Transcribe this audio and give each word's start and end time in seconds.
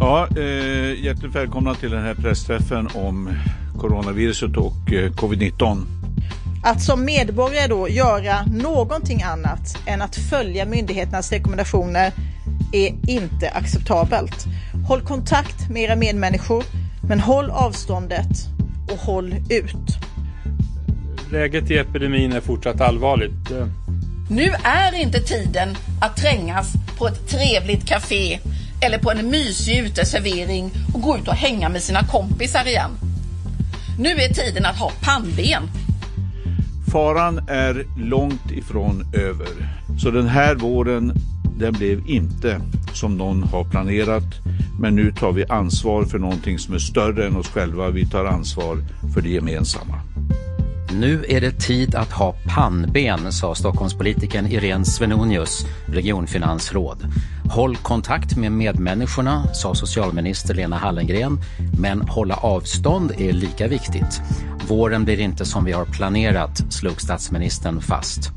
Ja, 0.00 0.28
eh, 0.36 1.04
hjärtligt 1.04 1.34
välkomna 1.34 1.74
till 1.74 1.90
den 1.90 2.02
här 2.02 2.14
pressträffen 2.14 2.88
om 2.94 3.32
coronaviruset 3.78 4.56
och 4.56 4.92
eh, 4.92 5.10
covid-19. 5.10 5.86
Att 6.62 6.82
som 6.82 7.04
medborgare 7.04 7.66
då 7.66 7.88
göra 7.88 8.46
någonting 8.46 9.22
annat 9.22 9.78
än 9.86 10.02
att 10.02 10.16
följa 10.16 10.64
myndigheternas 10.64 11.32
rekommendationer 11.32 12.12
är 12.72 12.94
inte 13.08 13.50
acceptabelt. 13.50 14.46
Håll 14.88 15.00
kontakt 15.00 15.70
med 15.70 15.82
era 15.82 15.96
medmänniskor, 15.96 16.64
men 17.08 17.20
håll 17.20 17.50
avståndet 17.50 18.48
och 18.92 18.98
håll 18.98 19.34
ut. 19.50 19.98
Läget 21.32 21.70
i 21.70 21.78
epidemin 21.78 22.32
är 22.32 22.40
fortsatt 22.40 22.80
allvarligt. 22.80 23.50
Nu 24.30 24.52
är 24.62 24.94
inte 24.94 25.20
tiden 25.20 25.76
att 26.00 26.16
trängas 26.16 26.72
på 26.98 27.06
ett 27.06 27.28
trevligt 27.28 27.88
café 27.88 28.38
eller 28.80 28.98
på 28.98 29.10
en 29.10 29.30
mysig 29.30 29.78
uteservering 29.78 30.70
och 30.94 31.02
gå 31.02 31.16
ut 31.18 31.28
och 31.28 31.34
hänga 31.34 31.68
med 31.68 31.82
sina 31.82 32.02
kompisar 32.02 32.68
igen. 32.68 32.90
Nu 33.98 34.08
är 34.08 34.34
tiden 34.34 34.64
att 34.64 34.76
ha 34.76 34.92
pannben. 35.00 35.62
Faran 36.92 37.38
är 37.48 37.86
långt 37.98 38.50
ifrån 38.50 39.04
över. 39.14 39.48
Så 39.98 40.10
den 40.10 40.28
här 40.28 40.54
våren, 40.54 41.12
den 41.58 41.72
blev 41.72 42.08
inte 42.08 42.60
som 42.92 43.16
någon 43.16 43.42
har 43.42 43.64
planerat. 43.64 44.34
Men 44.80 44.94
nu 44.94 45.12
tar 45.12 45.32
vi 45.32 45.44
ansvar 45.46 46.04
för 46.04 46.18
någonting 46.18 46.58
som 46.58 46.74
är 46.74 46.78
större 46.78 47.26
än 47.26 47.36
oss 47.36 47.48
själva. 47.48 47.90
Vi 47.90 48.06
tar 48.06 48.24
ansvar 48.24 48.78
för 49.14 49.20
det 49.20 49.28
gemensamma. 49.28 50.00
Nu 51.00 51.24
är 51.28 51.40
det 51.40 51.52
tid 51.52 51.94
att 51.94 52.12
ha 52.12 52.34
pannben, 52.46 53.32
sa 53.32 53.54
Stockholmspolitikern 53.54 54.46
Irene 54.46 54.84
Svenonius, 54.84 55.66
regionfinansråd. 55.86 57.06
Håll 57.50 57.76
kontakt 57.76 58.36
med 58.36 58.52
medmänniskorna, 58.52 59.54
sa 59.54 59.74
socialminister 59.74 60.54
Lena 60.54 60.76
Hallengren, 60.76 61.40
men 61.78 62.00
hålla 62.00 62.34
avstånd 62.34 63.12
är 63.18 63.32
lika 63.32 63.68
viktigt. 63.68 64.20
Våren 64.68 65.04
blir 65.04 65.20
inte 65.20 65.44
som 65.44 65.64
vi 65.64 65.72
har 65.72 65.84
planerat, 65.84 66.72
slog 66.72 67.00
statsministern 67.00 67.80
fast. 67.80 68.30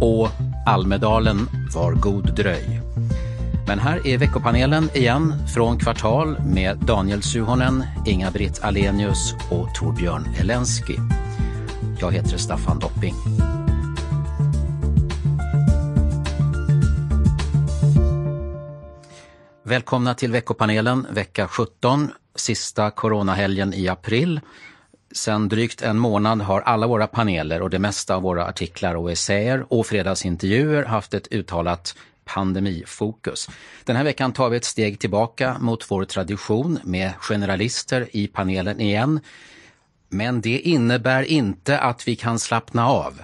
Och 0.00 0.28
Almedalen 0.66 1.48
var 1.74 1.92
god 1.92 2.34
dröj. 2.34 2.80
Men 3.66 3.78
här 3.78 4.06
är 4.06 4.18
veckopanelen 4.18 4.88
igen 4.94 5.34
från 5.54 5.78
Kvartal 5.78 6.36
med 6.40 6.78
Daniel 6.78 7.22
Suhonen, 7.22 7.84
Inga-Britt 8.06 8.60
Alenius 8.62 9.34
och 9.50 9.74
Torbjörn 9.74 10.28
Elensky. 10.40 10.96
Jag 12.00 12.12
heter 12.12 12.36
Staffan 12.36 12.78
Dopping. 12.78 13.14
Välkomna 19.62 20.14
till 20.14 20.32
veckopanelen 20.32 21.06
vecka 21.10 21.48
17, 21.48 22.10
sista 22.34 22.90
coronahelgen 22.90 23.74
i 23.74 23.88
april. 23.88 24.40
Sen 25.12 25.48
drygt 25.48 25.82
en 25.82 25.98
månad 25.98 26.40
har 26.40 26.60
alla 26.60 26.86
våra 26.86 27.06
paneler 27.06 27.62
och 27.62 27.70
det 27.70 27.78
mesta 27.78 28.16
av 28.16 28.22
våra 28.22 28.46
artiklar 28.46 28.94
och 28.94 29.12
essäer 29.12 29.66
och 29.68 29.86
fredagsintervjuer 29.86 30.84
haft 30.84 31.14
ett 31.14 31.32
uttalat 31.32 31.96
pandemifokus. 32.24 33.50
Den 33.84 33.96
här 33.96 34.04
veckan 34.04 34.32
tar 34.32 34.50
vi 34.50 34.56
ett 34.56 34.64
steg 34.64 34.98
tillbaka 34.98 35.56
mot 35.60 35.90
vår 35.90 36.04
tradition 36.04 36.78
med 36.84 37.12
generalister 37.18 38.08
i 38.12 38.26
panelen 38.26 38.80
igen. 38.80 39.20
Men 40.14 40.40
det 40.40 40.58
innebär 40.58 41.22
inte 41.22 41.78
att 41.78 42.08
vi 42.08 42.16
kan 42.16 42.38
slappna 42.38 42.88
av. 42.88 43.22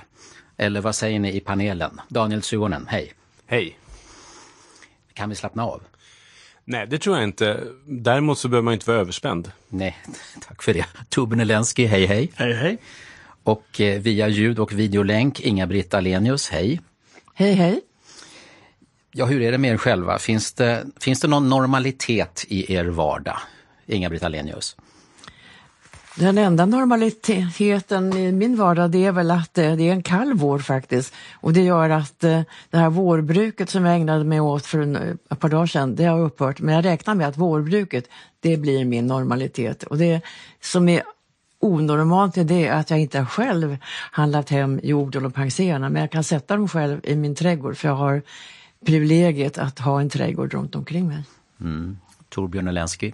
Eller 0.56 0.80
vad 0.80 0.94
säger 0.94 1.18
ni 1.18 1.36
i 1.36 1.40
panelen? 1.40 2.00
Daniel 2.08 2.42
Suhonen, 2.42 2.86
hej. 2.88 3.12
Hej. 3.46 3.78
Kan 5.14 5.28
vi 5.28 5.34
slappna 5.34 5.64
av? 5.64 5.82
Nej, 6.64 6.86
det 6.86 6.98
tror 6.98 7.16
jag 7.16 7.24
inte. 7.24 7.60
Däremot 7.86 8.38
så 8.38 8.48
behöver 8.48 8.64
man 8.64 8.74
inte 8.74 8.90
vara 8.90 9.00
överspänd. 9.00 9.52
Nej, 9.68 9.96
tack 10.48 10.62
för 10.62 10.74
det. 10.74 10.86
Torbjörn 11.08 11.40
Elensky, 11.40 11.86
hej 11.86 12.06
hej. 12.06 12.32
Hej 12.34 12.52
hej. 12.52 12.78
Och 13.42 13.80
eh, 13.80 14.00
via 14.00 14.28
ljud 14.28 14.58
och 14.58 14.72
videolänk, 14.72 15.40
Inga-Britt 15.40 15.94
Alenius, 15.94 16.48
hej. 16.48 16.80
Hej 17.34 17.54
hej. 17.54 17.80
Ja, 19.12 19.26
hur 19.26 19.42
är 19.42 19.52
det 19.52 19.58
med 19.58 19.72
er 19.72 19.76
själva? 19.76 20.18
Finns 20.18 20.52
det, 20.52 20.86
finns 21.00 21.20
det 21.20 21.28
någon 21.28 21.48
normalitet 21.48 22.44
i 22.48 22.74
er 22.74 22.84
vardag? 22.84 23.38
Inga-Britt 23.86 24.22
Alenius. 24.22 24.76
Den 26.20 26.38
enda 26.38 26.66
normaliteten 26.66 28.16
i 28.16 28.32
min 28.32 28.56
vardag 28.56 28.90
det 28.90 29.04
är 29.04 29.12
väl 29.12 29.30
att 29.30 29.58
eh, 29.58 29.76
det 29.76 29.88
är 29.88 29.92
en 29.92 30.02
kall 30.02 30.34
vår 30.34 30.58
faktiskt. 30.58 31.14
Och 31.32 31.52
det 31.52 31.62
gör 31.62 31.90
att 31.90 32.24
eh, 32.24 32.40
det 32.70 32.76
här 32.76 32.90
vårbruket 32.90 33.70
som 33.70 33.84
jag 33.84 33.94
ägnade 33.94 34.24
mig 34.24 34.40
åt 34.40 34.66
för 34.66 34.78
en, 34.78 34.96
eh, 34.96 35.14
ett 35.30 35.38
par 35.38 35.48
dagar 35.48 35.66
sedan, 35.66 35.96
det 35.96 36.04
har 36.04 36.20
upphört. 36.20 36.60
Men 36.60 36.74
jag 36.74 36.84
räknar 36.84 37.14
med 37.14 37.28
att 37.28 37.36
vårbruket, 37.36 38.08
det 38.40 38.56
blir 38.56 38.84
min 38.84 39.06
normalitet. 39.06 39.82
Och 39.82 39.98
det 39.98 40.20
som 40.60 40.88
är 40.88 41.02
onormalt 41.60 42.36
är 42.36 42.44
det 42.44 42.68
att 42.68 42.90
jag 42.90 43.00
inte 43.00 43.24
själv 43.24 43.76
handlat 44.10 44.50
hem 44.50 44.80
jorden 44.82 45.26
och 45.26 45.34
panserna, 45.34 45.88
men 45.88 46.00
jag 46.00 46.10
kan 46.10 46.24
sätta 46.24 46.56
dem 46.56 46.68
själv 46.68 47.00
i 47.02 47.16
min 47.16 47.34
trädgård 47.34 47.76
för 47.76 47.88
jag 47.88 47.96
har 47.96 48.22
privilegiet 48.86 49.58
att 49.58 49.78
ha 49.78 50.00
en 50.00 50.10
trädgård 50.10 50.54
runt 50.54 50.74
omkring 50.74 51.08
mig. 51.08 51.24
Mm. 51.60 51.98
Torbjörn 52.28 52.68
Elensky. 52.68 53.12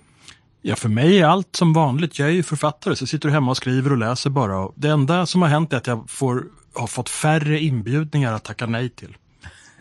Ja, 0.69 0.77
för 0.77 0.88
mig 0.88 1.19
är 1.19 1.27
allt 1.27 1.56
som 1.56 1.72
vanligt. 1.72 2.19
Jag 2.19 2.28
är 2.28 2.32
ju 2.32 2.43
författare 2.43 2.97
så 2.97 3.03
jag 3.03 3.09
sitter 3.09 3.28
hemma 3.28 3.50
och 3.50 3.56
skriver 3.56 3.91
och 3.91 3.99
läser 3.99 4.31
bara. 4.31 4.69
Det 4.75 4.88
enda 4.88 5.27
som 5.27 5.43
har 5.43 5.49
hänt 5.49 5.72
är 5.72 5.77
att 5.77 5.87
jag 5.87 6.10
får, 6.10 6.44
har 6.75 6.87
fått 6.87 7.09
färre 7.09 7.60
inbjudningar 7.60 8.32
att 8.32 8.44
tacka 8.44 8.66
nej 8.66 8.88
till. 8.88 9.16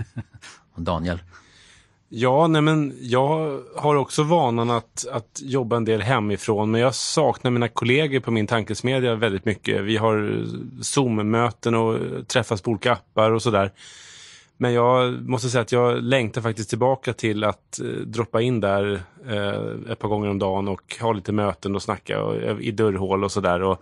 och 0.76 0.82
Daniel? 0.82 1.20
Ja, 2.10 2.48
nej 2.48 2.62
men 2.62 2.94
jag 3.02 3.60
har 3.76 3.96
också 3.96 4.24
vanan 4.24 4.70
att, 4.70 5.06
att 5.12 5.42
jobba 5.44 5.78
en 5.78 5.86
del 5.86 6.02
hemifrån, 6.02 6.72
men 6.72 6.82
jag 6.82 6.96
saknar 6.96 7.52
mina 7.52 7.68
kollegor 7.68 8.20
på 8.20 8.32
min 8.32 8.48
tankesmedja 8.48 9.16
väldigt 9.16 9.46
mycket. 9.46 9.82
Vi 9.82 9.98
har 9.98 10.46
Zoom-möten 10.82 11.76
och 11.76 12.28
träffas 12.28 12.62
på 12.62 12.72
olika 12.72 12.94
appar 12.94 13.32
och 13.32 13.42
sådär. 13.42 13.72
Men 14.58 14.74
jag 14.74 15.30
måste 15.30 15.50
säga 15.50 15.62
att 15.62 15.72
jag 15.72 16.04
längtar 16.04 16.42
faktiskt 16.42 16.70
tillbaka 16.70 17.14
till 17.14 17.44
att 17.44 17.80
eh, 17.80 17.86
droppa 17.88 18.42
in 18.42 18.60
där 18.60 19.02
eh, 19.28 19.92
ett 19.92 20.00
par 20.00 20.08
gånger 20.08 20.30
om 20.30 20.40
dagen 20.40 20.68
och 20.68 20.96
ha 21.02 21.14
lite 21.14 21.32
möten 21.32 21.76
och 21.76 21.82
snacka 21.82 22.24
och, 22.24 22.36
eh, 22.36 22.58
i 22.60 22.72
dörrhål 22.72 23.24
och 23.24 23.32
sådär 23.32 23.62
och 23.62 23.82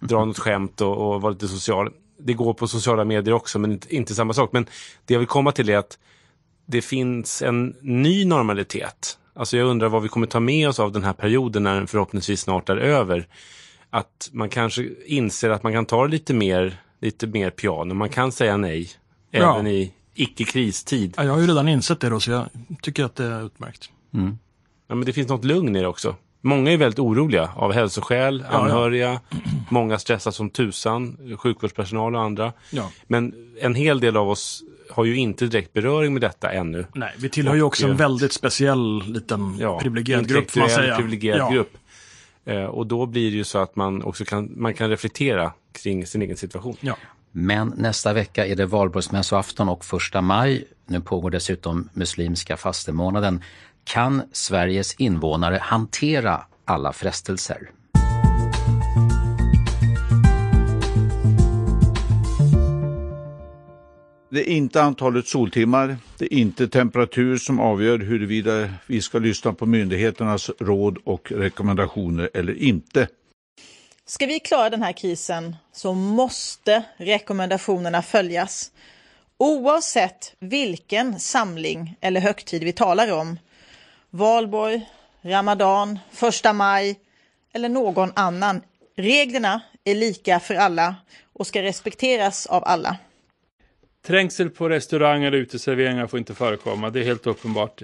dra 0.00 0.24
något 0.24 0.38
skämt 0.38 0.80
och, 0.80 0.96
och 0.96 1.22
vara 1.22 1.32
lite 1.32 1.48
social. 1.48 1.90
Det 2.18 2.32
går 2.32 2.54
på 2.54 2.68
sociala 2.68 3.04
medier 3.04 3.34
också, 3.34 3.58
men 3.58 3.72
inte, 3.72 3.94
inte 3.96 4.14
samma 4.14 4.32
sak. 4.32 4.52
Men 4.52 4.66
det 5.04 5.14
jag 5.14 5.18
vill 5.18 5.28
komma 5.28 5.52
till 5.52 5.68
är 5.68 5.76
att 5.76 5.98
det 6.66 6.82
finns 6.82 7.42
en 7.42 7.76
ny 7.80 8.24
normalitet. 8.24 9.18
Alltså 9.34 9.56
jag 9.56 9.66
undrar 9.66 9.88
vad 9.88 10.02
vi 10.02 10.08
kommer 10.08 10.26
ta 10.26 10.40
med 10.40 10.68
oss 10.68 10.80
av 10.80 10.92
den 10.92 11.04
här 11.04 11.12
perioden 11.12 11.62
när 11.62 11.74
den 11.74 11.86
förhoppningsvis 11.86 12.40
snart 12.40 12.68
är 12.68 12.76
över. 12.76 13.28
Att 13.90 14.30
man 14.32 14.48
kanske 14.48 14.88
inser 15.06 15.50
att 15.50 15.62
man 15.62 15.72
kan 15.72 15.86
ta 15.86 16.04
det 16.04 16.10
lite 16.10 16.34
mer, 16.34 16.80
lite 17.00 17.26
mer 17.26 17.50
piano. 17.50 17.94
Man 17.94 18.08
kan 18.08 18.32
säga 18.32 18.56
nej, 18.56 18.90
Ja. 19.30 19.54
även 19.54 19.66
i 19.66 19.92
icke-kristid. 20.20 21.14
Ja, 21.16 21.24
jag 21.24 21.32
har 21.32 21.40
ju 21.40 21.46
redan 21.46 21.68
insett 21.68 22.00
det 22.00 22.08
då, 22.08 22.20
så 22.20 22.30
jag 22.30 22.48
tycker 22.82 23.04
att 23.04 23.16
det 23.16 23.24
är 23.24 23.46
utmärkt. 23.46 23.90
Mm. 24.14 24.38
Ja, 24.88 24.94
men 24.94 25.06
det 25.06 25.12
finns 25.12 25.28
något 25.28 25.44
lugn 25.44 25.76
i 25.76 25.80
det 25.80 25.86
också. 25.86 26.16
Många 26.40 26.72
är 26.72 26.76
väldigt 26.76 26.98
oroliga 26.98 27.50
av 27.56 27.72
hälsoskäl, 27.72 28.44
ja. 28.50 28.58
anhöriga. 28.58 29.20
Många 29.70 29.98
stressar 29.98 30.30
som 30.30 30.50
tusan, 30.50 31.18
sjukvårdspersonal 31.38 32.14
och 32.14 32.22
andra. 32.22 32.52
Ja. 32.70 32.90
Men 33.06 33.34
en 33.60 33.74
hel 33.74 34.00
del 34.00 34.16
av 34.16 34.28
oss 34.28 34.62
har 34.90 35.04
ju 35.04 35.16
inte 35.16 35.46
direkt 35.46 35.72
beröring 35.72 36.12
med 36.12 36.22
detta 36.22 36.52
ännu. 36.52 36.86
Nej, 36.94 37.14
vi 37.18 37.28
tillhör 37.28 37.54
ju 37.54 37.62
Och, 37.62 37.66
också 37.66 37.84
en 37.84 37.90
eh, 37.90 37.96
väldigt 37.96 38.32
speciell 38.32 39.02
liten 39.06 39.58
privilegierad 39.80 40.28
grupp 40.28 40.50
får 40.50 40.60
man 40.60 40.70
säga. 40.70 40.96
privilegierad 40.96 41.40
ja. 41.40 41.50
grupp. 41.50 41.76
Eh, 42.44 42.64
och 42.64 42.86
då 42.86 43.06
blir 43.06 43.30
det 43.30 43.36
ju 43.36 43.44
så 43.44 43.58
att 43.58 43.76
man 43.76 44.02
också 44.02 44.24
kan, 44.24 44.52
man 44.56 44.74
kan 44.74 44.90
reflektera 44.90 45.52
kring 45.72 46.06
sin 46.06 46.22
egen 46.22 46.36
situation. 46.36 46.76
Men 47.32 47.74
nästa 47.76 48.12
vecka 48.12 48.46
är 48.46 48.56
det 48.56 48.66
valborgsmässoafton 48.66 49.68
och 49.68 49.84
första 49.84 50.20
maj. 50.20 50.64
Nu 50.86 51.00
pågår 51.00 51.30
dessutom 51.30 51.88
muslimska 51.92 52.56
fastemånaden. 52.56 53.42
Kan 53.84 54.22
Sveriges 54.32 54.94
invånare 54.94 55.58
hantera 55.62 56.40
alla 56.64 56.92
frestelser? 56.92 57.70
Det 64.30 64.50
är 64.50 64.54
inte 64.54 64.82
antalet 64.82 65.26
soltimmar, 65.26 65.96
det 66.18 66.34
är 66.34 66.38
inte 66.38 66.68
temperatur 66.68 67.36
som 67.36 67.60
avgör 67.60 67.98
huruvida 67.98 68.68
vi 68.86 69.00
ska 69.00 69.18
lyssna 69.18 69.52
på 69.52 69.66
myndigheternas 69.66 70.50
råd 70.58 70.98
och 71.04 71.32
rekommendationer 71.32 72.30
eller 72.34 72.54
inte. 72.54 73.08
Ska 74.08 74.26
vi 74.26 74.40
klara 74.40 74.70
den 74.70 74.82
här 74.82 74.92
krisen 74.92 75.56
så 75.72 75.94
måste 75.94 76.82
rekommendationerna 76.96 78.02
följas. 78.02 78.72
Oavsett 79.38 80.34
vilken 80.38 81.20
samling 81.20 81.96
eller 82.00 82.20
högtid 82.20 82.64
vi 82.64 82.72
talar 82.72 83.12
om. 83.12 83.38
Valborg, 84.10 84.88
Ramadan, 85.22 85.98
första 86.10 86.52
maj 86.52 86.96
eller 87.52 87.68
någon 87.68 88.12
annan. 88.16 88.62
Reglerna 88.96 89.60
är 89.84 89.94
lika 89.94 90.40
för 90.40 90.54
alla 90.54 90.94
och 91.32 91.46
ska 91.46 91.62
respekteras 91.62 92.46
av 92.46 92.64
alla. 92.66 92.96
Trängsel 94.06 94.50
på 94.50 94.68
restauranger 94.68 95.32
och 95.32 95.38
uteserveringar 95.38 96.06
får 96.06 96.18
inte 96.18 96.34
förekomma, 96.34 96.90
det 96.90 97.00
är 97.00 97.04
helt 97.04 97.26
uppenbart. 97.26 97.82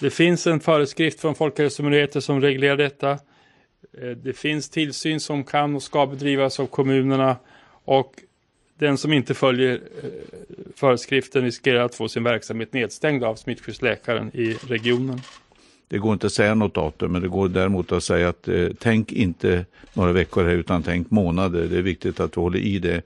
Det 0.00 0.10
finns 0.10 0.46
en 0.46 0.60
föreskrift 0.60 1.20
från 1.20 1.34
Folkhälsomyndigheten 1.34 2.22
som 2.22 2.40
reglerar 2.40 2.76
detta. 2.76 3.18
Eh, 3.92 4.08
det 4.08 4.32
finns 4.32 4.68
tillsyn 4.68 5.20
som 5.20 5.44
kan 5.44 5.76
och 5.76 5.82
ska 5.82 6.06
bedrivas 6.06 6.60
av 6.60 6.66
kommunerna 6.66 7.36
och 7.84 8.14
den 8.78 8.98
som 8.98 9.12
inte 9.12 9.34
följer 9.34 9.74
eh, 10.02 10.10
föreskriften 10.76 11.42
riskerar 11.42 11.84
att 11.84 11.94
få 11.94 12.08
sin 12.08 12.24
verksamhet 12.24 12.72
nedstängd 12.72 13.24
av 13.24 13.34
smittskyddsläkaren 13.34 14.30
i 14.34 14.56
regionen. 14.68 15.20
Det 15.88 15.98
går 15.98 16.12
inte 16.12 16.26
att 16.26 16.32
säga 16.32 16.54
något 16.54 16.74
datum, 16.74 17.12
men 17.12 17.22
det 17.22 17.28
går 17.28 17.48
däremot 17.48 17.92
att 17.92 18.04
säga 18.04 18.28
att 18.28 18.48
eh, 18.48 18.68
tänk 18.78 19.12
inte 19.12 19.64
några 19.92 20.12
veckor 20.12 20.44
här 20.44 20.54
utan 20.54 20.82
tänk 20.82 21.10
månader. 21.10 21.66
Det 21.66 21.78
är 21.78 21.82
viktigt 21.82 22.20
att 22.20 22.36
vi 22.36 22.40
håller 22.40 22.58
i 22.58 22.78
det 22.78 23.02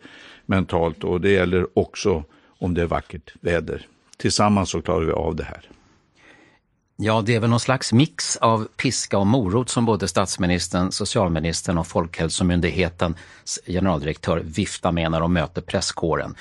mentalt 0.47 1.05
och 1.05 1.21
det 1.21 1.31
gäller 1.31 1.67
också 1.75 2.25
om 2.59 2.75
det 2.75 2.83
är 2.83 2.87
vackert 2.87 3.33
väder. 3.41 3.87
Tillsammans 4.17 4.71
så 4.71 4.83
klarar 4.83 5.05
vi 5.05 5.13
av 5.13 5.37
det 5.37 5.45
här. 5.45 5.61
Ja, 7.01 7.23
det 7.27 7.35
är 7.35 7.41
väl 7.41 7.51
någon 7.51 7.61
slags 7.61 7.93
mix 7.93 8.37
av 8.37 8.69
piska 8.77 9.19
och 9.19 9.27
morot 9.27 9.69
som 9.69 9.85
både 9.85 10.09
statsministern, 10.09 10.93
socialministern 10.93 11.79
och 11.79 11.87
Folkhälsomyndighetens 11.87 13.59
generaldirektör 13.67 14.43
viftar 14.45 14.93
med 14.93 15.11
när 15.11 15.21
de 15.21 15.33
möter 15.33 15.61
presskåren. 15.61 16.35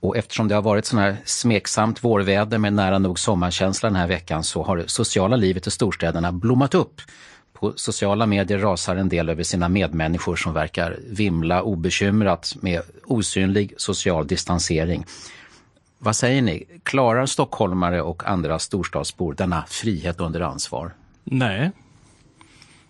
Och 0.00 0.16
eftersom 0.16 0.48
det 0.48 0.54
har 0.54 0.62
varit 0.62 0.86
sån 0.86 0.98
här 0.98 1.16
smeksamt 1.24 2.04
vårväder 2.04 2.58
med 2.58 2.72
nära 2.72 2.98
nog 2.98 3.18
sommarkänsla 3.18 3.88
den 3.88 3.96
här 3.96 4.06
veckan 4.06 4.44
så 4.44 4.62
har 4.62 4.76
det 4.76 4.88
sociala 4.88 5.36
livet 5.36 5.66
i 5.66 5.70
storstäderna 5.70 6.32
blommat 6.32 6.74
upp. 6.74 7.00
På 7.52 7.72
sociala 7.76 8.26
medier 8.26 8.58
rasar 8.58 8.96
en 8.96 9.08
del 9.08 9.28
över 9.28 9.42
sina 9.42 9.68
medmänniskor 9.68 10.36
som 10.36 10.52
verkar 10.52 10.98
vimla 11.06 11.62
obekymrat 11.62 12.56
med 12.60 12.82
osynlig 13.04 13.74
social 13.76 14.26
distansering. 14.26 15.04
Vad 16.04 16.16
säger 16.16 16.42
ni? 16.42 16.64
Klarar 16.82 17.26
stockholmare 17.26 18.02
och 18.02 18.26
andra 18.26 18.58
storstadsbor 18.58 19.34
denna 19.34 19.64
frihet 19.68 20.20
under 20.20 20.40
ansvar? 20.40 20.94
Nej. 21.24 21.70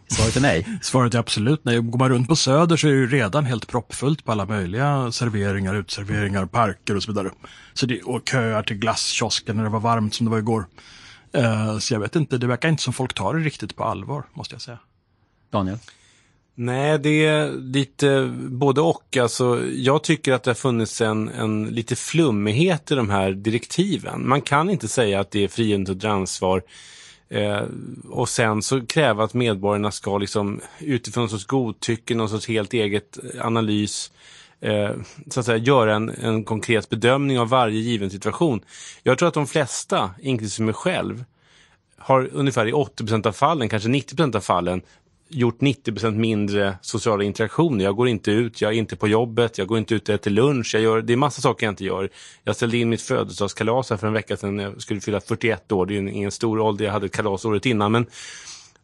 Svaret 0.09 0.37
är 0.37 0.41
nej? 0.41 0.67
Svaret 0.83 1.15
är 1.15 1.19
absolut 1.19 1.65
nej. 1.65 1.81
Går 1.81 1.99
man 1.99 2.09
runt 2.09 2.29
på 2.29 2.37
Söder 2.37 2.77
så 2.77 2.89
är 2.89 2.93
det 2.93 3.07
redan 3.07 3.45
helt 3.45 3.69
proppfullt 3.69 4.25
på 4.25 4.33
alla 4.33 4.47
möjliga 4.47 5.13
serveringar, 5.13 5.75
utserveringar, 5.75 6.47
parker 6.47 6.97
och 6.97 7.03
så 7.03 7.13
vidare. 7.13 7.31
Så 7.75 7.87
det, 7.87 8.03
och 8.03 8.29
köer 8.29 8.63
till 8.63 8.77
glasskiosken 8.77 9.57
när 9.57 9.65
det 9.65 9.71
var 9.71 9.81
varmt 9.81 10.15
som 10.15 10.27
det 10.27 10.31
var 10.31 10.39
igår. 10.39 10.67
Uh, 11.37 11.79
så 11.79 11.95
jag 11.95 12.01
vet 12.01 12.17
inte, 12.17 12.39
det 12.39 12.47
verkar 12.47 12.69
inte 12.69 12.83
som 12.83 12.93
folk 12.93 13.15
tar 13.15 13.35
det 13.35 13.41
riktigt 13.41 13.77
på 13.77 13.85
allvar, 13.85 14.25
måste 14.33 14.55
jag 14.55 14.63
säga. 14.63 14.79
Daniel? 15.51 15.79
Nej, 16.57 16.99
det 16.99 17.27
är 17.27 17.53
lite 17.53 18.33
både 18.37 18.81
och. 18.81 19.17
Alltså, 19.17 19.65
jag 19.67 20.03
tycker 20.03 20.33
att 20.33 20.43
det 20.43 20.51
har 20.51 20.55
funnits 20.55 21.01
en, 21.01 21.29
en 21.29 21.67
lite 21.67 21.97
flummighet 21.97 22.91
i 22.91 22.95
de 22.95 23.11
här 23.11 23.33
direktiven. 23.33 24.29
Man 24.29 24.43
kan 24.43 24.71
inte 24.71 24.89
säga 24.89 25.21
att 25.21 25.31
det 25.31 25.45
är 25.45 25.49
frihet 25.49 25.89
under 25.89 26.09
ansvar 26.09 26.63
eh, 27.29 27.63
och 28.11 28.29
sen 28.29 28.63
så 28.63 28.87
kräva 28.87 29.25
att 29.25 29.35
medborgarna 29.35 29.91
ska 29.91 30.19
liksom 30.19 30.61
utifrån 30.79 31.23
någon 31.23 31.31
sorts 31.31 31.47
godtycke, 31.47 32.15
någon 32.15 32.29
sorts 32.29 32.49
helt 32.49 32.75
eget 32.75 33.19
analys 33.41 34.13
eh, 34.61 34.91
så 35.31 35.41
att 35.41 35.47
säga 35.47 35.59
göra 35.59 35.95
en, 35.95 36.09
en 36.09 36.45
konkret 36.45 36.89
bedömning 36.89 37.39
av 37.39 37.49
varje 37.49 37.81
given 37.81 38.11
situation. 38.11 38.61
Jag 39.03 39.19
tror 39.19 39.29
att 39.29 39.35
de 39.35 39.47
flesta, 39.47 40.11
inklusive 40.23 40.67
mig 40.67 40.75
själv, 40.75 41.25
har 41.99 42.29
ungefär 42.33 42.67
i 42.67 42.73
80% 42.73 43.27
av 43.27 43.33
fallen, 43.33 43.69
kanske 43.69 43.89
90% 43.89 44.37
av 44.37 44.41
fallen, 44.41 44.83
gjort 45.29 45.61
90% 45.61 46.11
mindre 46.11 46.77
sociala 46.81 47.25
interaktioner. 47.25 47.85
Jag 47.85 47.97
går 47.97 48.09
inte 48.09 48.31
ut, 48.31 48.61
jag 48.61 48.73
är 48.73 48.77
inte 48.77 48.97
på 48.97 49.09
jobbet, 49.09 49.59
jag 49.59 49.67
går 49.67 49.79
inte 49.79 49.95
ut 49.95 50.09
och 50.09 50.15
äter 50.15 50.31
lunch. 50.31 50.75
Jag 50.75 50.83
gör, 50.83 51.03
det 51.03 51.13
är 51.13 51.17
massa 51.17 51.41
saker 51.43 51.67
jag 51.67 51.73
inte 51.73 51.85
gör. 51.85 52.11
Jag 52.45 52.57
ställde 52.57 52.77
in 52.77 52.89
mitt 52.89 53.03
födelsedagskalas 53.03 53.91
här 53.91 53.97
för 53.97 54.07
en 54.07 54.13
vecka 54.13 54.37
sedan 54.37 54.57
när 54.57 54.65
jag 54.65 54.83
skulle 54.83 55.01
fylla 55.01 55.21
41 55.21 55.73
år. 55.73 55.87
Det 55.87 55.97
är 55.97 56.09
ingen 56.09 56.31
stor 56.31 56.59
ålder, 56.61 56.85
jag 56.85 56.93
hade 56.93 57.09
kalas 57.09 57.45
året 57.45 57.67
innan. 57.67 57.93
Men, 57.93 58.07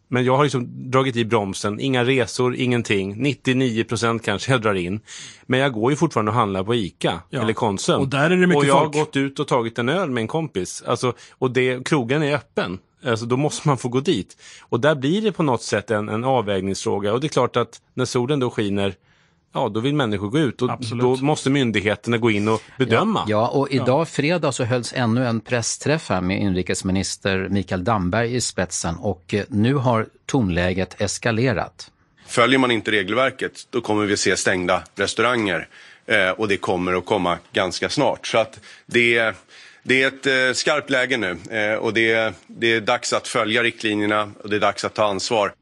men 0.09 0.25
jag 0.25 0.37
har 0.37 0.45
liksom 0.45 0.91
dragit 0.91 1.17
i 1.17 1.25
bromsen. 1.25 1.81
Inga 1.81 2.05
resor, 2.05 2.57
ingenting. 2.57 3.23
99 3.23 3.85
procent 3.85 4.25
kanske 4.25 4.53
jag 4.53 4.63
drar 4.63 4.75
in. 4.75 5.01
Men 5.47 5.61
jag 5.61 5.73
går 5.73 5.91
ju 5.91 5.97
fortfarande 5.97 6.31
och 6.31 6.37
handlar 6.37 6.65
på 6.65 6.75
ICA 6.75 7.21
ja. 7.31 7.43
eller 7.43 7.53
Konsum. 7.53 8.01
Och 8.01 8.09
där 8.09 8.31
är 8.31 8.37
det 8.37 8.47
mycket 8.47 8.57
Och 8.57 8.65
jag 8.65 8.79
folk. 8.79 8.95
har 8.95 9.05
gått 9.05 9.17
ut 9.17 9.41
och 9.41 9.49
tagit 9.49 9.79
en 9.79 9.89
öl 9.89 10.11
med 10.11 10.21
en 10.21 10.29
kompis. 10.29 10.83
Alltså, 10.87 11.13
och 11.39 11.51
det, 11.51 11.87
krogen 11.87 12.23
är 12.23 12.35
öppen. 12.35 12.79
Alltså 13.05 13.27
då 13.27 13.37
måste 13.37 13.69
man 13.69 13.79
få 13.79 13.89
gå 13.89 14.01
dit. 14.01 14.37
Och 14.63 14.81
där 14.81 14.95
blir 14.95 15.23
det 15.23 15.33
på 15.33 15.43
något 15.43 15.63
sätt 15.63 15.91
en, 15.91 16.09
en 16.09 16.25
avvägningsfråga. 16.25 17.13
Och 17.13 17.21
det 17.21 17.27
är 17.27 17.29
klart 17.29 17.57
att 17.57 17.81
när 17.95 18.05
solen 18.05 18.41
då 18.41 18.51
skiner, 18.51 18.95
ja 19.55 19.69
då 19.69 19.81
vill 19.81 19.95
människor 19.95 20.29
gå 20.29 20.39
ut. 20.39 20.63
Och 20.63 20.71
Absolut. 20.71 21.03
då 21.03 21.17
måste 21.17 21.51
myndigheterna 21.51 22.19
gå 22.19 22.31
in 22.31 22.49
och 22.49 22.63
bedöma. 22.79 23.25
Ja, 23.29 23.49
och 23.49 23.71
idag 23.71 24.09
fredag 24.09 24.53
så 24.53 24.65
hölls 24.65 24.93
ännu 24.97 25.27
en 25.27 25.41
pressträff 25.41 26.09
här 26.09 26.21
med 26.21 26.41
inrikesminister 26.41 27.49
Mikael 27.49 27.85
Damberg 27.85 28.35
i 28.35 28.41
spetsen 28.41 28.97
och 28.97 29.35
eh, 29.35 29.45
nu 29.49 29.75
har 29.75 30.07
tonläget 30.27 31.01
eskalerat. 31.01 31.91
Följer 32.27 32.59
man 32.59 32.71
inte 32.71 32.91
regelverket 32.91 33.67
då 33.71 33.81
kommer 33.81 34.07
vi 34.07 34.17
se 34.17 34.37
stängda 34.37 34.83
restauranger 34.95 35.69
eh, 36.07 36.31
och 36.31 36.49
det 36.49 36.57
kommer 36.57 36.93
att 36.93 37.07
komma 37.07 37.39
ganska 37.53 37.89
snart. 37.89 38.27
Så 38.27 38.39
att 38.39 38.61
det 38.87 39.35
det 39.83 40.03
är 40.03 40.09
ett 40.09 40.27
eh, 40.27 40.55
skarpt 40.55 40.91
läge 40.91 41.17
nu 41.17 41.39
eh, 41.51 41.75
och 41.75 41.95
det 41.95 42.13
är, 42.13 42.35
det 42.47 42.67
är 42.67 42.81
dags 42.81 43.13
att 43.13 43.29
följa 43.29 43.63
riktlinjerna 43.63 44.33
och 44.43 44.51
det 44.51 44.57
är 44.57 44.61
dags 44.61 44.85
att 44.85 44.95
ta 44.95 45.05
ansvar. 45.05 45.53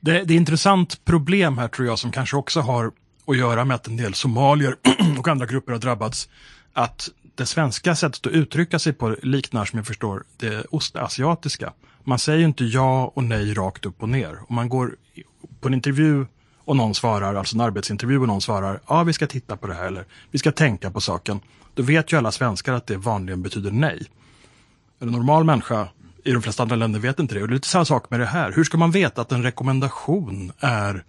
Det, 0.00 0.12
det 0.12 0.18
är 0.18 0.22
ett 0.22 0.30
intressant 0.30 1.04
problem 1.04 1.58
här 1.58 1.68
tror 1.68 1.88
jag 1.88 1.98
som 1.98 2.12
kanske 2.12 2.36
också 2.36 2.60
har 2.60 2.92
att 3.26 3.36
göra 3.36 3.64
med 3.64 3.74
att 3.74 3.86
en 3.86 3.96
del 3.96 4.14
somalier 4.14 4.76
och 5.18 5.28
andra 5.28 5.46
grupper 5.46 5.72
har 5.72 5.78
drabbats. 5.78 6.28
Att 6.72 7.08
det 7.34 7.46
svenska 7.46 7.96
sättet 7.96 8.26
att 8.26 8.32
uttrycka 8.32 8.78
sig 8.78 8.92
på 8.92 9.16
liknar 9.22 9.64
som 9.64 9.76
jag 9.76 9.86
förstår 9.86 10.24
det 10.36 10.64
ostasiatiska. 10.70 11.72
Man 12.04 12.18
säger 12.18 12.44
inte 12.44 12.64
ja 12.64 13.12
och 13.14 13.24
nej 13.24 13.54
rakt 13.54 13.86
upp 13.86 14.02
och 14.02 14.08
ner. 14.08 14.38
Om 14.48 14.54
man 14.54 14.68
går 14.68 14.96
på 15.60 15.68
en 15.68 15.74
intervju 15.74 16.26
och 16.64 16.76
någon 16.76 16.94
svarar, 16.94 17.34
alltså 17.34 17.56
en 17.56 17.60
arbetsintervju 17.60 18.18
och 18.18 18.26
någon 18.26 18.40
svarar 18.40 18.80
ja 18.88 19.02
vi 19.02 19.12
ska 19.12 19.26
titta 19.26 19.56
på 19.56 19.66
det 19.66 19.74
här 19.74 19.86
eller 19.86 20.04
vi 20.30 20.38
ska 20.38 20.52
tänka 20.52 20.90
på 20.90 21.00
saken. 21.00 21.40
Då 21.76 21.82
vet 21.82 22.12
ju 22.12 22.16
alla 22.16 22.32
svenskar 22.32 22.72
att 22.72 22.86
det 22.86 22.96
vanligen 22.96 23.42
betyder 23.42 23.70
nej. 23.70 24.02
En 24.98 25.08
normal 25.08 25.44
människa 25.44 25.88
i 26.24 26.32
de 26.32 26.42
flesta 26.42 26.62
andra 26.62 26.76
länder 26.76 27.00
vet 27.00 27.18
inte 27.18 27.34
det. 27.34 27.42
Och 27.42 27.48
det 27.48 27.52
är 27.52 27.54
lite 27.54 27.68
samma 27.68 27.84
sak 27.84 28.10
med 28.10 28.20
det 28.20 28.26
här. 28.26 28.52
Hur 28.52 28.64
ska 28.64 28.78
man 28.78 28.90
veta 28.90 29.20
att 29.20 29.32
en 29.32 29.42
rekommendation 29.42 30.52
är 30.60 31.04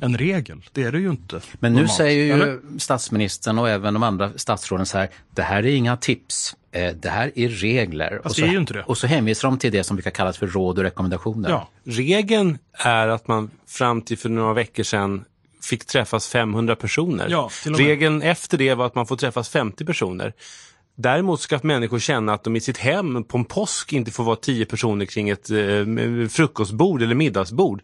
en 0.00 0.18
regel? 0.18 0.62
Det 0.72 0.82
är 0.82 0.92
det 0.92 0.98
ju 0.98 1.10
inte. 1.10 1.40
Men 1.60 1.72
nu 1.72 1.78
normalt. 1.78 1.96
säger 1.96 2.24
ju 2.24 2.32
Eller? 2.32 2.78
statsministern 2.78 3.58
och 3.58 3.68
även 3.68 3.94
de 3.94 4.02
andra 4.02 4.30
statsråden 4.36 4.86
så 4.86 4.98
här, 4.98 5.08
det 5.34 5.42
här 5.42 5.66
är 5.66 5.74
inga 5.74 5.96
tips, 5.96 6.56
eh, 6.72 6.94
det 6.94 7.08
här 7.08 7.32
är 7.34 7.48
regler. 7.48 8.18
och, 8.18 8.28
det 8.28 8.34
så, 8.34 8.42
är 8.44 8.48
ju 8.48 8.58
inte 8.58 8.72
det. 8.72 8.82
och 8.82 8.98
så 8.98 9.06
hänvisar 9.06 9.48
de 9.48 9.58
till 9.58 9.72
det 9.72 9.84
som 9.84 9.96
brukar 9.96 10.10
kallas 10.10 10.38
för 10.38 10.46
råd 10.46 10.78
och 10.78 10.84
rekommendationer. 10.84 11.50
Ja. 11.50 11.68
Regeln 11.84 12.58
är 12.72 13.08
att 13.08 13.28
man 13.28 13.50
fram 13.66 14.02
till 14.02 14.18
för 14.18 14.28
några 14.28 14.54
veckor 14.54 14.82
sedan 14.82 15.24
fick 15.62 15.84
träffas 15.84 16.28
500 16.28 16.76
personer. 16.76 17.26
Ja. 17.30 17.50
Regeln 17.64 18.22
efter 18.22 18.58
det 18.58 18.74
var 18.74 18.86
att 18.86 18.94
man 18.94 19.06
får 19.06 19.16
träffas 19.16 19.48
50 19.48 19.84
personer. 19.84 20.32
Däremot 21.00 21.40
ska 21.40 21.60
människor 21.62 21.98
känna 21.98 22.34
att 22.34 22.44
de 22.44 22.56
i 22.56 22.60
sitt 22.60 22.78
hem 22.78 23.24
på 23.24 23.38
en 23.38 23.44
påsk 23.44 23.92
inte 23.92 24.10
får 24.10 24.24
vara 24.24 24.36
tio 24.36 24.64
personer 24.64 25.06
kring 25.06 25.28
ett 25.28 25.50
eh, 25.50 26.28
frukostbord 26.28 27.02
eller 27.02 27.14
middagsbord 27.14 27.82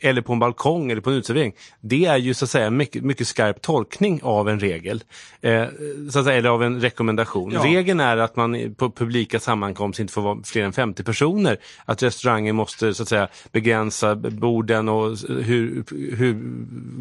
eller 0.00 0.22
på 0.22 0.32
en 0.32 0.38
balkong 0.38 0.90
eller 0.90 1.00
på 1.00 1.10
en 1.10 1.16
uteservering. 1.16 1.52
Det 1.80 2.04
är 2.04 2.16
ju 2.16 2.34
så 2.34 2.44
att 2.44 2.50
säga 2.50 2.70
mycket, 2.70 3.04
mycket 3.04 3.28
skarp 3.28 3.62
tolkning 3.62 4.20
av 4.22 4.48
en 4.48 4.60
regel, 4.60 5.04
eh, 5.40 5.64
så 6.10 6.18
att 6.18 6.24
säga, 6.24 6.38
eller 6.38 6.48
av 6.48 6.62
en 6.62 6.80
rekommendation. 6.80 7.52
Ja. 7.52 7.64
Regeln 7.64 8.00
är 8.00 8.16
att 8.16 8.36
man 8.36 8.74
på 8.74 8.90
publika 8.90 9.40
sammankomster 9.40 10.02
inte 10.02 10.12
får 10.12 10.22
vara 10.22 10.38
fler 10.44 10.64
än 10.64 10.72
50 10.72 11.02
personer, 11.02 11.58
att 11.84 12.02
restaurangen 12.02 12.56
måste 12.56 12.94
så 12.94 13.02
att 13.02 13.08
säga 13.08 13.28
begränsa 13.52 14.14
borden 14.14 14.88
och 14.88 15.16
hur, 15.28 15.84
hur 16.16 16.36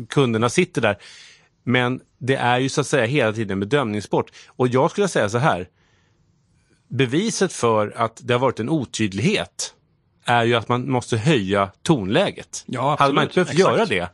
kunderna 0.10 0.50
sitter 0.50 0.82
där. 0.82 0.98
Men 1.68 2.02
det 2.18 2.36
är 2.36 2.60
ju 2.60 2.70
så 2.70 2.82
att 2.82 2.88
säga 2.88 3.06
hela 3.06 3.34
tiden 3.34 3.52
en 3.52 3.60
bedömningssport. 3.60 4.32
Och 4.48 4.68
jag 4.68 4.92
skulle 4.92 5.08
säga 5.08 5.30
så 5.30 5.38
här. 5.38 5.68
Beviset 6.88 7.54
för 7.54 7.94
att 7.98 8.22
det 8.24 8.34
har 8.34 8.40
varit 8.40 8.60
en 8.60 8.70
otydlighet 8.70 9.74
är 10.26 10.44
ju 10.44 10.56
att 10.56 10.70
man 10.70 10.92
måste 10.92 11.18
höja 11.18 11.72
tonläget. 11.82 12.64
Ja, 12.66 12.94
absolut. 12.94 13.00
Hade 13.00 13.14
man 13.14 13.24
inte 13.24 13.34
behövt 13.34 13.50
Exakt. 13.50 13.60
göra 13.60 13.86
det, 13.86 14.10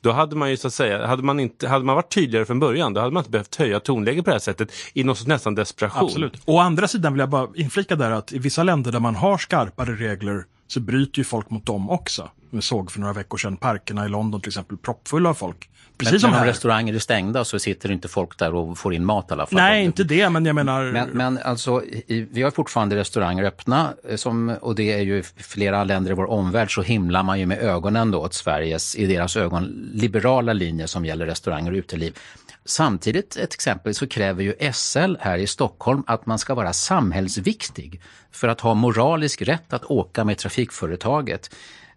då 0.00 0.12
hade 0.12 0.36
man 0.36 0.50
ju 0.50 0.56
så 0.56 0.66
att 0.66 0.74
säga, 0.74 1.06
hade 1.06 1.22
man, 1.22 1.40
inte, 1.40 1.68
hade 1.68 1.84
man 1.84 1.96
varit 1.96 2.14
tydligare 2.14 2.44
från 2.44 2.58
början, 2.58 2.94
då 2.94 3.00
hade 3.00 3.12
man 3.12 3.20
inte 3.20 3.30
behövt 3.30 3.56
höja 3.56 3.80
tonläget 3.80 4.24
på 4.24 4.30
det 4.30 4.34
här 4.34 4.40
sättet 4.40 4.72
i 4.94 5.04
något 5.04 5.26
nästan 5.26 5.54
desperation. 5.54 6.04
Absolut. 6.04 6.42
Å 6.44 6.58
andra 6.58 6.88
sidan 6.88 7.12
vill 7.12 7.20
jag 7.20 7.28
bara 7.28 7.48
inflika 7.54 7.96
där 7.96 8.10
att 8.10 8.32
i 8.32 8.38
vissa 8.38 8.62
länder 8.62 8.92
där 8.92 9.00
man 9.00 9.14
har 9.14 9.38
skarpare 9.38 9.92
regler 9.92 10.44
så 10.66 10.80
bryter 10.80 11.18
ju 11.18 11.24
folk 11.24 11.50
mot 11.50 11.66
dem 11.66 11.90
också. 11.90 12.30
Vi 12.50 12.62
såg 12.62 12.92
för 12.92 13.00
några 13.00 13.12
veckor 13.12 13.38
sedan 13.38 13.56
parkerna 13.56 14.06
i 14.06 14.08
London 14.08 14.40
till 14.40 14.50
exempel 14.50 14.76
proppfulla 14.76 15.30
av 15.30 15.34
folk. 15.34 15.70
Precis 15.98 16.12
men, 16.12 16.20
som 16.20 16.30
men 16.30 16.40
om 16.40 16.46
restauranger 16.46 16.94
är 16.94 16.98
stängda 16.98 17.44
så 17.44 17.58
sitter 17.58 17.90
inte 17.90 18.08
folk 18.08 18.38
där 18.38 18.54
och 18.54 18.78
får 18.78 18.94
in 18.94 19.04
mat 19.04 19.30
i 19.30 19.32
alla 19.32 19.46
fall. 19.46 19.56
Nej, 19.56 19.84
inte 19.84 20.04
det, 20.04 20.28
men 20.30 20.44
jag 20.44 20.54
menar... 20.54 20.92
Men, 20.92 21.08
men 21.08 21.38
alltså, 21.38 21.84
i, 21.84 22.28
vi 22.30 22.42
har 22.42 22.50
fortfarande 22.50 22.96
restauranger 22.96 23.44
öppna 23.44 23.94
eh, 24.08 24.16
som, 24.16 24.48
och 24.60 24.74
det 24.74 24.92
är 24.92 25.00
ju 25.00 25.18
i 25.18 25.22
flera 25.22 25.84
länder 25.84 26.10
i 26.10 26.14
vår 26.14 26.30
omvärld 26.30 26.74
så 26.74 26.82
himlar 26.82 27.22
man 27.22 27.40
ju 27.40 27.46
med 27.46 27.58
ögonen 27.58 28.10
då 28.10 28.18
åt 28.18 28.34
Sveriges, 28.34 28.96
i 28.96 29.06
deras 29.06 29.36
ögon, 29.36 29.90
liberala 29.94 30.52
linje 30.52 30.88
som 30.88 31.04
gäller 31.04 31.26
restauranger 31.26 31.70
och 31.70 31.76
uteliv. 31.76 32.18
Samtidigt, 32.64 33.36
ett 33.36 33.54
exempel, 33.54 33.94
så 33.94 34.06
kräver 34.06 34.42
ju 34.42 34.72
SL 34.72 35.16
här 35.20 35.38
i 35.38 35.46
Stockholm 35.46 36.02
att 36.06 36.26
man 36.26 36.38
ska 36.38 36.54
vara 36.54 36.72
samhällsviktig 36.72 38.00
för 38.30 38.48
att 38.48 38.60
ha 38.60 38.74
moralisk 38.74 39.42
rätt 39.42 39.72
att 39.72 39.84
åka 39.84 40.24
med 40.24 40.38
trafikföretaget. 40.38 41.50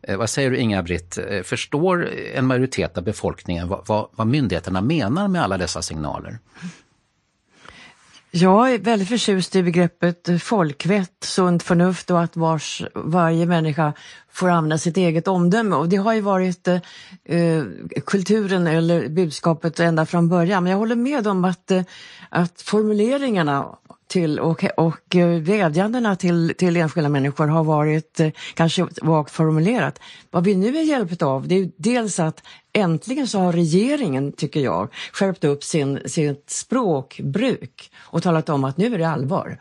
Eh, 0.08 0.18
vad 0.18 0.30
säger 0.30 0.52
du 0.52 0.58
Inga-Britt, 0.58 1.18
eh, 1.18 1.42
förstår 1.42 2.10
en 2.34 2.46
majoritet 2.46 2.98
av 2.98 3.04
befolkningen 3.04 3.68
vad, 3.68 3.88
vad, 3.88 4.08
vad 4.12 4.28
myndigheterna 4.28 4.82
menar 4.82 5.28
med 5.28 5.44
alla 5.44 5.58
dessa 5.58 5.82
signaler? 5.82 6.40
Jag 8.32 8.74
är 8.74 8.80
väldigt 8.80 9.08
förtjust 9.10 9.56
i 9.56 9.64
begreppet 9.64 10.30
folkvett, 10.42 11.24
sunt 11.24 11.64
förnuft 11.64 12.12
och 12.12 12.22
att 12.22 12.36
vars, 12.38 12.84
varje 12.94 13.46
människa 13.46 13.94
får 14.32 14.50
använda 14.50 14.78
sitt 14.78 14.98
eget 14.98 15.28
omdöme. 15.28 15.76
Och 15.76 15.90
det 15.90 15.96
har 15.96 16.14
ju 16.14 16.22
varit 16.22 16.68
eh, 16.68 16.80
eh 17.26 17.64
kulturen 18.06 18.68
eller 18.68 19.10
budskapet 19.10 19.80
ända 19.80 20.06
från 20.06 20.30
början. 20.30 20.64
Men 20.64 20.72
jag 20.72 20.78
håller 20.78 20.96
med 20.96 21.28
om 21.28 21.46
att, 21.46 21.72
eh, 21.72 21.84
att 22.30 22.62
formuleringarna 22.62 23.76
till 24.08 24.40
och, 24.40 24.64
och 24.78 25.16
eh, 25.16 25.42
vädjandena 25.42 26.16
till, 26.16 26.54
till 26.58 26.78
enskilda 26.78 27.10
människor 27.10 27.48
har 27.48 27.64
varit 27.64 28.20
eh, 28.20 28.30
kanske 28.54 28.88
vagt 29.02 29.32
formulerat. 29.32 30.00
Vad 30.32 30.44
vi 30.44 30.56
nu 30.56 30.78
är 30.78 30.84
hjälpt 30.84 31.22
av 31.22 31.48
det 31.48 31.56
är 31.56 31.72
dels 31.78 32.20
att 32.20 32.44
äntligen 32.74 33.28
så 33.28 33.40
har 33.40 33.54
regeringen, 33.54 34.32
tycker 34.32 34.60
jag, 34.60 34.90
skärpt 35.14 35.44
upp 35.44 35.64
sin, 35.64 36.00
sitt 36.06 36.50
språkbruk 36.50 37.92
och 37.98 38.24
talat 38.24 38.50
om 38.50 38.64
att 38.64 38.78
nu 38.78 38.94
är 38.94 38.98
det 38.98 39.10
allvar. 39.10 39.60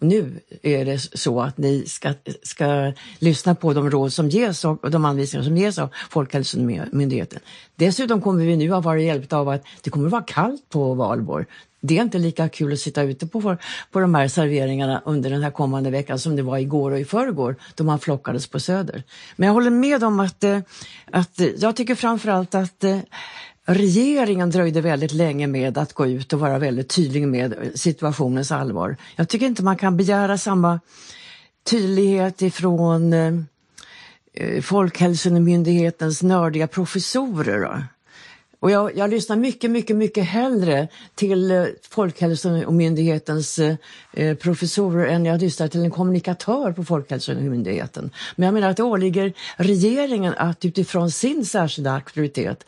Nu 0.00 0.40
är 0.62 0.84
det 0.84 0.98
så 0.98 1.40
att 1.40 1.58
ni 1.58 1.84
ska, 1.86 2.12
ska 2.42 2.92
lyssna 3.18 3.54
på 3.54 3.72
de 3.72 3.90
råd 3.90 4.12
som 4.12 4.28
ges 4.28 4.64
och 4.64 4.90
de 4.90 5.04
anvisningar 5.04 5.44
som 5.44 5.56
ges 5.56 5.78
av 5.78 5.88
Folkhälsomyndigheten. 6.10 7.40
Dessutom 7.76 8.20
kommer 8.20 8.44
vi 8.44 8.56
nu 8.56 8.74
att 8.74 8.84
vara 8.84 9.00
hjälpta 9.00 9.36
av 9.36 9.48
att 9.48 9.64
det 9.82 9.90
kommer 9.90 10.06
att 10.06 10.12
vara 10.12 10.22
kallt 10.22 10.68
på 10.68 10.94
valborg 10.94 11.46
det 11.86 11.98
är 11.98 12.02
inte 12.02 12.18
lika 12.18 12.48
kul 12.48 12.72
att 12.72 12.78
sitta 12.78 13.02
ute 13.02 13.26
på, 13.26 13.56
på 13.90 14.00
de 14.00 14.14
här 14.14 14.28
serveringarna 14.28 15.02
under 15.04 15.30
den 15.30 15.42
här 15.42 15.50
kommande 15.50 15.90
veckan 15.90 16.18
som 16.18 16.36
det 16.36 16.42
var 16.42 16.58
igår 16.58 16.90
och 16.90 16.98
i 16.98 17.04
förrgår 17.04 17.56
då 17.74 17.84
man 17.84 17.98
flockades 17.98 18.46
på 18.46 18.60
Söder. 18.60 19.02
Men 19.36 19.46
jag 19.46 19.54
håller 19.54 19.70
med 19.70 20.04
om 20.04 20.20
att, 20.20 20.44
eh, 20.44 20.58
att 21.10 21.40
eh, 21.40 21.46
jag 21.46 21.76
tycker 21.76 21.94
framförallt 21.94 22.54
att 22.54 22.84
eh, 22.84 22.98
regeringen 23.64 24.50
dröjde 24.50 24.80
väldigt 24.80 25.12
länge 25.12 25.46
med 25.46 25.78
att 25.78 25.92
gå 25.92 26.06
ut 26.06 26.32
och 26.32 26.40
vara 26.40 26.58
väldigt 26.58 26.88
tydlig 26.88 27.28
med 27.28 27.54
situationens 27.74 28.52
allvar. 28.52 28.96
Jag 29.16 29.28
tycker 29.28 29.46
inte 29.46 29.62
man 29.62 29.76
kan 29.76 29.96
begära 29.96 30.38
samma 30.38 30.80
tydlighet 31.70 32.42
ifrån 32.42 33.14
Folkhälsomyndighetens 34.62 36.22
nördiga 36.22 36.66
professorer. 36.66 37.86
Och 38.64 38.70
jag, 38.70 38.96
jag 38.96 39.10
lyssnar 39.10 39.36
mycket, 39.36 39.70
mycket, 39.70 39.96
mycket 39.96 40.24
hellre 40.24 40.88
till 41.14 41.50
eh, 41.50 41.64
Folkhälsomyndighetens 41.90 43.58
eh, 43.58 43.76
eh, 44.12 44.36
professorer 44.36 45.06
än 45.06 45.24
jag 45.24 45.40
lyssnar 45.40 45.68
till 45.68 45.80
en 45.80 45.90
kommunikatör 45.90 46.72
på 46.72 46.84
Folkhälsomyndigheten. 46.84 48.10
Men 48.36 48.46
jag 48.46 48.54
menar 48.54 48.70
att 48.70 48.76
det 48.76 48.82
åligger 48.82 49.32
regeringen 49.56 50.34
att 50.36 50.64
utifrån 50.64 51.10
sin 51.10 51.44
särskilda 51.44 51.92
auktoritet 51.92 52.64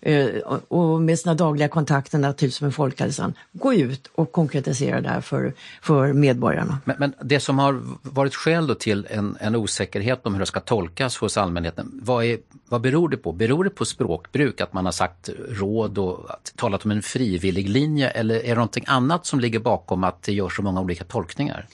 Eh, 0.00 0.28
och 0.68 1.02
med 1.02 1.18
sina 1.18 1.34
dagliga 1.34 1.68
kontakter 1.68 2.18
naturligtvis 2.18 2.58
typ 2.58 2.62
med 2.62 2.74
folkhälsan 2.74 3.34
gå 3.52 3.74
ut 3.74 4.10
och 4.14 4.32
konkretisera 4.32 5.00
det 5.00 5.08
här 5.08 5.20
för, 5.20 5.54
för 5.82 6.12
medborgarna. 6.12 6.78
Men, 6.84 6.96
men 6.98 7.14
det 7.22 7.40
som 7.40 7.58
har 7.58 7.80
varit 8.02 8.34
skäl 8.34 8.76
till 8.76 9.06
en, 9.10 9.36
en, 9.40 9.56
osäkerhet 9.56 10.26
om 10.26 10.34
hur 10.34 10.40
det 10.40 10.46
ska 10.46 10.60
tolkas 10.60 11.16
hos 11.16 11.36
allmänheten, 11.36 12.00
vad, 12.02 12.24
är, 12.24 12.38
vad 12.68 12.80
beror 12.80 13.08
det 13.08 13.16
på? 13.16 13.32
Beror 13.32 13.64
det 13.64 13.70
på 13.70 13.84
språkbruk, 13.84 14.60
att 14.60 14.72
man 14.72 14.84
har 14.84 14.92
sagt 14.92 15.30
råd 15.48 15.98
och 15.98 16.30
talat 16.56 16.84
om 16.84 16.90
en 16.90 17.02
frivillig 17.02 17.68
linje 17.68 18.10
eller 18.10 18.34
är 18.34 18.48
det 18.48 18.54
någonting 18.54 18.84
annat 18.86 19.26
som 19.26 19.40
ligger 19.40 19.58
bakom 19.58 20.04
att 20.04 20.22
det 20.22 20.32
görs 20.32 20.56
så 20.56 20.62
många 20.62 20.80
olika 20.80 21.04
tolkningar? 21.04 21.66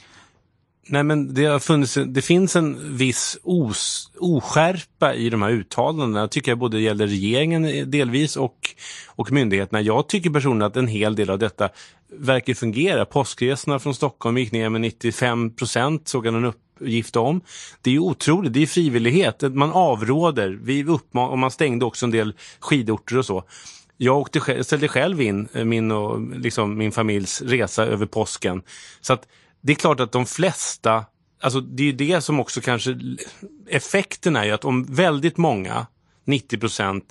Nej 0.86 1.02
men 1.02 1.34
det, 1.34 1.44
har 1.44 1.58
funnits, 1.58 1.98
det 2.06 2.22
finns 2.22 2.56
en 2.56 2.96
viss 2.96 3.38
os, 3.42 4.10
oskärpa 4.18 5.14
i 5.14 5.30
de 5.30 5.42
här 5.42 5.50
uttalandena. 5.50 6.20
Jag 6.20 6.30
tycker 6.30 6.50
jag 6.50 6.58
både 6.58 6.80
gäller 6.80 7.06
regeringen 7.06 7.90
delvis 7.90 8.36
och, 8.36 8.56
och 9.06 9.32
myndigheterna. 9.32 9.80
Jag 9.80 10.08
tycker 10.08 10.30
personligen 10.30 10.66
att 10.66 10.76
en 10.76 10.86
hel 10.86 11.16
del 11.16 11.30
av 11.30 11.38
detta 11.38 11.68
verkar 12.12 12.54
fungera. 12.54 13.04
Påskresorna 13.04 13.78
från 13.78 13.94
Stockholm 13.94 14.38
gick 14.38 14.52
ner 14.52 14.68
med 14.68 14.80
95 14.80 15.56
procent, 15.56 16.08
såg 16.08 16.26
jag 16.26 16.34
någon 16.34 16.44
uppgift 16.44 17.16
om. 17.16 17.40
Det 17.82 17.90
är 17.90 17.94
ju 17.94 18.00
otroligt, 18.00 18.52
det 18.52 18.62
är 18.62 18.66
frivillighet. 18.66 19.42
Man 19.42 19.72
avråder, 19.72 20.58
vi 20.62 20.84
uppman 20.84 21.30
och 21.30 21.38
man 21.38 21.50
stängde 21.50 21.84
också 21.84 22.06
en 22.06 22.12
del 22.12 22.34
skidorter 22.60 23.18
och 23.18 23.26
så. 23.26 23.44
Jag 23.96 24.18
åkte, 24.18 24.64
ställde 24.64 24.88
själv 24.88 25.20
in 25.20 25.48
min 25.52 25.90
och 25.90 26.20
liksom 26.36 26.78
min 26.78 26.92
familjs 26.92 27.42
resa 27.42 27.84
över 27.84 28.06
påsken. 28.06 28.62
Så 29.00 29.12
att 29.12 29.26
det 29.62 29.72
är 29.72 29.76
klart 29.76 30.00
att 30.00 30.12
de 30.12 30.26
flesta, 30.26 31.04
alltså 31.40 31.60
det 31.60 31.82
är 31.82 31.86
ju 31.86 31.92
det 31.92 32.20
som 32.20 32.40
också 32.40 32.60
kanske, 32.60 32.98
effekten 33.68 34.36
är 34.36 34.44
ju 34.44 34.50
att 34.50 34.64
om 34.64 34.84
väldigt 34.84 35.36
många, 35.36 35.86
90 36.24 36.58
procent 36.58 37.04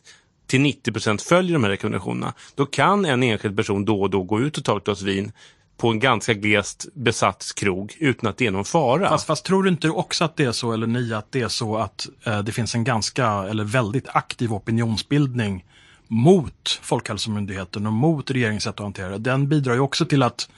till 0.47 0.61
90 0.61 0.91
procent 0.91 1.21
följer 1.21 1.53
de 1.53 1.63
här 1.63 1.71
rekommendationerna, 1.71 2.33
då 2.55 2.65
kan 2.65 3.05
en 3.05 3.23
enskild 3.23 3.57
person 3.57 3.85
då 3.85 4.01
och 4.01 4.09
då 4.09 4.23
gå 4.23 4.39
ut 4.39 4.57
och 4.57 4.65
ta 4.65 4.77
ett 4.77 4.83
glas 4.83 5.01
vin 5.01 5.31
på 5.77 5.89
en 5.89 5.99
ganska 5.99 6.33
glest 6.33 6.85
besatt 6.93 7.51
krog 7.55 7.95
utan 7.99 8.29
att 8.29 8.37
det 8.37 8.47
är 8.47 8.51
någon 8.51 8.65
fara. 8.65 9.09
Fast, 9.09 9.27
fast, 9.27 9.45
tror 9.45 9.63
du 9.63 9.69
inte 9.69 9.89
också 9.89 10.23
att 10.23 10.35
det 10.35 10.43
är 10.43 10.51
så, 10.51 10.73
eller 10.73 10.87
ni, 10.87 11.13
att 11.13 11.31
det 11.31 11.41
är 11.41 11.47
så 11.47 11.77
att 11.77 12.09
eh, 12.23 12.39
det 12.39 12.51
finns 12.51 12.75
en 12.75 12.83
ganska, 12.83 13.27
eller 13.27 13.63
väldigt 13.63 14.07
aktiv 14.07 14.53
opinionsbildning 14.53 15.65
mot 16.07 16.79
Folkhälsomyndigheten 16.81 17.87
och 17.87 17.93
mot 17.93 18.31
regeringens 18.31 18.63
sätt 18.63 18.73
att 18.73 18.79
hantera 18.79 19.09
det. 19.09 19.17
Den 19.17 19.49
bidrar 19.49 19.73
ju 19.73 19.79
också 19.79 20.05
till 20.05 20.23
att 20.23 20.49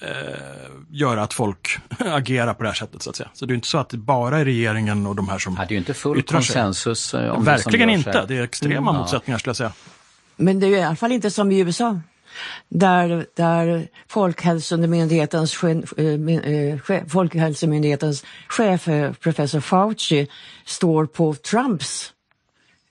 eh, 0.00 0.08
göra 0.90 1.22
att 1.22 1.32
folk 1.32 1.78
agerar 1.98 2.54
på 2.54 2.62
det 2.62 2.68
här 2.68 2.76
sättet 2.76 3.02
så 3.02 3.10
att 3.10 3.16
säga. 3.16 3.28
Så 3.32 3.46
det 3.46 3.52
är 3.52 3.54
inte 3.54 3.68
så 3.68 3.78
att 3.78 3.88
det 3.88 3.96
bara 3.96 4.38
är 4.38 4.44
regeringen 4.44 5.06
och 5.06 5.16
de 5.16 5.28
här 5.28 5.38
som 5.38 5.54
Det 5.54 5.62
är 5.62 5.68
ju 5.70 5.76
inte 5.76 5.94
full 5.94 6.22
konsensus. 6.22 7.14
Eh, 7.14 7.30
om 7.30 7.44
Verkligen 7.44 7.88
det 7.88 7.94
inte, 7.94 8.24
det 8.28 8.36
är 8.36 8.42
extrema 8.42 8.90
mm, 8.90 9.00
motsättningar 9.00 9.38
skulle 9.38 9.50
jag 9.50 9.56
säga. 9.56 9.72
Men 10.36 10.60
det 10.60 10.66
är 10.66 10.70
i 10.70 10.82
alla 10.82 10.96
fall 10.96 11.12
inte 11.12 11.30
som 11.30 11.52
i 11.52 11.58
USA. 11.58 12.00
Där, 12.68 13.26
där 13.36 13.88
Folkhälsomyndighetens, 14.08 15.64
eh, 15.64 17.04
Folkhälsomyndighetens 17.08 18.24
chef, 18.48 18.88
professor 19.20 19.60
Fauci, 19.60 20.28
står 20.64 21.06
på 21.06 21.34
Trumps 21.34 22.12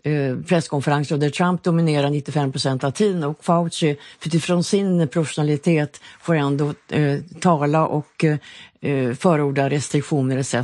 eh, 0.03 0.37
presskonferenser 0.47 1.17
där 1.17 1.29
Trump 1.29 1.63
dominerar 1.63 2.09
95 2.09 2.51
procent 2.51 2.83
av 2.83 2.91
tiden 2.91 3.23
och 3.23 3.43
Fauci 3.43 3.97
utifrån 4.25 4.63
sin 4.63 5.07
professionalitet 5.07 6.01
får 6.21 6.35
ändå 6.35 6.73
eh, 6.89 7.19
tala 7.39 7.87
och 7.87 8.23
eh, 8.23 8.37
eh 8.81 9.13
förorda 9.13 9.69
restriktioner 9.69 10.37
etc. 10.37 10.55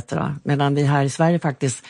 Medan 0.42 0.74
vi 0.74 0.82
här 0.82 1.04
i 1.04 1.10
Sverige 1.10 1.38
faktiskt 1.38 1.84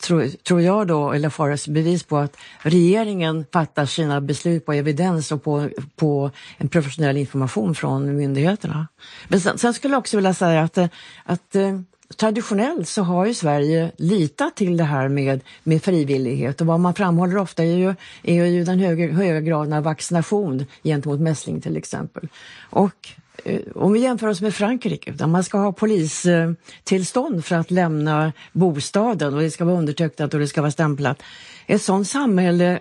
tror, 0.00 0.28
tror 0.28 0.60
jag 0.60 0.86
då, 0.86 1.12
eller 1.12 1.30
får 1.30 1.70
bevis 1.70 2.02
på 2.02 2.16
att 2.16 2.36
regeringen 2.62 3.46
fattar 3.52 3.86
sina 3.86 4.20
beslut 4.20 4.66
på 4.66 4.72
evidens 4.72 5.32
och 5.32 5.44
på, 5.44 5.68
på 5.96 6.30
en 6.58 6.68
professionell 6.68 7.16
information 7.16 7.74
från 7.74 8.16
myndigheterna. 8.16 8.88
Men 9.28 9.40
sen, 9.40 9.58
sen 9.58 9.74
skulle 9.74 9.94
jag 9.94 9.98
också 9.98 10.16
vilja 10.16 10.34
säga 10.34 10.62
att, 10.62 10.78
eh, 10.78 10.88
att 11.24 11.56
eh, 11.56 11.80
traditionellt 12.16 12.88
så 12.88 13.02
har 13.02 13.26
ju 13.26 13.34
Sverige 13.34 13.92
litat 13.96 14.56
till 14.56 14.76
det 14.76 14.84
här 14.84 15.08
med, 15.08 15.40
med 15.62 15.82
frivillighet 15.82 16.60
och 16.60 16.66
vad 16.66 16.80
man 16.80 16.94
framhåller 16.94 17.36
ofta 17.36 17.64
är 17.64 17.76
ju, 17.76 17.94
är 18.22 18.44
ju 18.44 18.64
den 18.64 18.78
höga, 18.78 19.12
höga 19.12 19.40
graden 19.40 19.72
av 19.72 19.82
vaccination 19.82 20.64
gentemot 20.84 21.20
mässling 21.20 21.60
till 21.60 21.76
exempel. 21.76 22.28
Och 22.70 23.08
eh, 23.44 23.60
om 23.74 23.92
vi 23.92 24.00
jämför 24.00 24.26
oss 24.26 24.40
med 24.40 24.54
Frankrike, 24.54 25.12
där 25.12 25.26
man 25.26 25.44
ska 25.44 25.58
ha 25.58 25.72
polistillstånd 25.72 27.44
för 27.44 27.56
att 27.56 27.70
lämna 27.70 28.32
bostaden 28.52 29.34
och 29.34 29.40
det 29.40 29.50
ska 29.50 29.64
vara 29.64 29.78
undertecknat 29.78 30.34
och 30.34 30.40
det 30.40 30.48
ska 30.48 30.60
vara 30.60 30.70
stämplat. 30.70 31.22
Ett 31.66 31.82
sådant 31.82 32.08
samhälle 32.08 32.80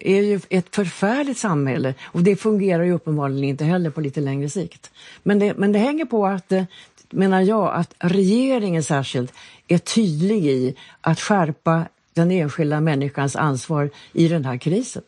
är 0.00 0.22
ju 0.22 0.40
ett 0.48 0.74
förfärligt 0.74 1.38
samhälle 1.38 1.94
och 2.04 2.22
det 2.22 2.36
fungerar 2.36 2.82
ju 2.82 2.92
uppenbarligen 2.92 3.44
inte 3.44 3.64
heller 3.64 3.90
på 3.90 4.00
lite 4.00 4.20
längre 4.20 4.48
sikt. 4.48 4.90
Men 5.22 5.38
det, 5.38 5.56
men 5.56 5.72
det 5.72 5.78
hänger 5.78 6.04
på 6.04 6.26
att 6.26 6.52
eh, 6.52 6.64
menar 7.10 7.40
jag 7.40 7.74
att 7.74 7.94
regeringen 7.98 8.82
särskilt 8.82 9.32
är 9.68 9.78
tydlig 9.78 10.46
i 10.46 10.74
att 11.00 11.20
skärpa 11.20 11.84
den 12.14 12.30
enskilda 12.30 12.80
människans 12.80 13.36
ansvar 13.36 13.90
i 14.12 14.28
den 14.28 14.44
här 14.44 14.56
krisen 14.56 15.02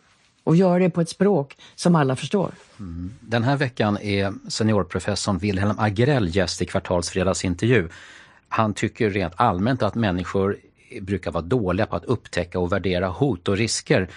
och 0.45 0.57
gör 0.57 0.81
det 0.81 0.91
på 0.91 1.01
ett 1.01 1.09
språk 1.09 1.57
som 1.75 1.95
alla 1.95 2.17
förstår. 2.17 2.51
Mm. 2.79 3.11
Den 3.21 3.43
här 3.43 3.57
veckan 3.57 3.99
är 3.99 4.35
seniorprofessorn 4.49 5.39
Wilhelm 5.39 5.75
Agrell 5.79 6.37
gäst 6.37 6.63
i 6.63 6.67
Kvartals 6.67 7.11
fredagsintervju. 7.11 7.89
Han 8.49 8.75
tycker 8.75 9.11
rent 9.11 9.33
allmänt 9.37 9.83
att 9.83 9.95
människor 9.95 10.57
brukar 11.01 11.31
vara 11.31 11.45
dåliga 11.45 11.87
på 11.87 11.97
att 11.97 12.05
upptäcka 12.05 12.59
och 12.59 12.73
värdera 12.73 13.09
hot 13.09 13.49
och 13.49 13.57
risker 13.57 14.09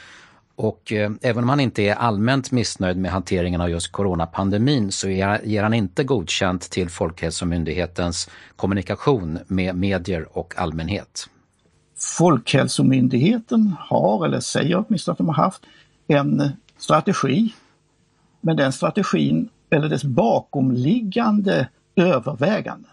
och 0.61 0.91
eh, 0.91 1.11
även 1.21 1.43
om 1.43 1.49
han 1.49 1.59
inte 1.59 1.83
är 1.83 1.95
allmänt 1.95 2.51
missnöjd 2.51 2.97
med 2.97 3.11
hanteringen 3.11 3.61
av 3.61 3.69
just 3.69 3.91
coronapandemin 3.91 4.91
så 4.91 5.09
är, 5.09 5.41
ger 5.43 5.63
han 5.63 5.73
inte 5.73 6.03
godkänt 6.03 6.61
till 6.61 6.89
Folkhälsomyndighetens 6.89 8.29
kommunikation 8.55 9.39
med 9.47 9.75
medier 9.75 10.37
och 10.37 10.53
allmänhet. 10.57 11.29
Folkhälsomyndigheten 12.17 13.75
har, 13.79 14.25
eller 14.25 14.39
säger 14.39 14.85
åtminstone 14.87 15.13
att 15.13 15.17
de 15.17 15.27
har 15.27 15.35
haft, 15.35 15.61
en 16.07 16.49
strategi. 16.77 17.53
Men 18.41 18.57
den 18.57 18.71
strategin, 18.71 19.49
eller 19.69 19.89
dess 19.89 20.03
bakomliggande 20.03 21.69
övervägande, 21.95 22.89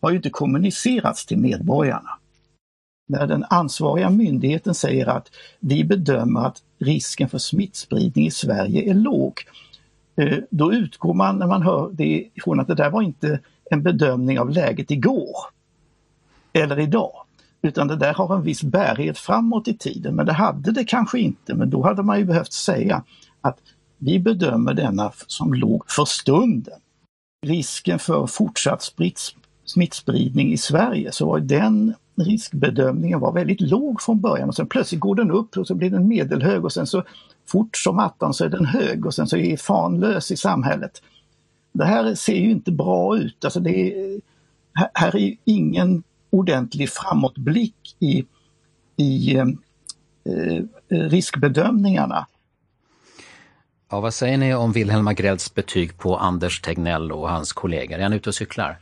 har 0.00 0.10
ju 0.10 0.16
inte 0.16 0.30
kommunicerats 0.30 1.26
till 1.26 1.38
medborgarna 1.38 2.10
när 3.06 3.26
den 3.26 3.44
ansvariga 3.50 4.10
myndigheten 4.10 4.74
säger 4.74 5.06
att 5.06 5.30
vi 5.60 5.84
bedömer 5.84 6.40
att 6.40 6.62
risken 6.78 7.28
för 7.28 7.38
smittspridning 7.38 8.26
i 8.26 8.30
Sverige 8.30 8.90
är 8.90 8.94
låg. 8.94 9.40
Eh, 10.16 10.38
då 10.50 10.72
utgår 10.72 11.14
man 11.14 11.38
när 11.38 11.46
man 11.46 11.62
hör 11.62 11.90
det 11.92 12.28
ifrån 12.34 12.60
att 12.60 12.66
det 12.66 12.74
där 12.74 12.90
var 12.90 13.02
inte 13.02 13.40
en 13.70 13.82
bedömning 13.82 14.40
av 14.40 14.50
läget 14.50 14.90
igår 14.90 15.36
eller 16.52 16.78
idag. 16.78 17.12
Utan 17.62 17.88
det 17.88 17.96
där 17.96 18.14
har 18.14 18.36
en 18.36 18.42
viss 18.42 18.62
bärighet 18.62 19.18
framåt 19.18 19.68
i 19.68 19.76
tiden, 19.76 20.14
men 20.14 20.26
det 20.26 20.32
hade 20.32 20.72
det 20.72 20.84
kanske 20.84 21.18
inte. 21.18 21.54
Men 21.54 21.70
då 21.70 21.82
hade 21.82 22.02
man 22.02 22.18
ju 22.18 22.24
behövt 22.24 22.52
säga 22.52 23.02
att 23.40 23.58
vi 23.98 24.18
bedömer 24.18 24.74
denna 24.74 25.12
som 25.26 25.54
låg 25.54 25.90
för 25.90 26.04
stunden. 26.04 26.80
Risken 27.46 27.98
för 27.98 28.26
fortsatt 28.26 28.82
smittspridning 29.64 30.52
i 30.52 30.56
Sverige 30.56 31.12
så 31.12 31.26
var 31.26 31.40
den 31.40 31.94
riskbedömningen 32.16 33.20
var 33.20 33.32
väldigt 33.32 33.60
låg 33.60 34.02
från 34.02 34.20
början 34.20 34.48
och 34.48 34.54
sen 34.54 34.66
plötsligt 34.66 35.00
går 35.00 35.14
den 35.14 35.30
upp 35.30 35.56
och 35.56 35.66
så 35.66 35.74
blir 35.74 35.90
den 35.90 36.08
medelhög 36.08 36.64
och 36.64 36.72
sen 36.72 36.86
så 36.86 37.04
fort 37.46 37.76
som 37.76 37.98
attan 37.98 38.34
så 38.34 38.44
är 38.44 38.48
den 38.48 38.66
hög 38.66 39.06
och 39.06 39.14
sen 39.14 39.26
så 39.26 39.36
är 39.36 39.56
fan 39.56 40.00
lös 40.00 40.30
i 40.30 40.36
samhället. 40.36 41.02
Det 41.72 41.84
här 41.84 42.14
ser 42.14 42.36
ju 42.36 42.50
inte 42.50 42.72
bra 42.72 43.18
ut. 43.18 43.44
Alltså 43.44 43.60
det 43.60 43.92
är, 43.92 44.20
här 44.94 45.16
är 45.16 45.36
ingen 45.44 46.02
ordentlig 46.30 46.90
framåtblick 46.90 47.96
i, 47.98 48.24
i 48.96 49.36
eh, 49.36 49.46
eh 50.24 50.62
riskbedömningarna. 50.88 52.26
Ja, 53.90 54.00
vad 54.00 54.14
säger 54.14 54.38
ni 54.38 54.54
om 54.54 54.72
Wilhelm 54.72 55.08
Agrells 55.08 55.54
betyg 55.54 55.98
på 55.98 56.16
Anders 56.16 56.60
Tegnell 56.60 57.12
och 57.12 57.30
hans 57.30 57.52
kollegor? 57.52 57.98
Är 57.98 58.02
han 58.02 58.12
ute 58.12 58.28
och 58.28 58.34
cyklar? 58.34 58.78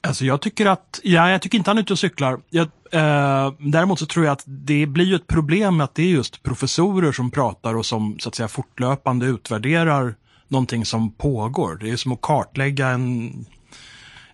Alltså 0.00 0.24
jag 0.24 0.40
tycker 0.40 0.66
att, 0.66 1.00
ja, 1.02 1.30
jag 1.30 1.42
tycker 1.42 1.58
inte 1.58 1.70
han 1.70 1.78
är 1.78 1.82
ute 1.82 1.92
och 1.92 1.98
cyklar. 1.98 2.40
Jag, 2.50 2.68
eh, 2.92 3.52
däremot 3.58 3.98
så 3.98 4.06
tror 4.06 4.24
jag 4.24 4.32
att 4.32 4.44
det 4.46 4.86
blir 4.86 5.04
ju 5.04 5.14
ett 5.14 5.26
problem 5.26 5.76
med 5.76 5.84
att 5.84 5.94
det 5.94 6.02
är 6.02 6.06
just 6.06 6.42
professorer 6.42 7.12
som 7.12 7.30
pratar 7.30 7.74
och 7.74 7.86
som 7.86 8.18
så 8.18 8.28
att 8.28 8.34
säga 8.34 8.48
fortlöpande 8.48 9.26
utvärderar 9.26 10.14
någonting 10.48 10.84
som 10.84 11.12
pågår. 11.12 11.78
Det 11.80 11.90
är 11.90 11.96
som 11.96 12.12
att 12.12 12.20
kartlägga 12.20 12.88
en, 12.88 13.46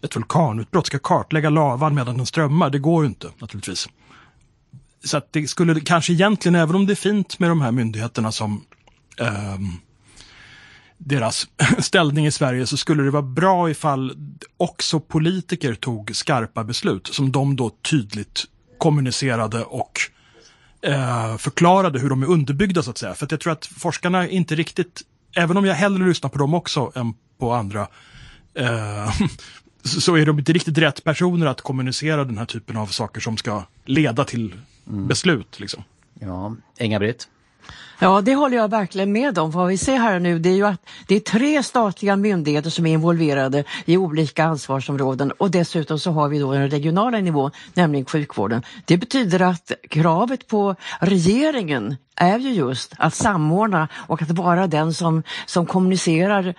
ett 0.02 0.16
vulkanutbrott, 0.16 0.86
ska 0.86 0.98
kartlägga 0.98 1.50
lavan 1.50 1.94
medan 1.94 2.16
den 2.16 2.26
strömmar. 2.26 2.70
Det 2.70 2.78
går 2.78 3.04
ju 3.04 3.08
inte 3.08 3.30
naturligtvis. 3.38 3.88
Så 5.04 5.16
att 5.16 5.32
det 5.32 5.48
skulle 5.48 5.80
kanske 5.80 6.12
egentligen, 6.12 6.54
även 6.54 6.76
om 6.76 6.86
det 6.86 6.92
är 6.92 6.94
fint 6.94 7.38
med 7.38 7.50
de 7.50 7.60
här 7.60 7.72
myndigheterna 7.72 8.32
som 8.32 8.64
eh, 9.20 9.58
deras 10.98 11.46
ställning 11.78 12.26
i 12.26 12.30
Sverige 12.30 12.66
så 12.66 12.76
skulle 12.76 13.02
det 13.02 13.10
vara 13.10 13.22
bra 13.22 13.70
ifall 13.70 14.12
också 14.56 15.00
politiker 15.00 15.74
tog 15.74 16.16
skarpa 16.16 16.64
beslut 16.64 17.06
som 17.06 17.32
de 17.32 17.56
då 17.56 17.70
tydligt 17.70 18.44
kommunicerade 18.78 19.64
och 19.64 20.00
eh, 20.82 21.36
förklarade 21.36 21.98
hur 21.98 22.10
de 22.10 22.22
är 22.22 22.26
underbyggda 22.26 22.82
så 22.82 22.90
att 22.90 22.98
säga. 22.98 23.14
För 23.14 23.24
att 23.24 23.30
jag 23.30 23.40
tror 23.40 23.52
att 23.52 23.66
forskarna 23.66 24.28
inte 24.28 24.54
riktigt, 24.54 25.02
även 25.36 25.56
om 25.56 25.64
jag 25.64 25.74
hellre 25.74 26.08
lyssnar 26.08 26.30
på 26.30 26.38
dem 26.38 26.54
också 26.54 26.92
än 26.94 27.14
på 27.38 27.52
andra, 27.52 27.88
eh, 28.54 29.12
så 29.84 30.16
är 30.16 30.26
de 30.26 30.38
inte 30.38 30.52
riktigt 30.52 30.78
rätt 30.78 31.04
personer 31.04 31.46
att 31.46 31.60
kommunicera 31.60 32.24
den 32.24 32.38
här 32.38 32.46
typen 32.46 32.76
av 32.76 32.86
saker 32.86 33.20
som 33.20 33.36
ska 33.36 33.62
leda 33.84 34.24
till 34.24 34.54
mm. 34.88 35.06
beslut. 35.06 35.60
Liksom. 35.60 35.82
Ja, 36.20 36.56
Inga-Britt? 36.78 37.28
Ja, 37.98 38.20
det 38.20 38.34
håller 38.34 38.56
jag 38.56 38.70
verkligen 38.70 39.12
med 39.12 39.38
om. 39.38 39.50
Vad 39.50 39.68
vi 39.68 39.78
ser 39.78 39.96
här 39.98 40.18
nu 40.18 40.38
det 40.38 40.48
är 40.48 40.54
ju 40.54 40.66
att 40.66 40.88
det 41.06 41.16
är 41.16 41.20
tre 41.20 41.62
statliga 41.62 42.16
myndigheter 42.16 42.70
som 42.70 42.86
är 42.86 42.92
involverade 42.92 43.64
i 43.84 43.96
olika 43.96 44.44
ansvarsområden 44.44 45.30
och 45.30 45.50
dessutom 45.50 45.98
så 45.98 46.10
har 46.10 46.28
vi 46.28 46.38
då 46.38 46.52
den 46.52 46.70
regionala 46.70 47.18
nivån, 47.18 47.50
nämligen 47.74 48.06
sjukvården. 48.06 48.62
Det 48.84 48.96
betyder 48.96 49.42
att 49.42 49.72
kravet 49.90 50.46
på 50.46 50.76
regeringen 51.00 51.96
är 52.16 52.38
ju 52.38 52.50
just 52.50 52.94
att 52.98 53.14
samordna 53.14 53.88
och 53.94 54.22
att 54.22 54.30
vara 54.30 54.66
den 54.66 54.94
som, 54.94 55.22
som 55.46 55.66
kommunicerar 55.66 56.54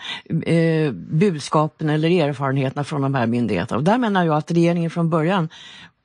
eh, 0.46 0.92
budskapen 0.92 1.90
eller 1.90 2.10
erfarenheterna 2.10 2.84
från 2.84 3.02
de 3.02 3.16
här 3.16 3.28
myndigheterna. 3.28 3.78
Och 3.78 3.84
där 3.84 3.98
menar 3.98 4.26
jag 4.26 4.36
att 4.38 4.52
regeringen 4.52 4.90
från 4.90 5.10
början 5.10 5.50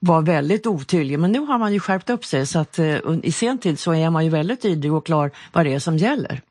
var 0.00 0.22
väldigt 0.22 0.66
otydlig. 0.66 1.18
Men 1.18 1.32
nu 1.32 1.38
har 1.38 1.58
man 1.58 1.72
ju 1.72 1.80
skärpt 1.80 2.10
upp 2.10 2.24
sig 2.24 2.46
så 2.46 2.58
att 2.58 2.78
eh, 2.78 2.96
i 3.22 3.32
sen 3.32 3.58
tid 3.58 3.78
så 3.78 3.94
är 3.94 4.10
man 4.10 4.24
ju 4.24 4.30
väldigt 4.30 4.62
tydlig 4.62 4.92
och 4.92 5.06
klar 5.06 5.30
vad 5.52 5.66
det 5.66 5.74
är 5.74 5.78
som 5.78 5.96
gäller. 5.96 6.42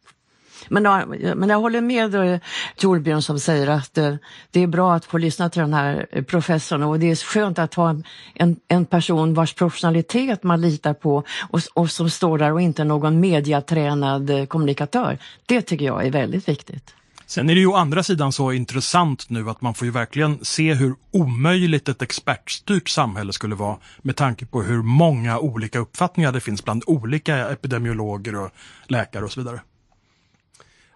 Men, 0.67 1.09
men 1.35 1.49
jag 1.49 1.59
håller 1.59 1.81
med 1.81 2.15
eh, 2.15 2.39
Torbjörn 2.75 3.21
som 3.21 3.39
säger 3.39 3.67
att 3.67 3.97
eh, 3.97 4.15
det 4.51 4.63
är 4.63 4.67
bra 4.67 4.93
att 4.93 5.05
få 5.05 5.17
lyssna 5.17 5.49
till 5.49 5.61
den 5.61 5.73
här 5.73 6.07
eh, 6.11 6.23
professorn 6.23 6.83
och 6.83 6.99
det 6.99 7.11
är 7.11 7.15
skönt 7.15 7.59
att 7.59 7.73
ha 7.73 7.95
en, 8.33 8.55
en 8.67 8.85
person 8.85 9.33
vars 9.33 9.53
professionalitet 9.53 10.43
man 10.43 10.61
litar 10.61 10.93
på 10.93 11.23
och, 11.49 11.61
och 11.73 11.91
som 11.91 12.09
står 12.09 12.37
där 12.37 12.53
och 12.53 12.61
inte 12.61 12.83
någon 12.83 13.19
mediatränad 13.19 14.49
kommunikatör. 14.49 15.17
Det 15.45 15.61
tycker 15.61 15.85
jag 15.85 16.05
är 16.05 16.11
väldigt 16.11 16.49
viktigt. 16.49 16.93
Sen 17.29 17.49
är 17.49 17.55
det 17.55 17.59
ju 17.59 17.67
å 17.67 17.75
andra 17.75 18.03
sidan 18.03 18.31
så 18.31 18.51
intressant 18.51 19.29
nu 19.29 19.49
att 19.49 19.61
man 19.61 19.73
får 19.73 19.85
ju 19.85 19.91
verkligen 19.91 20.45
se 20.45 20.73
hur 20.73 20.95
omöjligt 21.11 21.89
ett 21.89 22.01
expertstyrt 22.01 22.89
samhälle 22.89 23.33
skulle 23.33 23.55
vara 23.55 23.77
med 24.01 24.15
tanke 24.15 24.45
på 24.45 24.61
hur 24.61 24.81
många 24.81 25.39
olika 25.39 25.79
uppfattningar 25.79 26.31
det 26.31 26.39
finns 26.39 26.63
bland 26.63 26.83
olika 26.87 27.49
epidemiologer 27.49 28.35
och 28.35 28.51
läkare 28.87 29.25
och 29.25 29.31
så 29.31 29.39
vidare. 29.39 29.61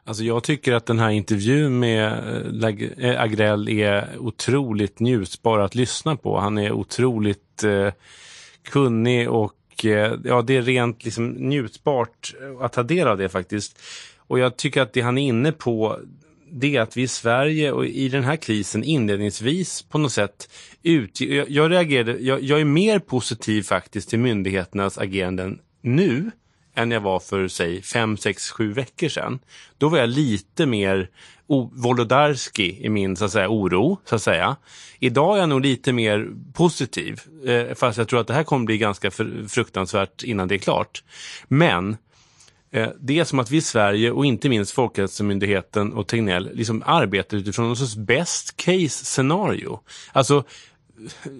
Alltså 0.03 0.23
jag 0.23 0.43
tycker 0.43 0.73
att 0.73 0.85
den 0.85 0.99
här 0.99 1.09
intervjun 1.09 1.79
med 1.79 2.11
eh, 2.63 3.09
eh, 3.09 3.21
Agrell 3.21 3.69
är 3.69 4.17
otroligt 4.19 4.99
njutbar 4.99 5.59
att 5.59 5.75
lyssna 5.75 6.15
på. 6.15 6.39
Han 6.39 6.57
är 6.57 6.71
otroligt 6.71 7.63
eh, 7.63 7.93
kunnig 8.63 9.29
och 9.29 9.85
ja, 10.23 10.41
det 10.41 10.57
är 10.57 10.61
rent 10.61 11.03
liksom 11.03 11.29
njutbart 11.29 12.33
att 12.61 12.73
ta 12.73 12.83
del 12.83 13.07
av 13.07 13.17
det 13.17 13.29
faktiskt. 13.29 13.79
Och 14.27 14.39
jag 14.39 14.57
tycker 14.57 14.81
att 14.81 14.93
det 14.93 15.01
han 15.01 15.17
är 15.17 15.27
inne 15.27 15.51
på, 15.51 15.99
det 16.55 16.75
är 16.75 16.81
att 16.81 16.97
vi 16.97 17.01
i 17.01 17.07
Sverige 17.07 17.71
och 17.71 17.85
i 17.85 18.09
den 18.09 18.23
här 18.23 18.35
krisen 18.35 18.83
inledningsvis 18.83 19.81
på 19.81 19.97
något 19.97 20.11
sätt 20.11 20.49
ut, 20.83 21.21
jag, 21.21 21.49
jag 21.49 21.71
reagerade, 21.71 22.17
jag, 22.19 22.43
jag, 22.43 22.61
är 22.61 22.65
mer 22.65 22.99
positiv 22.99 23.63
faktiskt 23.63 24.09
till 24.09 24.19
myndigheternas 24.19 24.97
ageranden 24.97 25.59
nu 25.81 26.31
än 26.75 26.91
jag 26.91 27.01
var 27.01 27.19
för, 27.19 27.47
säg, 27.47 27.81
fem, 27.81 28.17
sex, 28.17 28.51
sju 28.51 28.73
veckor 28.73 29.09
sedan. 29.09 29.39
Då 29.77 29.89
var 29.89 29.97
jag 29.97 30.09
lite 30.09 30.65
mer 30.65 31.09
Wolodarski 31.71 32.85
i 32.85 32.89
min 32.89 33.15
så 33.15 33.25
att 33.25 33.31
säga, 33.31 33.49
oro, 33.49 33.97
så 34.05 34.15
att 34.15 34.21
säga. 34.21 34.55
Idag 34.99 35.35
är 35.35 35.39
jag 35.39 35.49
nog 35.49 35.61
lite 35.61 35.93
mer 35.93 36.27
positiv, 36.53 37.21
eh, 37.45 37.75
fast 37.75 37.97
jag 37.97 38.07
tror 38.07 38.19
att 38.19 38.27
det 38.27 38.33
här 38.33 38.43
kommer 38.43 38.65
bli 38.65 38.77
ganska 38.77 39.11
fruktansvärt 39.47 40.23
innan 40.23 40.47
det 40.47 40.55
är 40.55 40.59
klart. 40.59 41.03
Men 41.47 41.97
det 42.99 43.19
är 43.19 43.23
som 43.23 43.39
att 43.39 43.51
vi 43.51 43.57
i 43.57 43.61
Sverige 43.61 44.11
och 44.11 44.25
inte 44.25 44.49
minst 44.49 44.71
Folkhälsomyndigheten 44.71 45.93
och 45.93 46.07
Tegnell 46.07 46.49
liksom 46.53 46.83
arbetar 46.85 47.37
utifrån 47.37 47.65
någon 47.65 47.77
sorts 47.77 47.95
best 47.95 48.57
case 48.57 49.05
scenario. 49.05 49.79
Alltså 50.11 50.43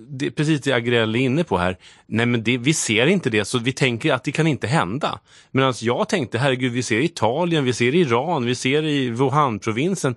det 0.10 0.26
är 0.26 0.32
precis 0.32 0.62
det 0.62 0.74
Agrell 0.74 1.16
är 1.16 1.20
inne 1.20 1.44
på 1.44 1.58
här. 1.58 1.78
Nej 2.08 2.26
men 2.26 2.44
det, 2.44 2.58
vi 2.58 2.74
ser 2.74 3.08
inte 3.08 3.30
det 3.30 3.46
så 3.46 3.60
vi 3.60 3.72
tänker 3.72 4.14
att 4.14 4.24
det 4.24 4.32
kan 4.32 4.48
inte 4.48 4.68
hända. 4.68 5.20
Medan 5.52 5.74
jag 5.82 6.10
tänkte, 6.10 6.38
herregud 6.38 6.72
vi 6.72 6.84
ser 6.84 7.00
Italien, 7.00 7.64
vi 7.64 7.74
ser 7.74 7.96
Iran, 7.96 8.46
vi 8.46 8.56
ser 8.56 8.84
i 8.84 9.10
Wuhan-provinsen. 9.10 10.16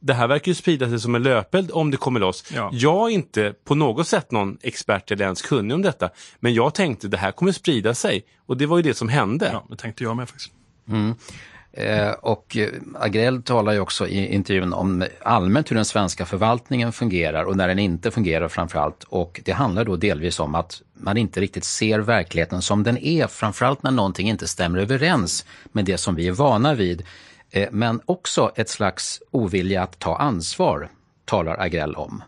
Det 0.00 0.14
här 0.14 0.28
verkar 0.28 0.48
ju 0.50 0.54
sprida 0.54 0.88
sig 0.88 1.00
som 1.00 1.14
en 1.14 1.22
löpeld 1.22 1.70
om 1.72 1.90
det 1.90 1.96
kommer 1.96 2.20
loss. 2.20 2.44
Ja. 2.54 2.70
Jag 2.72 3.10
är 3.10 3.14
inte 3.14 3.54
på 3.64 3.74
något 3.74 4.08
sätt 4.08 4.30
någon 4.30 4.58
expert 4.62 5.10
eller 5.10 5.24
ens 5.24 5.42
kunnig 5.42 5.74
om 5.74 5.82
detta. 5.82 6.10
Men 6.40 6.54
jag 6.54 6.74
tänkte 6.74 7.08
det 7.08 7.16
här 7.16 7.32
kommer 7.32 7.52
sprida 7.52 7.94
sig. 7.94 8.24
Och 8.46 8.56
det 8.56 8.66
var 8.66 8.76
ju 8.76 8.82
det 8.82 8.94
som 8.94 9.08
hände. 9.08 9.50
Ja, 9.52 9.66
det 9.70 9.76
tänkte 9.76 10.04
jag 10.04 10.16
med 10.16 10.28
faktiskt. 10.28 10.57
Mm. 10.88 11.14
Eh, 11.72 12.10
och 12.10 12.56
Agrell 12.94 13.42
talar 13.42 13.72
ju 13.72 13.80
också 13.80 14.06
i 14.06 14.34
intervjun 14.34 14.72
om 14.72 15.04
allmänt 15.22 15.70
hur 15.70 15.76
den 15.76 15.84
svenska 15.84 16.26
förvaltningen 16.26 16.92
fungerar 16.92 17.44
och 17.44 17.56
när 17.56 17.68
den 17.68 17.78
inte 17.78 18.10
fungerar 18.10 18.48
framförallt. 18.48 19.04
Och 19.04 19.40
det 19.44 19.52
handlar 19.52 19.84
då 19.84 19.96
delvis 19.96 20.40
om 20.40 20.54
att 20.54 20.82
man 20.94 21.16
inte 21.16 21.40
riktigt 21.40 21.64
ser 21.64 21.98
verkligheten 21.98 22.62
som 22.62 22.82
den 22.82 22.98
är, 22.98 23.26
framförallt 23.26 23.82
när 23.82 23.90
någonting 23.90 24.28
inte 24.28 24.48
stämmer 24.48 24.78
överens 24.78 25.46
med 25.72 25.84
det 25.84 25.98
som 25.98 26.14
vi 26.14 26.28
är 26.28 26.32
vana 26.32 26.74
vid. 26.74 27.02
Eh, 27.50 27.68
men 27.72 28.00
också 28.04 28.52
ett 28.56 28.68
slags 28.68 29.22
ovilja 29.30 29.82
att 29.82 29.98
ta 29.98 30.16
ansvar, 30.16 30.90
talar 31.24 31.60
Agrell 31.60 31.94
om. 31.94 32.22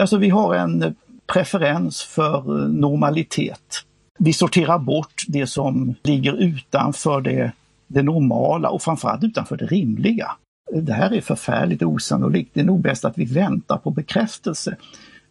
Alltså 0.00 0.16
vi 0.16 0.28
har 0.28 0.54
en 0.54 0.96
preferens 1.26 2.02
för 2.02 2.42
normalitet. 2.68 3.84
Vi 4.18 4.32
sorterar 4.32 4.78
bort 4.78 5.24
det 5.28 5.46
som 5.46 5.94
ligger 6.02 6.32
utanför 6.32 7.20
det 7.20 7.52
det 7.86 8.02
normala 8.02 8.68
och 8.68 8.82
framförallt 8.82 9.24
utanför 9.24 9.56
det 9.56 9.66
rimliga. 9.66 10.36
Det 10.72 10.92
här 10.92 11.12
är 11.12 11.20
förfärligt 11.20 11.82
osannolikt. 11.82 12.50
Det 12.54 12.60
är 12.60 12.64
nog 12.64 12.80
bäst 12.80 13.04
att 13.04 13.18
vi 13.18 13.24
väntar 13.24 13.76
på 13.76 13.90
bekräftelse. 13.90 14.76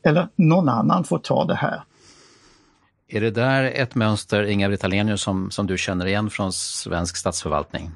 Eller 0.04 0.28
någon 0.36 0.70
annan 0.70 1.04
får 1.04 1.18
ta 1.18 1.46
det 1.46 1.56
här. 1.56 1.84
Är 3.08 3.22
det 3.22 3.32
där 3.32 3.64
ett 3.64 3.96
mönster, 3.96 4.44
Inga-Britt 4.44 4.84
Ahlenius, 4.84 5.22
som, 5.22 5.52
som 5.52 5.68
du 5.68 5.78
känner 5.78 6.06
igen 6.06 6.30
från 6.30 6.54
svensk 6.54 7.18
statsförvaltning? 7.18 7.92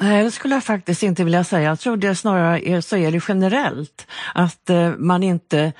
Nej, 0.00 0.24
det 0.24 0.30
skulle 0.30 0.54
jag 0.54 0.64
faktiskt 0.64 1.02
inte 1.02 1.24
vilja 1.24 1.44
säga. 1.44 1.68
Jag 1.68 1.80
tror 1.80 1.96
det 1.96 2.14
snarare 2.14 2.68
är, 2.68 2.80
så 2.80 2.96
är 2.96 3.12
det 3.12 3.20
generellt. 3.28 4.06
Att 4.34 4.70
eh, 4.70 4.90
man 4.98 5.22
inte 5.22 5.72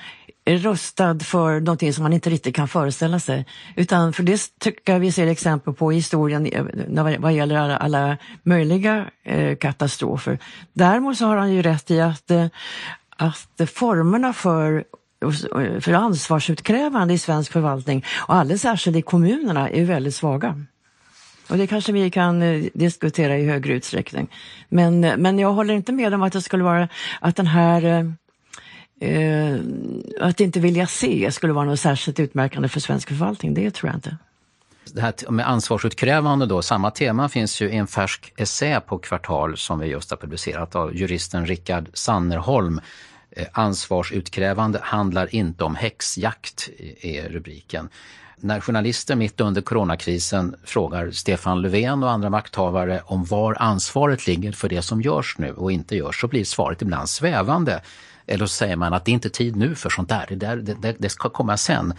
rustad 0.45 1.19
för 1.19 1.59
någonting 1.59 1.93
som 1.93 2.03
man 2.03 2.13
inte 2.13 2.29
riktigt 2.29 2.55
kan 2.55 2.67
föreställa 2.67 3.19
sig. 3.19 3.45
Utan 3.75 4.13
för 4.13 4.23
det 4.23 4.59
tycker 4.59 4.93
jag 4.93 4.99
vi 4.99 5.11
ser 5.11 5.27
exempel 5.27 5.73
på 5.73 5.93
i 5.93 5.95
historien 5.95 6.45
eh, 6.45 7.19
vad 7.19 7.33
gäller 7.33 7.55
alla, 7.55 7.77
alla 7.77 8.17
möjliga 8.43 9.05
eh, 9.23 9.55
katastrofer. 9.55 10.39
Däremot 10.73 11.17
så 11.17 11.25
har 11.25 11.37
han 11.37 11.53
ju 11.53 11.61
rätt 11.61 11.91
i 11.91 12.01
att, 12.01 12.31
eh, 12.31 12.45
att 13.17 13.69
formerna 13.69 14.33
för 14.33 14.83
för 15.79 15.93
ansvarsutkrävande 15.93 17.13
i 17.13 17.17
svensk 17.17 17.51
förvaltning 17.51 18.05
och 18.27 18.35
alldeles 18.35 18.61
särskilt 18.61 18.97
i 18.97 19.01
kommunerna 19.01 19.69
är 19.69 19.85
väldigt 19.85 20.15
svaga. 20.15 20.65
Och 21.49 21.57
det 21.57 21.67
kanske 21.67 21.91
vi 21.91 22.09
kan 22.09 22.41
eh, 22.41 22.63
diskutera 22.73 23.37
i 23.37 23.45
högre 23.45 23.73
utsträckning. 23.73 24.29
Men, 24.69 25.03
eh, 25.03 25.17
men 25.17 25.39
jag 25.39 25.53
håller 25.53 25.73
inte 25.73 25.91
med 25.91 26.13
om 26.13 26.23
att 26.23 26.33
det 26.33 26.41
skulle 26.41 26.63
vara 26.63 26.89
att 27.21 27.35
den 27.35 27.47
här 27.47 28.13
eh, 29.03 29.59
att 30.19 30.39
inte 30.39 30.59
vilja 30.59 30.87
se 30.87 31.31
skulle 31.31 31.53
vara 31.53 31.65
något 31.65 31.79
särskilt 31.79 32.19
utmärkande 32.19 32.69
för 32.69 32.79
svensk 32.79 33.07
förvaltning, 33.07 33.53
det 33.53 33.71
tror 33.71 33.89
jag 33.89 33.97
inte. 33.97 34.17
Det 34.93 35.01
här 35.01 35.31
med 35.31 35.49
ansvarsutkrävande 35.49 36.45
då, 36.45 36.61
samma 36.61 36.91
tema 36.91 37.29
finns 37.29 37.61
ju 37.61 37.69
i 37.69 37.75
en 37.75 37.87
färsk 37.87 38.33
essä 38.37 38.79
på 38.79 38.97
Kvartal 38.97 39.57
som 39.57 39.79
vi 39.79 39.87
just 39.87 40.09
har 40.09 40.17
publicerat 40.17 40.75
av 40.75 40.95
juristen 40.95 41.45
Rickard 41.45 41.89
Sannerholm. 41.93 42.81
Eh, 43.31 43.47
ansvarsutkrävande 43.51 44.79
handlar 44.81 45.35
inte 45.35 45.63
om 45.63 45.75
häxjakt, 45.75 46.69
är 47.01 47.29
rubriken. 47.29 47.89
När 48.37 48.59
journalister 48.59 49.15
mitt 49.15 49.41
under 49.41 49.61
coronakrisen 49.61 50.55
frågar 50.63 51.11
Stefan 51.11 51.61
Löfven 51.61 52.03
och 52.03 52.11
andra 52.11 52.29
makthavare 52.29 53.01
om 53.05 53.25
var 53.25 53.57
ansvaret 53.59 54.27
ligger 54.27 54.51
för 54.51 54.69
det 54.69 54.81
som 54.81 55.01
görs 55.01 55.35
nu 55.37 55.51
och 55.51 55.71
inte 55.71 55.95
görs 55.95 56.21
så 56.21 56.27
blir 56.27 56.43
svaret 56.43 56.81
ibland 56.81 57.09
svävande. 57.09 57.81
Eller 58.27 58.45
så 58.45 58.53
säger 58.53 58.75
man 58.75 58.93
att 58.93 59.05
det 59.05 59.11
är 59.11 59.13
inte 59.13 59.29
tid 59.29 59.55
nu 59.55 59.75
för 59.75 59.89
sånt 59.89 60.09
där, 60.09 60.25
det, 60.29 60.35
där, 60.35 60.55
det, 60.57 60.95
det 60.99 61.09
ska 61.09 61.29
komma 61.29 61.57
sen. 61.57 61.93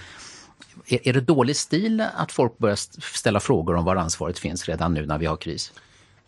Är, 0.86 1.08
är 1.08 1.12
det 1.12 1.20
dålig 1.20 1.56
stil 1.56 2.04
att 2.16 2.32
folk 2.32 2.58
börjar 2.58 2.78
ställa 3.16 3.40
frågor 3.40 3.74
om 3.74 3.84
var 3.84 3.96
ansvaret 3.96 4.38
finns 4.38 4.68
redan 4.68 4.94
nu 4.94 5.06
när 5.06 5.18
vi 5.18 5.26
har 5.26 5.36
kris? 5.36 5.72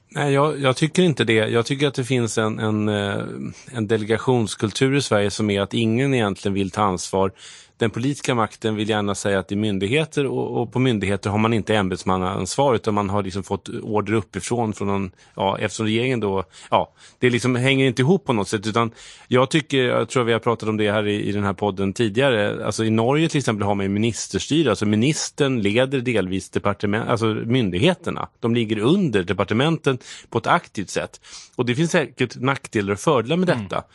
Nej, 0.09 0.33
jag, 0.33 0.61
jag, 0.61 0.77
tycker 0.77 1.03
inte 1.03 1.25
det. 1.25 1.33
Jag 1.33 1.67
tycker 1.67 1.89
att 1.89 1.95
det 1.95 2.05
finns 2.05 2.39
en, 2.39 2.59
en, 2.59 2.89
eh, 2.89 3.25
en 3.73 3.87
delegationskultur 3.87 4.95
i 4.97 5.03
Sverige 5.03 5.31
som 5.31 5.51
är 5.51 5.61
att 5.61 5.75
ingen 5.75 6.15
egentligen 6.15 6.55
vill 6.55 6.71
ta 6.71 6.83
ansvar 6.83 7.33
den 7.79 7.91
politiska 7.91 8.35
makten 8.35 8.77
vill 8.77 8.89
gärna 8.89 9.15
säga 9.15 9.39
att 9.39 9.49
det 9.49 9.55
är 9.55 9.57
myndigheter 9.57 10.27
och, 10.27 10.63
och 10.63 10.73
på 10.73 10.79
myndigheter 10.79 11.31
har 11.31 11.39
man 11.39 11.53
inte 11.53 11.77
ämbetsmannaansvar 11.77 12.75
utan 12.75 12.95
man 12.95 13.11
har 13.11 13.23
liksom 13.23 13.43
fått 13.43 13.69
order 13.69 14.13
uppifrån 14.13 14.73
från 14.73 14.89
någon, 14.89 15.11
ja, 15.35 15.59
eftersom 15.59 15.87
regeringen 15.87 16.21
då, 16.21 16.45
ja, 16.71 16.93
det 17.19 17.31
liksom 17.31 17.57
hänger 17.57 17.87
inte 17.87 18.03
ihop 18.03 18.25
på 18.25 18.33
något 18.33 18.49
sätt 18.49 18.67
utan 18.67 18.91
jag 19.29 19.51
tycker, 19.51 19.85
jag 19.85 20.09
tror 20.09 20.25
vi 20.25 20.33
har 20.33 20.41
pratat 20.41 20.69
om 20.69 20.77
det 20.77 20.93
här 20.93 21.07
i, 21.07 21.29
i 21.29 21.33
den 21.33 21.45
här 21.45 21.53
podden 21.53 21.93
tidigare, 21.93 22.67
alltså 22.67 22.85
i 22.85 22.91
Norge 22.91 23.29
till 23.29 23.39
exempel 23.39 23.67
har 23.67 23.75
man 23.75 23.93
ministerstyre, 23.93 24.71
alltså 24.71 24.87
ministern 24.87 25.63
leder 25.63 26.01
delvis 26.01 26.51
departement, 26.51 27.09
alltså 27.09 27.27
myndigheterna, 27.27 28.29
de 28.41 28.55
ligger 28.55 28.79
under 28.79 29.23
departementen 29.23 29.99
på 30.31 30.39
ett 30.39 30.47
aktivt 30.47 30.91
sätt 30.91 31.21
och 31.57 31.67
det 31.67 31.75
finns 31.75 31.91
säkert 31.91 32.37
nackdelar 32.37 32.93
och 32.93 33.01
fördelar 33.01 33.37
med 33.37 33.51
mm. 33.51 33.63
detta. 33.63 33.77
Mm. 33.77 33.89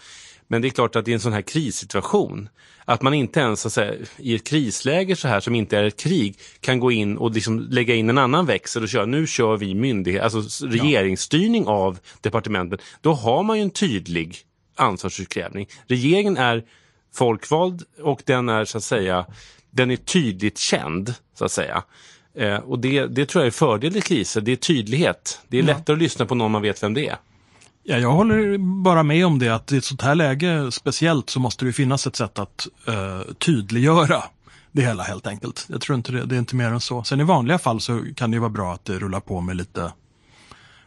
Men 0.51 0.61
det 0.61 0.67
är 0.67 0.69
klart 0.69 0.95
att 0.95 1.07
i 1.07 1.13
en 1.13 1.19
sån 1.19 1.33
här 1.33 1.41
krissituation, 1.41 2.49
att 2.85 3.01
man 3.01 3.13
inte 3.13 3.39
ens 3.39 3.61
så 3.61 3.69
säga, 3.69 3.93
i 4.17 4.35
ett 4.35 4.47
krisläge 4.47 5.15
så 5.15 5.27
här 5.27 5.39
som 5.39 5.55
inte 5.55 5.77
är 5.77 5.83
ett 5.83 5.99
krig 5.99 6.39
kan 6.59 6.79
gå 6.79 6.91
in 6.91 7.17
och 7.17 7.31
liksom 7.31 7.59
lägga 7.59 7.95
in 7.95 8.09
en 8.09 8.17
annan 8.17 8.45
växel 8.45 8.83
och 8.83 8.89
köra, 8.89 9.05
nu 9.05 9.27
kör 9.27 9.57
vi 9.57 9.75
myndighet, 9.75 10.23
alltså 10.23 10.65
regeringsstyrning 10.67 11.67
av 11.67 11.99
departementen. 12.21 12.79
Då 13.01 13.13
har 13.13 13.43
man 13.43 13.57
ju 13.57 13.63
en 13.63 13.69
tydlig 13.69 14.37
ansvarsutkrävning. 14.75 15.67
Regeringen 15.87 16.37
är 16.37 16.63
folkvald 17.13 17.83
och 18.01 18.21
den 18.25 18.49
är 18.49 18.65
så 18.65 18.77
att 18.77 18.83
säga, 18.83 19.25
den 19.69 19.91
är 19.91 19.95
tydligt 19.95 20.57
känd 20.57 21.13
så 21.35 21.45
att 21.45 21.51
säga. 21.51 21.83
Eh, 22.35 22.55
och 22.55 22.79
det, 22.79 23.07
det 23.07 23.25
tror 23.25 23.41
jag 23.43 23.47
är 23.47 23.51
fördel 23.51 23.97
i 23.97 24.01
kriser, 24.01 24.41
det 24.41 24.51
är 24.51 24.55
tydlighet. 24.55 25.41
Det 25.47 25.57
är 25.57 25.61
ja. 25.61 25.67
lättare 25.67 25.93
att 25.93 26.01
lyssna 26.01 26.25
på 26.25 26.35
någon 26.35 26.51
man 26.51 26.61
vet 26.61 26.83
vem 26.83 26.93
det 26.93 27.07
är. 27.07 27.17
Ja, 27.83 27.97
jag 27.97 28.11
håller 28.11 28.57
bara 28.83 29.03
med 29.03 29.25
om 29.25 29.39
det 29.39 29.49
att 29.49 29.71
i 29.71 29.77
ett 29.77 29.85
sånt 29.85 30.01
här 30.01 30.15
läge 30.15 30.71
speciellt 30.71 31.29
så 31.29 31.39
måste 31.39 31.65
det 31.65 31.73
finnas 31.73 32.07
ett 32.07 32.15
sätt 32.15 32.39
att 32.39 32.67
uh, 32.89 33.33
tydliggöra 33.33 34.23
det 34.71 34.81
hela 34.81 35.03
helt 35.03 35.27
enkelt. 35.27 35.65
Jag 35.69 35.81
tror 35.81 35.95
inte 35.97 36.11
det, 36.11 36.25
det 36.25 36.35
är 36.35 36.39
inte 36.39 36.55
mer 36.55 36.71
än 36.71 36.79
så. 36.79 37.03
Sen 37.03 37.21
i 37.21 37.23
vanliga 37.23 37.57
fall 37.57 37.81
så 37.81 38.03
kan 38.15 38.31
det 38.31 38.39
vara 38.39 38.49
bra 38.49 38.73
att 38.73 38.85
det 38.85 38.99
rullar 38.99 39.19
på 39.19 39.41
med 39.41 39.55
lite 39.55 39.93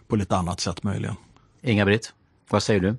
på 0.09 0.17
lite 0.17 0.37
annat 0.37 0.61
sätt 0.61 0.83
möjligen. 0.83 1.17
Inga-Britt, 1.63 2.13
vad 2.51 2.63
säger 2.63 2.81
du? 2.81 2.97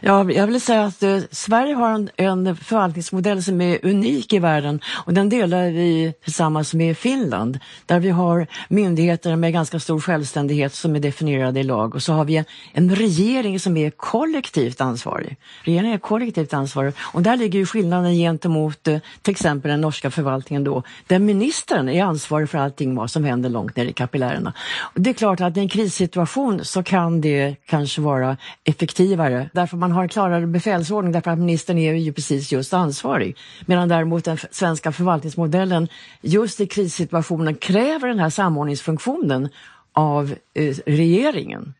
Ja, 0.00 0.30
jag 0.32 0.46
vill 0.46 0.60
säga 0.60 0.84
att 0.84 1.02
eh, 1.02 1.18
Sverige 1.30 1.74
har 1.74 1.90
en, 1.90 2.10
en 2.16 2.56
förvaltningsmodell 2.56 3.42
som 3.42 3.60
är 3.60 3.86
unik 3.86 4.32
i 4.32 4.38
världen 4.38 4.80
och 5.04 5.14
den 5.14 5.28
delar 5.28 5.70
vi 5.70 6.14
tillsammans 6.24 6.74
med 6.74 6.98
Finland 6.98 7.58
där 7.86 8.00
vi 8.00 8.10
har 8.10 8.46
myndigheter 8.68 9.36
med 9.36 9.52
ganska 9.52 9.80
stor 9.80 10.00
självständighet 10.00 10.74
som 10.74 10.96
är 10.96 11.00
definierade 11.00 11.60
i 11.60 11.62
lag 11.62 11.94
och 11.94 12.02
så 12.02 12.12
har 12.12 12.24
vi 12.24 12.36
en, 12.36 12.44
en 12.72 12.96
regering 12.96 13.60
som 13.60 13.76
är 13.76 13.90
kollektivt 13.90 14.80
ansvarig. 14.80 15.36
Regeringen 15.62 15.94
är 15.94 15.98
kollektivt 15.98 16.54
ansvarig 16.54 16.94
och 16.98 17.22
där 17.22 17.36
ligger 17.36 17.58
ju 17.58 17.66
skillnaden 17.66 18.14
gentemot 18.14 18.88
eh, 18.88 18.98
till 19.22 19.32
exempel 19.32 19.70
den 19.70 19.80
norska 19.80 20.10
förvaltningen 20.10 20.64
då 20.64 20.82
där 21.06 21.18
ministern 21.18 21.88
är 21.88 22.04
ansvarig 22.04 22.48
för 22.48 22.58
allting 22.58 22.94
vad 22.94 23.10
som 23.10 23.24
händer 23.24 23.50
långt 23.50 23.76
ner 23.76 23.84
i 23.84 23.92
kapillärerna. 23.92 24.52
Och 24.80 25.00
det 25.00 25.10
är 25.10 25.14
klart 25.14 25.40
att 25.40 25.56
i 25.56 25.60
en 25.60 25.68
krissituation 25.68 26.64
så 26.64 26.82
kan 26.82 27.20
det 27.20 27.56
kanske 27.66 28.00
vara 28.00 28.36
effektivare 28.64 29.50
därför 29.52 29.76
man 29.76 29.85
man 29.86 29.92
har 29.92 30.02
en 30.02 30.08
klarare 30.08 30.46
befälsordning 30.46 31.12
därför 31.12 31.30
att 31.30 31.38
ministern 31.38 31.78
är 31.78 31.94
ju 31.94 32.12
precis 32.12 32.52
just 32.52 32.74
ansvarig. 32.74 33.36
Medan 33.66 33.88
däremot 33.88 34.24
den 34.24 34.38
svenska 34.50 34.92
förvaltningsmodellen 34.92 35.88
just 36.20 36.60
i 36.60 36.66
krissituationen 36.66 37.54
kräver 37.54 38.08
den 38.08 38.18
här 38.18 38.30
samordningsfunktionen 38.30 39.48
av 39.92 40.34
eh, 40.54 40.76
regeringen. 40.86 41.74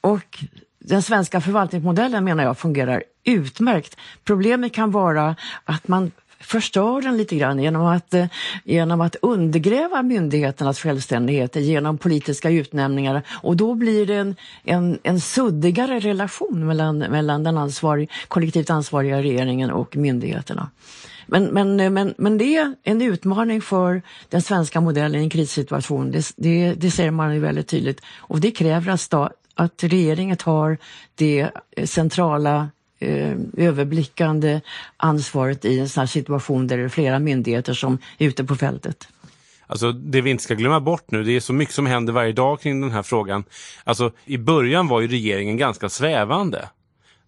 Och 0.00 0.44
den 0.78 1.02
svenska 1.02 1.40
förvaltningsmodellen 1.40 2.24
menar 2.24 2.44
jag 2.44 2.58
fungerar 2.58 3.02
utmärkt. 3.24 3.96
Problemet 4.24 4.72
kan 4.72 4.90
vara 4.90 5.36
att 5.64 5.88
man 5.88 6.12
förstör 6.44 7.02
den 7.02 7.16
lite 7.16 7.36
grann 7.36 7.62
genom 7.62 7.86
att, 7.86 8.14
eh, 8.14 8.26
genom 8.64 9.00
att 9.00 9.16
undergräva 9.22 10.02
myndigheternas 10.02 10.78
självständighet 10.78 11.56
genom 11.56 11.98
politiska 11.98 12.50
utnämningar 12.50 13.22
och 13.42 13.56
då 13.56 13.74
blir 13.74 14.06
det 14.06 14.14
en, 14.14 14.36
en, 14.64 14.98
en 15.02 15.20
suddigare 15.20 16.00
relation 16.00 16.66
mellan, 16.66 16.98
mellan 16.98 17.44
den 17.44 17.58
ansvarig, 17.58 18.10
kollektivt 18.28 18.70
ansvariga 18.70 19.22
regeringen 19.22 19.70
och 19.70 19.96
myndigheterna. 19.96 20.70
Men, 21.26 21.44
men, 21.44 21.80
eh, 21.80 21.90
men, 21.90 22.14
men 22.18 22.38
det 22.38 22.56
är 22.56 22.74
en 22.82 23.02
utmaning 23.02 23.62
för 23.62 24.02
den 24.28 24.42
svenska 24.42 24.80
modellen 24.80 25.20
i 25.20 25.24
en 25.24 25.30
krissituation. 25.30 26.10
Det, 26.10 26.32
det, 26.36 26.74
det 26.74 26.90
ser 26.90 27.10
man 27.10 27.34
ju 27.34 27.40
väldigt 27.40 27.68
tydligt. 27.68 28.00
Och 28.16 28.40
det 28.40 28.50
kräver 28.50 28.92
att, 28.92 29.00
sta, 29.00 29.30
att 29.54 29.84
regeringen 29.84 30.36
tar 30.36 30.78
det 31.14 31.50
eh, 31.76 31.86
centrala 31.86 32.68
överblickande 33.56 34.60
ansvaret 34.96 35.64
i 35.64 35.78
en 35.78 35.88
sån 35.88 36.00
här 36.00 36.06
situation 36.06 36.66
där 36.66 36.78
det 36.78 36.84
är 36.84 36.88
flera 36.88 37.18
myndigheter 37.18 37.74
som 37.74 37.98
är 38.18 38.26
ute 38.26 38.44
på 38.44 38.56
fältet. 38.56 39.08
Alltså 39.66 39.92
det 39.92 40.20
vi 40.20 40.30
inte 40.30 40.42
ska 40.42 40.54
glömma 40.54 40.80
bort 40.80 41.10
nu, 41.10 41.24
det 41.24 41.32
är 41.36 41.40
så 41.40 41.52
mycket 41.52 41.74
som 41.74 41.86
händer 41.86 42.12
varje 42.12 42.32
dag 42.32 42.60
kring 42.60 42.80
den 42.80 42.90
här 42.90 43.02
frågan. 43.02 43.44
Alltså 43.84 44.12
i 44.24 44.38
början 44.38 44.88
var 44.88 45.00
ju 45.00 45.08
regeringen 45.08 45.56
ganska 45.56 45.88
svävande 45.88 46.68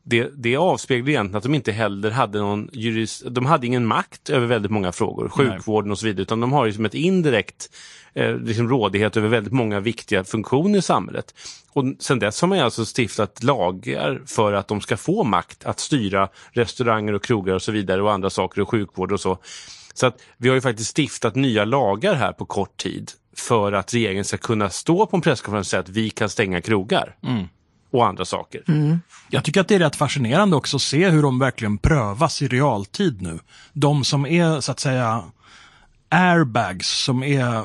det, 0.09 0.31
det 0.37 0.57
avspeglar 0.57 1.09
egentligen 1.11 1.37
att 1.37 1.43
de 1.43 1.55
inte 1.55 1.73
heller 1.73 2.11
hade 2.11 2.39
någon 2.39 2.71
juris, 2.73 3.25
de 3.31 3.47
hade 3.47 3.67
ingen 3.67 3.87
makt 3.87 4.31
över 4.31 4.47
väldigt 4.47 4.71
många 4.71 4.93
frågor, 4.93 5.29
sjukvården 5.29 5.91
och 5.91 5.99
så 5.99 6.07
vidare, 6.07 6.23
utan 6.23 6.41
de 6.41 6.53
har 6.53 6.67
ju 6.67 6.73
som 6.73 6.85
ett 6.85 6.95
indirekt 6.95 7.71
eh, 8.17 8.37
liksom 8.37 8.69
rådighet 8.69 9.17
över 9.17 9.29
väldigt 9.29 9.53
många 9.53 9.81
viktiga 9.81 10.25
funktioner 10.25 10.79
i 10.79 10.83
samhället. 10.83 11.35
Och 11.73 11.85
sen 11.99 12.19
dess 12.19 12.41
har 12.41 12.49
man 12.49 12.59
alltså 12.59 12.85
stiftat 12.97 13.43
lagar 13.43 14.23
för 14.27 14.53
att 14.53 14.69
de 14.69 14.81
ska 14.81 14.97
få 14.97 15.25
makt 15.25 15.65
att 15.65 15.81
styra 15.81 16.29
restauranger 16.51 17.13
och 17.13 17.25
krogar 17.25 17.55
och 17.55 17.63
så 17.63 17.73
vidare 17.73 18.03
och 18.03 18.13
andra 18.13 18.31
saker 18.31 18.61
och 18.61 18.69
sjukvård 18.69 19.13
och 19.13 19.21
så. 19.21 19.39
Så 19.95 20.07
att 20.07 20.23
vi 20.37 20.49
har 20.49 20.55
ju 20.55 20.61
faktiskt 20.61 20.97
stiftat 20.97 21.35
nya 21.35 21.65
lagar 21.65 22.15
här 22.15 22.33
på 22.33 22.45
kort 22.45 22.77
tid 22.77 23.11
för 23.37 23.73
att 23.73 23.95
regeringen 23.95 24.25
ska 24.25 24.37
kunna 24.37 24.71
stå 24.71 25.07
på 25.07 25.17
en 25.17 25.21
presskonferens 25.21 25.67
och 25.67 25.71
säga 25.71 25.81
att 25.81 25.89
vi 25.89 26.11
kan 26.11 26.29
stänga 26.29 26.61
krogar. 26.61 27.17
Mm 27.23 27.47
och 27.91 28.07
andra 28.07 28.25
saker. 28.25 28.63
Mm. 28.69 29.01
Jag 29.31 29.45
tycker 29.45 29.61
att 29.61 29.69
det 29.69 29.75
är 29.75 29.79
rätt 29.79 29.97
fascinerande 29.97 30.57
också 30.57 30.77
att 30.77 30.83
se 30.83 31.09
hur 31.09 31.23
de 31.23 31.39
verkligen 31.39 31.79
prövas 31.79 32.43
i 32.43 32.49
realtid 32.49 33.23
nu. 33.23 33.39
De 33.73 34.05
som 34.05 34.27
är 34.27 34.61
så 34.61 34.73
att 34.73 34.81
säga 34.81 35.25
airbags, 36.09 36.89
som 36.89 37.23
är 37.23 37.65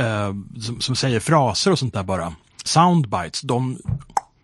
eh, 0.00 0.34
som, 0.60 0.80
som, 0.80 0.96
säger 0.96 1.20
fraser 1.20 1.70
och 1.70 1.78
sånt 1.78 1.94
där 1.94 2.02
bara. 2.02 2.34
Soundbites, 2.64 3.40
de 3.40 3.78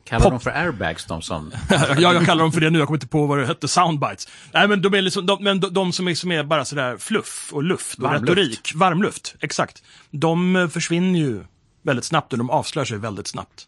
Kallar 0.05 0.31
de 0.31 0.41
för 0.41 0.51
airbags 0.51 1.05
de 1.05 1.23
som... 1.23 1.53
ja, 1.71 1.97
jag 1.99 2.27
kallar 2.27 2.43
dem 2.43 2.53
för 2.53 2.61
det 2.61 2.71
nu, 2.71 2.79
jag 2.79 2.89
kommer 2.89 2.97
inte 2.97 3.07
på 3.07 3.27
vad 3.27 3.39
det 3.39 3.47
hette, 3.47 3.69
soundbites. 3.69 4.29
Nej 4.53 4.69
men 4.69 4.83
de 4.83 4.95
är 4.95 5.03
liksom, 5.03 5.27
de, 5.27 5.45
men 5.45 5.61
de, 5.61 5.75
de 5.75 5.93
som, 5.93 6.09
är, 6.09 6.15
som 6.15 6.33
är 6.33 6.43
bara 6.43 6.65
sådär 6.65 6.97
fluff 6.97 7.51
och 7.53 7.63
luft 7.63 7.99
och 7.99 8.05
Varmluft. 8.05 8.23
retorik. 8.23 8.73
Varmluft, 8.75 9.35
exakt. 9.41 9.83
De 10.11 10.57
eh, 10.57 10.69
försvinner 10.69 11.19
ju 11.19 11.45
väldigt 11.83 12.05
snabbt 12.05 12.33
och 12.33 12.39
de 12.39 12.51
avslöjar 12.51 12.85
sig 12.85 12.99
väldigt 12.99 13.27
snabbt. 13.27 13.67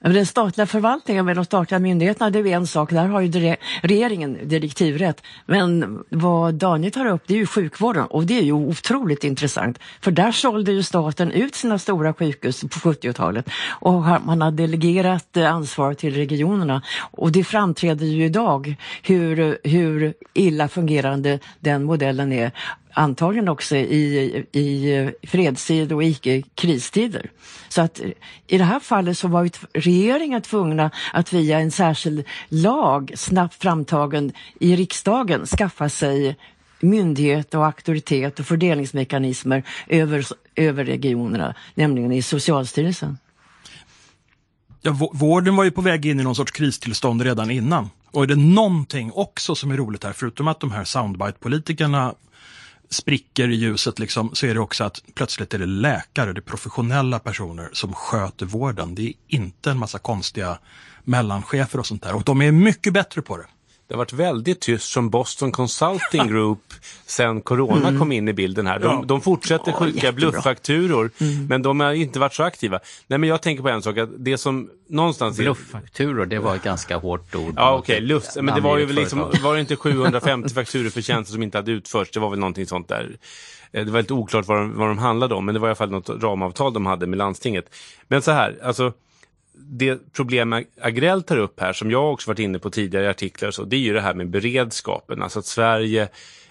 Den 0.00 0.26
statliga 0.26 0.66
förvaltningen 0.66 1.24
med 1.24 1.36
de 1.36 1.44
statliga 1.44 1.78
myndigheterna, 1.78 2.30
det 2.30 2.38
är 2.38 2.46
en 2.46 2.66
sak. 2.66 2.90
Där 2.90 3.06
har 3.06 3.20
ju 3.20 3.56
regeringen 3.82 4.38
direktivrätt. 4.42 5.22
Men 5.46 5.98
vad 6.08 6.54
Daniel 6.54 6.92
tar 6.92 7.06
upp, 7.06 7.22
det 7.26 7.34
är 7.34 7.38
ju 7.38 7.46
sjukvården 7.46 8.06
och 8.06 8.26
det 8.26 8.38
är 8.38 8.42
ju 8.42 8.52
otroligt 8.52 9.24
intressant. 9.24 9.78
För 10.00 10.10
där 10.10 10.32
sålde 10.32 10.72
ju 10.72 10.82
staten 10.82 11.30
ut 11.30 11.54
sina 11.54 11.78
stora 11.78 12.14
sjukhus 12.14 12.60
på 12.60 12.68
70-talet 12.68 13.48
och 13.68 14.02
man 14.02 14.42
har 14.42 14.50
delegerat 14.50 15.36
eh, 15.36 15.54
ansvar 15.54 15.94
till 15.94 16.14
regionerna. 16.14 16.82
Och 16.98 17.32
det 17.32 17.44
framträder 17.44 18.06
ju 18.06 18.24
idag 18.24 18.76
hur, 19.02 19.58
hur 19.68 20.14
illa 20.34 20.68
fungerande 20.68 21.38
den 21.60 21.84
modellen 21.84 22.32
är 22.32 22.52
antagligen 22.96 23.48
också 23.48 23.76
i, 23.76 24.46
i 24.52 25.10
fredstid 25.22 25.92
och 25.92 26.04
icke-kristider. 26.04 27.30
Så 27.68 27.82
att 27.82 28.00
i 28.46 28.58
det 28.58 28.64
här 28.64 28.80
fallet 28.80 29.18
så 29.18 29.28
var 29.28 29.50
regeringen 29.72 30.42
tvungna 30.42 30.90
att 31.12 31.32
via 31.32 31.58
en 31.58 31.70
särskild 31.70 32.24
lag, 32.48 33.12
snabbt 33.16 33.54
framtagen 33.54 34.32
i 34.60 34.76
riksdagen, 34.76 35.46
skaffa 35.46 35.88
sig 35.88 36.36
myndighet 36.80 37.54
och 37.54 37.66
auktoritet 37.66 38.40
och 38.40 38.46
fördelningsmekanismer 38.46 39.62
över, 39.86 40.26
över 40.54 40.84
regionerna, 40.84 41.54
nämligen 41.74 42.12
i 42.12 42.22
Socialstyrelsen. 42.22 43.18
Ja, 44.82 45.10
vården 45.12 45.56
var 45.56 45.64
ju 45.64 45.70
på 45.70 45.80
väg 45.80 46.06
in 46.06 46.20
i 46.20 46.22
någon 46.22 46.34
sorts 46.34 46.52
kristillstånd 46.52 47.22
redan 47.22 47.50
innan. 47.50 47.90
Och 48.10 48.22
är 48.22 48.26
det 48.26 48.36
någonting 48.36 49.12
också 49.14 49.54
som 49.54 49.70
är 49.70 49.76
roligt 49.76 50.04
här, 50.04 50.12
förutom 50.12 50.48
att 50.48 50.60
de 50.60 50.70
här 50.70 50.84
soundbite-politikerna 50.84 52.14
spricker 52.90 53.48
i 53.48 53.54
ljuset 53.54 53.98
liksom, 53.98 54.30
så 54.32 54.46
är 54.46 54.54
det 54.54 54.60
också 54.60 54.84
att 54.84 55.02
plötsligt 55.14 55.54
är 55.54 55.58
det 55.58 55.66
läkare, 55.66 56.32
det 56.32 56.38
är 56.38 56.42
professionella 56.42 57.18
personer 57.18 57.68
som 57.72 57.92
sköter 57.92 58.46
vården. 58.46 58.94
Det 58.94 59.02
är 59.02 59.12
inte 59.28 59.70
en 59.70 59.78
massa 59.78 59.98
konstiga 59.98 60.58
mellanchefer 61.04 61.78
och 61.78 61.86
sånt 61.86 62.02
där. 62.02 62.14
Och 62.14 62.24
de 62.24 62.42
är 62.42 62.52
mycket 62.52 62.92
bättre 62.92 63.22
på 63.22 63.36
det. 63.36 63.46
Det 63.88 63.94
har 63.94 63.98
varit 63.98 64.12
väldigt 64.12 64.60
tyst 64.60 64.92
från 64.92 65.10
Boston 65.10 65.52
Consulting 65.52 66.26
Group 66.28 66.74
sen 67.06 67.40
corona 67.40 67.88
mm. 67.88 68.00
kom 68.00 68.12
in 68.12 68.28
i 68.28 68.32
bilden 68.32 68.66
här. 68.66 68.78
De, 68.78 68.84
ja. 68.86 69.04
de 69.06 69.20
fortsätter 69.20 69.70
ja, 69.70 69.72
skicka 69.72 70.12
blufffakturor 70.12 71.10
mm. 71.18 71.46
men 71.46 71.62
de 71.62 71.80
har 71.80 71.92
inte 71.92 72.18
varit 72.18 72.34
så 72.34 72.42
aktiva. 72.42 72.80
Nej 73.06 73.18
men 73.18 73.28
jag 73.28 73.42
tänker 73.42 73.62
på 73.62 73.68
en 73.68 73.82
sak, 73.82 73.98
att 73.98 74.10
det 74.16 74.38
som 74.38 74.70
någonstans... 74.88 75.36
Blufffakturor, 75.36 76.26
det 76.26 76.38
var 76.38 76.56
ett 76.56 76.62
ganska 76.62 76.96
hårt 76.96 77.34
ord. 77.34 77.54
Ja 77.56 77.74
okej, 77.78 77.94
okay. 77.94 78.06
luft. 78.06 78.36
Men 78.36 78.54
det 78.54 78.60
var 78.60 78.78
ju 78.78 78.86
liksom, 78.86 79.18
var 79.42 79.54
det 79.54 79.60
inte 79.60 79.76
750 79.76 80.54
fakturor 80.54 80.90
för 80.90 81.00
tjänster 81.00 81.32
som 81.32 81.42
inte 81.42 81.58
hade 81.58 81.72
utförts? 81.72 82.10
Det 82.10 82.20
var 82.20 82.30
väl 82.30 82.38
någonting 82.38 82.66
sånt 82.66 82.88
där. 82.88 83.16
Eh, 83.72 83.84
det 83.84 83.90
var 83.90 84.00
lite 84.00 84.14
oklart 84.14 84.46
vad 84.46 84.58
de, 84.58 84.78
vad 84.78 84.88
de 84.88 84.98
handlade 84.98 85.34
om, 85.34 85.44
men 85.44 85.54
det 85.54 85.58
var 85.58 85.68
i 85.68 85.70
alla 85.70 85.76
fall 85.76 85.90
något 85.90 86.22
ramavtal 86.22 86.72
de 86.72 86.86
hade 86.86 87.06
med 87.06 87.16
landstinget. 87.16 87.74
Men 88.08 88.22
så 88.22 88.30
här, 88.30 88.58
alltså 88.62 88.92
det 89.68 90.12
problem 90.12 90.64
Agrell 90.80 91.22
tar 91.22 91.36
upp 91.36 91.60
här, 91.60 91.72
som 91.72 91.90
jag 91.90 92.12
också 92.12 92.30
varit 92.30 92.38
inne 92.38 92.58
på 92.58 92.70
tidigare 92.70 93.04
i 93.04 93.08
artiklar, 93.08 93.50
så, 93.50 93.64
det 93.64 93.76
är 93.76 93.80
ju 93.80 93.92
det 93.92 94.00
här 94.00 94.14
med 94.14 94.30
beredskapen. 94.30 95.22
Alltså 95.22 95.38
att 95.38 95.46
Sverige 95.46 96.08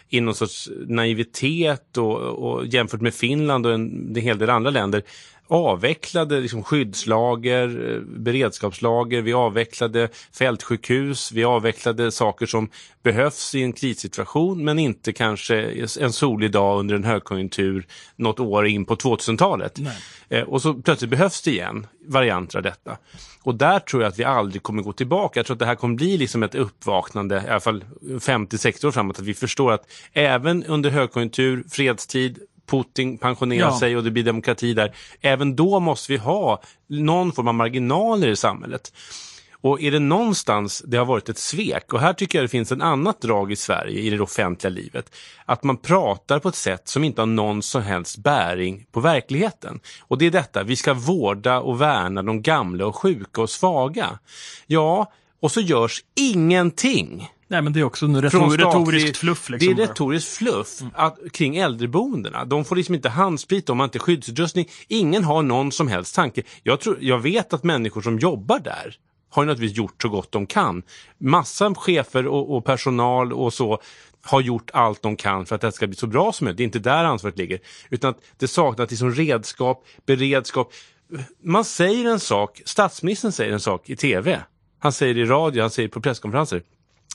i 0.09 0.21
någon 0.21 0.35
sorts 0.35 0.69
naivitet 0.87 1.97
och, 1.97 2.17
och 2.17 2.67
jämfört 2.67 3.01
med 3.01 3.13
Finland 3.13 3.65
och 3.65 3.73
en, 3.73 4.13
en 4.15 4.21
hel 4.21 4.37
del 4.37 4.49
andra 4.49 4.69
länder 4.69 5.03
avvecklade 5.47 6.39
liksom 6.39 6.63
skyddslager, 6.63 7.93
eh, 7.93 7.99
beredskapslager, 8.01 9.21
vi 9.21 9.33
avvecklade 9.33 10.09
fältsjukhus, 10.33 11.31
vi 11.31 11.43
avvecklade 11.43 12.11
saker 12.11 12.45
som 12.45 12.69
behövs 13.03 13.55
i 13.55 13.63
en 13.63 13.73
krissituation 13.73 14.63
men 14.63 14.79
inte 14.79 15.13
kanske 15.13 15.87
en 15.99 16.13
solig 16.13 16.51
dag 16.51 16.79
under 16.79 16.95
en 16.95 17.03
högkonjunktur 17.03 17.87
något 18.15 18.39
år 18.39 18.67
in 18.67 18.85
på 18.85 18.95
2000-talet. 18.95 19.79
Eh, 20.29 20.43
och 20.43 20.61
så 20.61 20.73
plötsligt 20.73 21.11
behövs 21.11 21.41
det 21.41 21.51
igen 21.51 21.87
varianter 22.07 22.57
av 22.57 22.63
detta. 22.63 22.97
Och 23.43 23.55
där 23.55 23.79
tror 23.79 24.03
jag 24.03 24.09
att 24.09 24.19
vi 24.19 24.23
aldrig 24.23 24.63
kommer 24.63 24.83
gå 24.83 24.93
tillbaka. 24.93 25.39
Jag 25.39 25.45
tror 25.45 25.55
att 25.55 25.59
det 25.59 25.65
här 25.65 25.75
kommer 25.75 25.95
bli 25.95 26.17
liksom 26.17 26.43
ett 26.43 26.55
uppvaknande, 26.55 27.43
i 27.47 27.49
alla 27.49 27.59
fall 27.59 27.83
50-60 28.01 28.85
år 28.85 28.91
framåt, 28.91 29.19
att 29.19 29.25
vi 29.25 29.33
förstår 29.33 29.71
att 29.71 29.91
även 30.13 30.63
under 30.63 30.89
högkonjunktur, 30.89 31.63
fredstid, 31.69 32.39
Putin 32.65 33.17
pensionerar 33.17 33.67
ja. 33.67 33.79
sig 33.79 33.97
och 33.97 34.03
det 34.03 34.11
blir 34.11 34.23
demokrati 34.23 34.73
där. 34.73 34.95
Även 35.21 35.55
då 35.55 35.79
måste 35.79 36.11
vi 36.11 36.17
ha 36.17 36.61
någon 36.87 37.31
form 37.31 37.47
av 37.47 37.53
marginaler 37.53 38.27
i 38.27 38.35
samhället. 38.35 38.91
Och 39.65 39.81
är 39.81 39.91
det 39.91 39.99
någonstans 39.99 40.83
det 40.87 40.97
har 40.97 41.05
varit 41.05 41.29
ett 41.29 41.37
svek, 41.37 41.93
och 41.93 41.99
här 41.99 42.13
tycker 42.13 42.37
jag 42.37 42.43
det 42.43 42.49
finns 42.49 42.71
ett 42.71 42.81
annat 42.81 43.21
drag 43.21 43.51
i 43.51 43.55
Sverige 43.55 43.99
i 43.99 44.09
det 44.09 44.19
offentliga 44.19 44.71
livet, 44.71 45.15
att 45.45 45.63
man 45.63 45.77
pratar 45.77 46.39
på 46.39 46.49
ett 46.49 46.55
sätt 46.55 46.87
som 46.87 47.03
inte 47.03 47.21
har 47.21 47.25
någon 47.25 47.61
som 47.61 47.81
helst 47.81 48.17
bäring 48.17 48.85
på 48.91 48.99
verkligheten. 48.99 49.79
Och 50.01 50.17
det 50.17 50.25
är 50.25 50.31
detta, 50.31 50.63
vi 50.63 50.75
ska 50.75 50.93
vårda 50.93 51.59
och 51.59 51.81
värna 51.81 52.23
de 52.23 52.41
gamla 52.41 52.85
och 52.85 52.95
sjuka 52.95 53.41
och 53.41 53.49
svaga. 53.49 54.19
Ja, 54.67 55.11
och 55.39 55.51
så 55.51 55.61
görs 55.61 56.03
ingenting. 56.15 57.29
Nej, 57.47 57.61
men 57.61 57.73
det 57.73 57.79
är 57.79 57.83
också 57.83 58.05
en 58.05 58.21
retor 58.21 58.57
retoriskt 58.57 59.17
fluff. 59.17 59.49
Liksom. 59.49 59.75
Det 59.75 59.83
är 59.83 59.87
retoriskt 59.87 60.37
fluff 60.37 60.81
mm. 60.81 60.93
att, 60.95 61.17
kring 61.31 61.57
äldreboendena. 61.57 62.45
De 62.45 62.65
får 62.65 62.75
liksom 62.75 62.95
inte 62.95 63.09
handsprit, 63.09 63.65
de 63.65 63.79
har 63.79 63.83
inte 63.83 63.99
skyddsutrustning. 63.99 64.69
Ingen 64.87 65.23
har 65.23 65.43
någon 65.43 65.71
som 65.71 65.87
helst 65.87 66.15
tanke. 66.15 66.43
Jag, 66.63 66.79
tror, 66.79 66.97
jag 67.01 67.19
vet 67.19 67.53
att 67.53 67.63
människor 67.63 68.01
som 68.01 68.19
jobbar 68.19 68.59
där 68.59 68.95
har 69.29 69.45
naturligtvis 69.45 69.77
gjort 69.77 70.01
så 70.01 70.09
gott 70.09 70.31
de 70.31 70.47
kan. 70.47 70.83
Massa 71.17 71.75
chefer 71.75 72.27
och, 72.27 72.55
och 72.55 72.65
personal 72.65 73.33
och 73.33 73.53
så 73.53 73.81
har 74.21 74.41
gjort 74.41 74.71
allt 74.73 75.01
de 75.01 75.15
kan 75.15 75.45
för 75.45 75.55
att 75.55 75.61
det 75.61 75.71
ska 75.71 75.87
bli 75.87 75.95
så 75.95 76.07
bra 76.07 76.31
som 76.31 76.45
möjligt. 76.45 76.57
Det 76.57 76.63
är 76.63 76.65
inte 76.65 76.79
där 76.79 77.03
ansvaret 77.03 77.37
ligger. 77.37 77.59
Utan 77.89 78.09
att 78.09 78.21
det 78.37 78.47
saknas 78.47 78.89
liksom 78.91 79.11
redskap, 79.11 79.85
beredskap. 80.05 80.73
Man 81.43 81.65
säger 81.65 82.05
en 82.05 82.19
sak, 82.19 82.61
statsministern 82.65 83.31
säger 83.31 83.53
en 83.53 83.59
sak 83.59 83.89
i 83.89 83.95
tv. 83.95 84.39
Han 84.79 84.91
säger 84.91 85.17
i 85.17 85.25
radio, 85.25 85.61
han 85.61 85.69
säger 85.69 85.89
på 85.89 86.01
presskonferenser. 86.01 86.61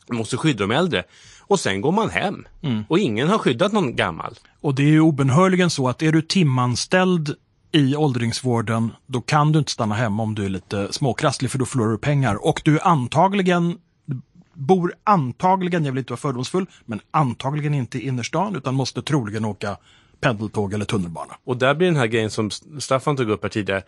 Måste 0.09 0.37
skydda 0.37 0.67
de 0.67 0.75
äldre. 0.75 1.05
Och 1.41 1.61
sen 1.61 1.81
går 1.81 1.93
man 1.93 2.11
hem. 2.11 2.47
Mm. 2.63 2.85
Och 2.89 2.99
ingen 2.99 3.29
har 3.29 3.39
skyddat 3.39 3.73
någon 3.73 3.97
gammal. 3.97 4.35
Och 4.61 4.75
det 4.75 4.83
är 4.83 4.87
ju 4.87 5.01
obenhörligen 5.01 5.71
så 5.71 5.89
att 5.89 6.03
är 6.03 6.13
du 6.13 6.23
timanställd 6.23 7.35
i 7.73 7.97
åldringsvården, 7.97 8.93
då 9.07 9.21
kan 9.21 9.53
du 9.53 9.59
inte 9.59 9.73
stanna 9.73 9.95
hemma 9.95 10.23
om 10.23 10.35
du 10.35 10.45
är 10.45 10.49
lite 10.49 10.93
småkrasslig 10.93 11.51
för 11.51 11.59
då 11.59 11.67
förlorar 11.67 11.91
du 11.91 11.99
pengar. 11.99 12.47
Och 12.47 12.63
du 12.65 12.77
är 12.77 12.87
antagligen 12.87 13.79
bor 14.61 14.95
antagligen, 15.05 15.85
jag 15.85 15.93
vill 15.93 15.99
inte 15.99 16.13
vara 16.13 16.21
fördomsfull, 16.21 16.67
men 16.85 17.01
antagligen 17.11 17.75
inte 17.75 17.99
i 17.99 18.07
innerstan 18.07 18.57
utan 18.57 18.75
måste 18.75 19.03
troligen 19.03 19.45
åka 19.45 19.77
pendeltåg 20.21 20.75
eller 20.75 20.85
tunnelbana. 20.85 21.37
Och 21.45 21.57
där 21.57 21.75
blir 21.75 21.87
den 21.87 21.97
här 21.97 22.07
grejen 22.07 22.31
som 22.31 22.51
Staffan 22.79 23.17
tog 23.17 23.31
upp 23.31 23.43
här 23.43 23.51
tidigare. 23.51 23.83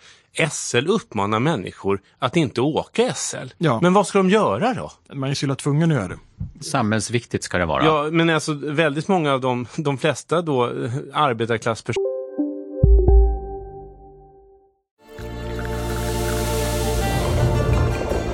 SL 0.50 0.88
uppmanar 0.88 1.40
människor 1.40 2.00
att 2.18 2.36
inte 2.36 2.60
åka 2.60 3.14
SL. 3.14 3.36
Ja. 3.58 3.80
Men 3.82 3.92
vad 3.92 4.06
ska 4.06 4.18
de 4.18 4.30
göra 4.30 4.74
då? 4.74 4.92
Man 5.14 5.30
är 5.30 5.34
så 5.34 5.46
illa 5.46 5.54
tvungen 5.54 5.90
att 5.90 5.96
göra 5.96 6.08
det. 6.08 6.18
Samhällsviktigt 6.60 7.44
ska 7.44 7.58
det 7.58 7.66
vara. 7.66 7.84
Ja, 7.84 8.08
men 8.10 8.30
alltså 8.30 8.52
väldigt 8.52 9.08
många 9.08 9.32
av 9.32 9.40
de, 9.40 9.66
de 9.76 9.98
flesta 9.98 10.42
då 10.42 10.64
eh, 10.64 10.92
arbetarklasspersoner 11.12 12.12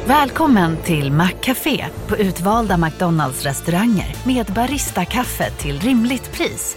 Välkommen 0.09 0.77
till 0.77 1.13
Maccafé 1.13 1.87
på 2.07 2.17
utvalda 2.17 2.77
McDonalds 2.77 3.43
restauranger 3.43 4.17
med 4.27 4.47
Baristakaffe 4.47 5.51
till 5.51 5.81
rimligt 5.81 6.33
pris. 6.33 6.77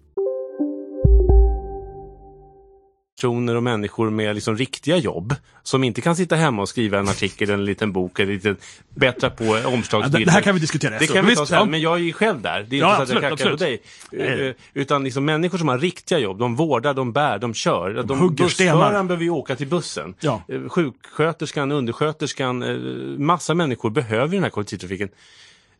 Personer 3.21 3.55
och 3.55 3.63
människor 3.63 4.09
med 4.09 4.35
liksom 4.35 4.57
riktiga 4.57 4.97
jobb 4.97 5.35
som 5.63 5.83
inte 5.83 6.01
kan 6.01 6.15
sitta 6.15 6.35
hemma 6.35 6.61
och 6.61 6.69
skriva 6.69 6.99
en 6.99 7.07
artikel, 7.09 7.49
en 7.49 7.65
liten 7.65 7.91
bok 7.91 8.19
eller 8.19 8.33
lite 8.33 8.55
bättra 8.95 9.29
på 9.29 9.43
omslagsbilder. 9.65 10.19
Ja, 10.19 10.25
det 10.25 10.31
här 10.31 10.41
kan 10.41 10.53
vi 10.55 10.61
diskutera 10.61 10.99
Det 10.99 11.07
kan 11.07 11.25
vi 11.25 11.35
ta 11.35 11.45
sen, 11.45 11.57
ja. 11.59 11.65
men 11.65 11.81
jag 11.81 11.93
är 11.95 11.99
ju 11.99 12.13
själv 12.13 12.41
där. 12.41 12.65
Det 12.69 12.75
är 12.75 12.79
Ja, 12.79 12.93
inte 13.01 13.11
så 13.11 13.17
att 13.17 13.23
jag 13.23 13.31
kackar 13.31 13.49
på 13.51 13.55
dig. 13.55 13.81
absolut. 14.11 14.39
Eh, 14.57 14.81
Utan 14.81 15.03
liksom 15.03 15.25
människor 15.25 15.57
som 15.57 15.67
har 15.67 15.77
riktiga 15.77 16.19
jobb, 16.19 16.39
de 16.39 16.55
vårdar, 16.55 16.93
de 16.93 17.11
bär, 17.13 17.39
de 17.39 17.53
kör. 17.53 18.03
De, 18.03 18.19
hugger 18.19 18.47
stenar. 18.47 19.03
behöver 19.03 19.23
ju 19.23 19.29
åka 19.29 19.55
till 19.55 19.67
bussen. 19.67 20.15
Ja. 20.19 20.41
Eh, 20.47 20.69
Sjuksköterskan, 20.69 21.71
undersköterskan, 21.71 22.63
eh, 22.63 22.75
massa 23.19 23.53
människor 23.53 23.89
behöver 23.89 24.33
den 24.33 24.43
här 24.43 24.49
kollektivtrafiken. 24.49 25.07
Och 25.07 25.13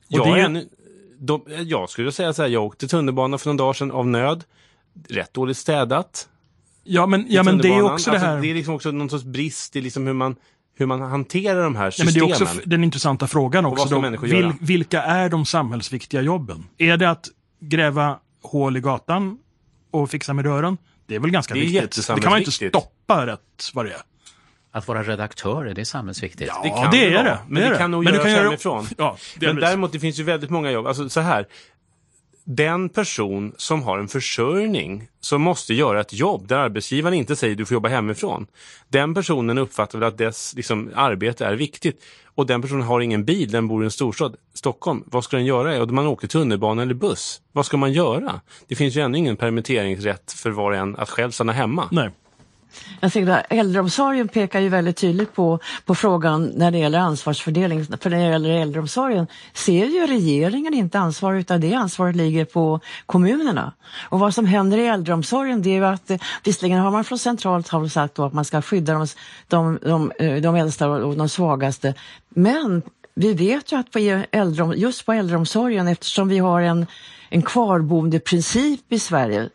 Jag, 0.07 0.27
det- 0.35 0.41
är 0.41 0.45
en, 0.45 0.65
de, 1.19 1.41
jag 1.47 1.89
skulle 1.89 2.11
säga 2.11 2.33
så 2.33 2.41
här, 2.41 2.49
jag 2.49 2.63
åkte 2.63 2.87
tunnelbana 2.87 3.37
för 3.37 3.47
några 3.49 3.57
dagar 3.57 3.73
sedan 3.73 3.91
av 3.91 4.07
nöd. 4.07 4.43
Rätt 5.09 5.33
dåligt 5.33 5.57
städat. 5.57 6.27
Ja, 6.83 7.05
men, 7.05 7.25
ja, 7.29 7.43
men 7.43 7.57
det 7.57 7.67
är 7.67 7.81
också 7.81 8.09
det 8.11 8.15
Alltså, 8.17 8.27
här... 8.29 8.41
Det 8.41 8.47
är 8.49 8.53
liksom 8.53 8.75
också 8.75 8.91
någon 8.91 9.09
sorts 9.09 9.23
brist 9.23 9.75
i 9.75 9.81
liksom 9.81 10.07
hur 10.07 10.13
man, 10.13 10.35
hur 10.77 10.85
man 10.85 11.01
hanterar 11.01 11.63
de 11.63 11.75
här 11.75 11.85
Ja, 11.85 11.91
systemen. 11.91 12.13
men 12.29 12.29
det 12.37 12.43
är 12.43 12.43
också 12.55 12.69
den 12.69 12.83
intressanta 12.83 13.27
frågan 13.27 13.65
också. 13.65 13.79
vad 13.81 13.87
ska 13.87 13.95
Då, 13.95 14.01
människor 14.01 14.29
göra? 14.29 14.55
vilka 14.61 15.01
är 15.03 15.29
de 15.29 15.45
samhällsviktiga 15.45 16.21
jobben? 16.21 16.63
Är 16.77 16.97
det 16.97 17.09
att 17.09 17.27
gräva 17.59 18.17
hål 18.43 18.77
i 18.77 18.79
gatan 18.79 19.37
och 19.91 20.09
fixa 20.09 20.33
med 20.33 20.45
rören? 20.45 20.77
Det 21.07 21.15
är 21.15 21.19
väl 21.19 21.31
ganska 21.31 21.53
Det 21.53 21.59
är 21.59 21.81
viktigt. 21.81 22.07
Det 22.07 22.21
kan 22.21 22.29
man 22.29 22.39
inte 22.39 22.51
stoppa 22.51 23.27
rätt 23.27 23.71
vad 23.73 23.85
det 23.85 23.91
är. 23.91 24.01
Att 24.73 24.87
vara 24.87 25.03
redaktörer, 25.03 25.73
det 25.73 25.81
är 25.81 25.85
samhällsviktigt. 25.85 26.39
det 26.63 26.67
Ja, 26.67 26.81
kan 26.83 26.91
det 26.91 26.97
det 26.97 27.13
är 27.13 27.23
det. 27.23 27.39
Men 27.47 27.61
Det 27.61 27.67
det 27.67 27.73
det. 27.73 27.77
kan 27.77 27.91
nog 27.91 28.03
Men 28.03 28.13
du 28.13 28.17
göras 28.19 28.25
kan 28.25 28.31
göra- 28.33 28.43
hemifrån. 28.43 28.87
Ja, 28.97 29.17
men 29.39 29.55
däremot 29.55 29.91
det 29.91 29.99
finns 29.99 30.19
ju 30.19 30.23
väldigt 30.23 30.49
många 30.49 30.71
jobb. 30.71 30.87
Alltså 30.87 31.09
så 31.09 31.19
här. 31.19 31.45
Den 32.43 32.89
person 32.89 33.53
som 33.57 33.83
har 33.83 33.99
en 33.99 34.07
försörjning 34.07 35.07
som 35.19 35.41
måste 35.41 35.73
göra 35.73 36.01
ett 36.01 36.13
jobb 36.13 36.47
där 36.47 36.57
arbetsgivaren 36.57 37.17
inte 37.17 37.35
säger 37.35 37.55
du 37.55 37.65
får 37.65 37.75
jobba 37.75 37.89
hemifrån. 37.89 38.47
Den 38.89 39.13
personen 39.13 39.57
uppfattar 39.57 39.99
väl 39.99 40.07
att 40.07 40.17
dess 40.17 40.53
liksom, 40.55 40.89
arbete 40.95 41.45
är 41.45 41.53
viktigt. 41.55 42.03
Och 42.35 42.45
den 42.45 42.61
personen 42.61 42.81
har 42.81 42.99
ingen 42.99 43.25
bil, 43.25 43.51
den 43.51 43.67
bor 43.67 43.83
i 43.83 43.85
en 43.85 43.91
storstad. 43.91 44.35
Stockholm, 44.53 45.03
vad 45.05 45.23
ska 45.23 45.37
den 45.37 45.45
göra? 45.45 45.81
Och 45.81 45.91
man 45.91 46.07
åker 46.07 46.27
tunnelbana 46.27 46.81
eller 46.81 46.93
buss. 46.93 47.41
Vad 47.51 47.65
ska 47.65 47.77
man 47.77 47.93
göra? 47.93 48.41
Det 48.67 48.75
finns 48.75 48.95
ju 48.95 49.01
ännu 49.01 49.17
ingen 49.17 49.37
permitteringsrätt 49.37 50.31
för 50.31 50.49
var 50.49 50.71
och 50.71 50.77
en 50.77 50.95
att 50.95 51.09
själv 51.09 51.31
stanna 51.31 51.53
hemma. 51.53 51.87
Nej. 51.91 52.09
Jag 52.99 53.13
tycker 53.13 53.31
att 53.31 53.45
äldreomsorgen 53.49 54.27
pekar 54.27 54.59
ju 54.59 54.69
väldigt 54.69 54.97
tydligt 54.97 55.33
på, 55.33 55.59
på 55.85 55.95
frågan 55.95 56.51
när 56.55 56.71
det 56.71 56.77
gäller 56.77 56.99
ansvarsfördelning. 56.99 57.85
För 57.85 58.09
när 58.09 58.17
det 58.17 58.31
gäller 58.31 58.49
äldreomsorgen 58.49 59.27
ser 59.53 59.85
ju 59.85 60.07
regeringen 60.07 60.73
inte 60.73 60.99
ansvar 60.99 61.33
utan 61.33 61.61
det 61.61 61.73
ansvaret 61.73 62.15
ligger 62.15 62.45
på 62.45 62.79
kommunerna. 63.05 63.73
Och 64.09 64.19
vad 64.19 64.33
som 64.33 64.45
händer 64.45 64.77
i 64.77 64.87
äldreomsorgen 64.87 65.61
det 65.61 65.69
är 65.69 65.75
ju 65.75 65.85
att 65.85 66.11
eh, 66.11 66.17
visserligen 66.43 66.79
har 66.79 66.91
man 66.91 67.03
från 67.03 67.19
centralt 67.19 67.67
håll 67.67 67.89
sagt 67.89 68.15
då 68.15 68.25
att 68.25 68.33
man 68.33 68.45
ska 68.45 68.61
skydda 68.61 68.93
de, 68.93 69.07
de, 69.47 69.79
de, 69.81 70.11
eh, 70.19 70.35
de 70.35 70.55
äldsta 70.55 70.89
och 70.89 71.17
de 71.17 71.29
svagaste. 71.29 71.93
Men 72.29 72.81
vi 73.15 73.33
vet 73.33 73.71
ju 73.71 73.79
att 73.79 73.91
på 73.91 73.99
e-, 73.99 74.25
äldre, 74.31 74.75
just 74.75 75.05
på 75.05 75.13
äldreomsorgen 75.13 75.87
eftersom 75.87 76.27
vi 76.27 76.37
har 76.37 76.61
en, 76.61 76.85
en 77.29 77.41
kvarboendeprincip 77.41 78.91
i 78.91 78.99
Sverige 78.99 79.49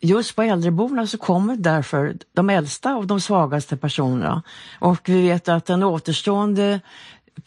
just 0.00 0.36
på 0.36 0.42
äldreboendena 0.42 1.06
så 1.06 1.18
kommer 1.18 1.56
därför 1.56 2.16
de 2.32 2.50
äldsta 2.50 2.96
och 2.96 3.06
de 3.06 3.20
svagaste 3.20 3.76
personerna. 3.76 4.42
Och 4.78 5.08
vi 5.08 5.22
vet 5.22 5.48
att 5.48 5.66
den 5.66 5.82
återstående 5.82 6.80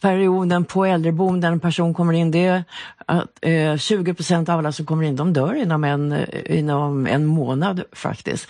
perioden 0.00 0.64
på 0.64 0.84
äldreboenden 0.84 1.40
när 1.40 1.52
en 1.52 1.60
person 1.60 1.94
kommer 1.94 2.12
in, 2.12 2.30
det 2.30 2.46
är 2.46 2.64
att 3.06 3.38
eh, 3.40 3.76
20 3.76 4.14
procent 4.14 4.48
av 4.48 4.58
alla 4.58 4.72
som 4.72 4.86
kommer 4.86 5.04
in, 5.04 5.16
de 5.16 5.32
dör 5.32 5.54
inom 5.54 5.84
en, 5.84 6.12
eh, 6.12 6.58
inom 6.58 7.06
en 7.06 7.26
månad 7.26 7.82
faktiskt. 7.92 8.46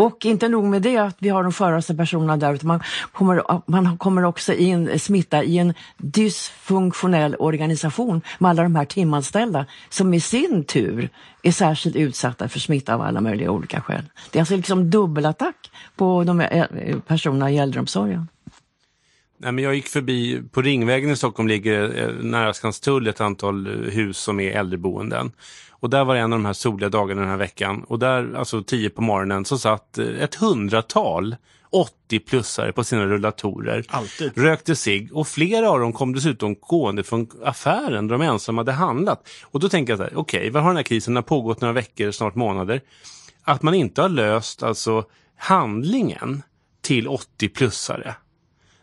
Och 0.00 0.26
inte 0.26 0.48
nog 0.48 0.64
med 0.64 0.82
det 0.82 0.96
att 0.96 1.16
vi 1.18 1.28
har 1.28 1.42
de 1.42 1.52
sköraste 1.52 1.94
personerna 1.94 2.36
där, 2.36 2.54
utan 2.54 2.68
man 2.68 2.82
kommer, 3.12 3.42
man 3.66 3.98
kommer 3.98 4.24
också 4.24 4.52
in, 4.54 4.98
smitta 4.98 5.44
i 5.44 5.58
en 5.58 5.74
dysfunktionell 5.96 7.36
organisation 7.38 8.22
med 8.38 8.50
alla 8.50 8.62
de 8.62 8.76
här 8.76 8.84
timanställda 8.84 9.66
som 9.88 10.14
i 10.14 10.20
sin 10.20 10.64
tur 10.64 11.08
är 11.42 11.52
särskilt 11.52 11.96
utsatta 11.96 12.48
för 12.48 12.60
smitta 12.60 12.94
av 12.94 13.00
alla 13.00 13.20
möjliga 13.20 13.50
olika 13.50 13.80
skäl. 13.80 14.04
Det 14.30 14.38
är 14.38 14.40
alltså 14.40 14.56
liksom 14.56 14.90
dubbelattack 14.90 15.70
på 15.96 16.24
de 16.24 16.40
eh, 16.40 16.66
personerna 17.06 17.50
i 17.50 17.58
äldreomsorgen. 17.58 18.28
Nej, 19.38 19.52
men 19.52 19.64
jag 19.64 19.74
gick 19.74 19.88
förbi, 19.88 20.42
på 20.52 20.62
Ringvägen 20.62 21.10
i 21.10 21.16
Stockholm 21.16 21.48
ligger 21.48 22.02
eh, 22.02 22.24
nära 22.24 22.52
Skanstull 22.52 23.06
ett 23.06 23.20
antal 23.20 23.66
hus 23.90 24.18
som 24.18 24.40
är 24.40 24.50
äldreboenden. 24.50 25.32
Och 25.80 25.90
där 25.90 26.04
var 26.04 26.14
det 26.14 26.20
en 26.20 26.32
av 26.32 26.38
de 26.38 26.46
här 26.46 26.52
soliga 26.52 26.88
dagarna 26.88 27.20
den 27.20 27.30
här 27.30 27.36
veckan. 27.36 27.84
Och 27.88 27.98
där, 27.98 28.34
alltså 28.36 28.62
tio 28.62 28.90
på 28.90 29.02
morgonen, 29.02 29.44
så 29.44 29.58
satt 29.58 29.98
eh, 29.98 30.22
ett 30.22 30.34
hundratal 30.34 31.36
80-plussare 31.70 32.72
på 32.72 32.84
sina 32.84 33.06
rullatorer. 33.06 33.84
Alltid. 33.88 34.38
Rökte 34.38 34.76
sig 34.76 35.08
och 35.12 35.28
flera 35.28 35.70
av 35.70 35.80
dem 35.80 35.92
kom 35.92 36.14
dessutom 36.14 36.56
gående 36.60 37.02
från 37.02 37.28
affären 37.44 38.08
där 38.08 38.18
de 38.18 38.24
ensamma 38.24 38.60
hade 38.60 38.72
handlat. 38.72 39.28
Och 39.44 39.60
då 39.60 39.68
tänker 39.68 39.92
jag 39.92 39.98
så 39.98 40.02
här, 40.02 40.16
okej, 40.16 40.50
vad 40.50 40.62
har 40.62 40.70
den 40.70 40.76
här 40.76 40.82
krisen 40.82 41.14
den 41.14 41.16
har 41.16 41.28
pågått 41.28 41.60
några 41.60 41.72
veckor, 41.72 42.10
snart 42.10 42.34
månader. 42.34 42.80
Att 43.42 43.62
man 43.62 43.74
inte 43.74 44.02
har 44.02 44.08
löst 44.08 44.62
alltså 44.62 45.04
handlingen 45.36 46.42
till 46.80 47.08
80-plussare. 47.08 48.14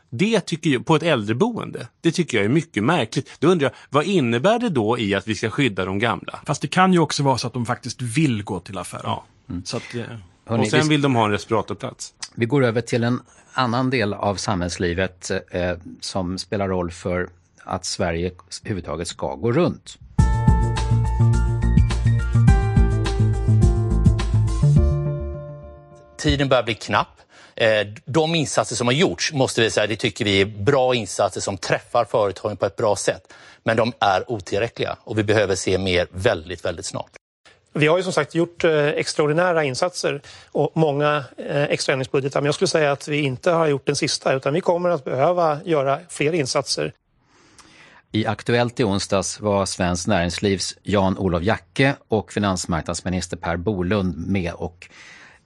Det 0.10 0.40
tycker 0.42 0.70
jag, 0.70 0.86
på 0.86 0.96
ett 0.96 1.04
äldreboende, 1.04 1.88
det 2.02 2.12
tycker 2.12 2.38
jag 2.38 2.46
är 2.46 2.50
mycket 2.50 2.84
märkligt. 2.84 3.30
Då 3.40 3.48
undrar 3.48 3.66
jag, 3.66 3.76
vad 3.90 4.06
innebär 4.06 4.60
det 4.60 4.70
då 4.70 5.00
i 5.00 5.16
att 5.16 5.28
vi 5.28 5.36
ska 5.36 5.50
skydda 5.50 5.86
de 5.86 6.00
gamla? 6.00 6.40
Fast 6.46 6.62
det 6.62 6.68
kan 6.68 6.94
ju 6.94 7.00
också 7.00 7.24
vara 7.24 7.38
så 7.38 7.48
att 7.48 7.54
de 7.54 7.66
faktiskt 7.66 8.02
vill 8.02 8.44
gå 8.44 8.60
till 8.60 8.78
affären. 8.78 9.02
Ja. 9.06 9.24
Så 9.64 9.78
att, 9.78 9.96
eh, 9.96 10.02
Hörrni, 10.46 10.64
och 10.64 10.68
sen 10.72 10.82
vi- 10.84 10.90
vill 10.90 11.02
de 11.02 11.16
ha 11.16 11.26
en 11.26 11.32
respiratorplats. 11.32 12.14
Vi 12.36 12.46
går 12.46 12.64
över 12.66 12.82
till 12.82 13.04
en 13.04 13.20
annan 13.54 13.90
del 13.90 14.14
av 14.14 14.36
samhällslivet 14.36 15.32
eh, 15.52 15.72
som 16.00 16.38
spelar 16.38 16.68
roll 16.68 16.92
för 16.92 17.30
att 17.64 17.86
Sverige 17.86 18.32
överhuvudtaget 18.62 19.08
ska 19.08 19.36
gå 19.36 19.52
runt. 19.52 19.98
Tiden 26.18 26.50
börjar 26.50 26.64
bli 26.64 26.74
knapp. 26.74 27.17
Eh, 27.58 27.88
De 28.06 28.36
insatser 28.36 28.76
som 28.76 28.88
har 28.88 28.94
gjorts 28.94 29.34
måste 29.34 29.62
vi 29.62 29.70
säga, 29.70 29.88
det 29.88 29.96
tycker 29.96 30.26
vi 30.26 30.42
är 30.42 30.46
bra 30.46 30.96
insatser 30.96 31.42
som 31.42 31.58
träffar 31.58 32.06
företagen 32.06 32.58
på 32.58 32.66
ett 32.66 32.76
bra 32.76 32.96
sätt. 32.96 33.34
Men 33.64 33.78
de 33.78 33.94
är 34.00 34.32
otillräckliga 34.32 34.98
och 35.04 35.18
vi 35.18 35.24
behöver 35.24 35.56
se 35.56 35.78
mer 35.78 36.08
väldigt, 36.12 36.66
väldigt 36.66 36.86
snart. 36.86 37.12
Vi 37.74 37.88
har 37.88 37.98
ju 37.98 38.04
som 38.04 38.14
sagt 38.14 38.36
gjort 38.36 38.64
eh, 38.64 38.88
extraordinära 38.88 39.64
insatser 39.64 40.22
och 40.52 40.72
många 40.74 41.24
eh, 41.38 41.64
extra 41.64 41.94
ändringsbudgetar. 41.94 42.42
Men 42.42 42.46
jag 42.46 42.56
skulle 42.56 42.68
säga 42.68 42.92
att 42.92 43.08
vi 43.08 43.18
inte 43.18 43.52
har 43.52 43.68
gjort 43.68 43.86
den 43.86 43.96
sista 43.96 44.34
utan 44.34 44.54
vi 44.54 44.62
kommer 44.62 44.90
att 44.90 45.04
behöva 45.04 45.60
göra 45.66 46.00
fler 46.10 46.34
insatser. 46.34 46.94
I 48.12 48.26
Aktuellt 48.26 48.80
i 48.80 48.84
onsdags 48.84 49.40
var 49.40 49.66
Svenskt 49.66 50.08
Näringslivs 50.08 50.76
Jan-Olof 50.84 51.44
Jacke 51.44 51.96
och 52.08 52.34
finansmarknadsminister 52.34 53.38
Per 53.38 53.58
Bolund 53.58 54.28
med 54.28 54.54
och 54.54 54.90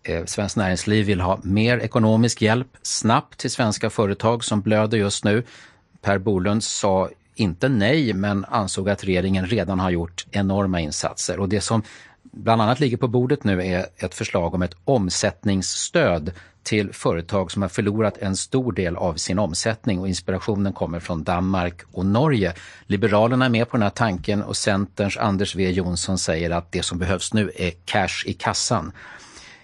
eh, 0.03 0.25
Svenskt 0.25 0.57
Näringsliv 0.57 1.05
vill 1.05 1.21
ha 1.21 1.39
mer 1.43 1.77
ekonomisk 1.77 2.41
hjälp 2.41 2.67
snabbt 2.81 3.39
till 3.39 3.51
svenska 3.51 3.89
företag 3.89 4.43
som 4.43 4.61
blöder 4.61 4.97
just 4.97 5.23
nu. 5.23 5.43
Per 6.01 6.17
Bolund 6.17 6.63
sa 6.63 7.09
inte 7.35 7.69
nej 7.69 8.13
men 8.13 8.45
ansåg 8.45 8.89
att 8.89 9.03
regeringen 9.03 9.45
redan 9.45 9.79
har 9.79 9.89
gjort 9.89 10.25
enorma 10.31 10.79
insatser 10.79 11.39
och 11.39 11.49
det 11.49 11.61
som 11.61 11.83
bland 12.23 12.61
annat 12.61 12.79
ligger 12.79 12.97
på 12.97 13.07
bordet 13.07 13.43
nu 13.43 13.63
är 13.63 13.85
ett 13.97 14.15
förslag 14.15 14.53
om 14.53 14.61
ett 14.61 14.75
omsättningsstöd 14.85 16.31
till 16.63 16.93
företag 16.93 17.51
som 17.51 17.61
har 17.61 17.69
förlorat 17.69 18.17
en 18.17 18.35
stor 18.35 18.71
del 18.71 18.95
av 18.95 19.13
sin 19.13 19.39
omsättning 19.39 19.99
och 19.99 20.07
inspirationen 20.07 20.73
kommer 20.73 20.99
från 20.99 21.23
Danmark 21.23 21.81
och 21.91 22.05
Norge. 22.05 22.53
Liberalerna 22.85 23.45
är 23.45 23.49
med 23.49 23.69
på 23.69 23.77
den 23.77 23.83
här 23.83 23.89
tanken 23.89 24.43
och 24.43 24.57
Centerns 24.57 25.17
Anders 25.17 25.53
W 25.53 25.71
Jonsson 25.71 26.17
säger 26.17 26.49
att 26.49 26.71
det 26.71 26.83
som 26.83 26.97
behövs 26.97 27.33
nu 27.33 27.51
är 27.55 27.71
cash 27.85 28.25
i 28.25 28.33
kassan. 28.33 28.91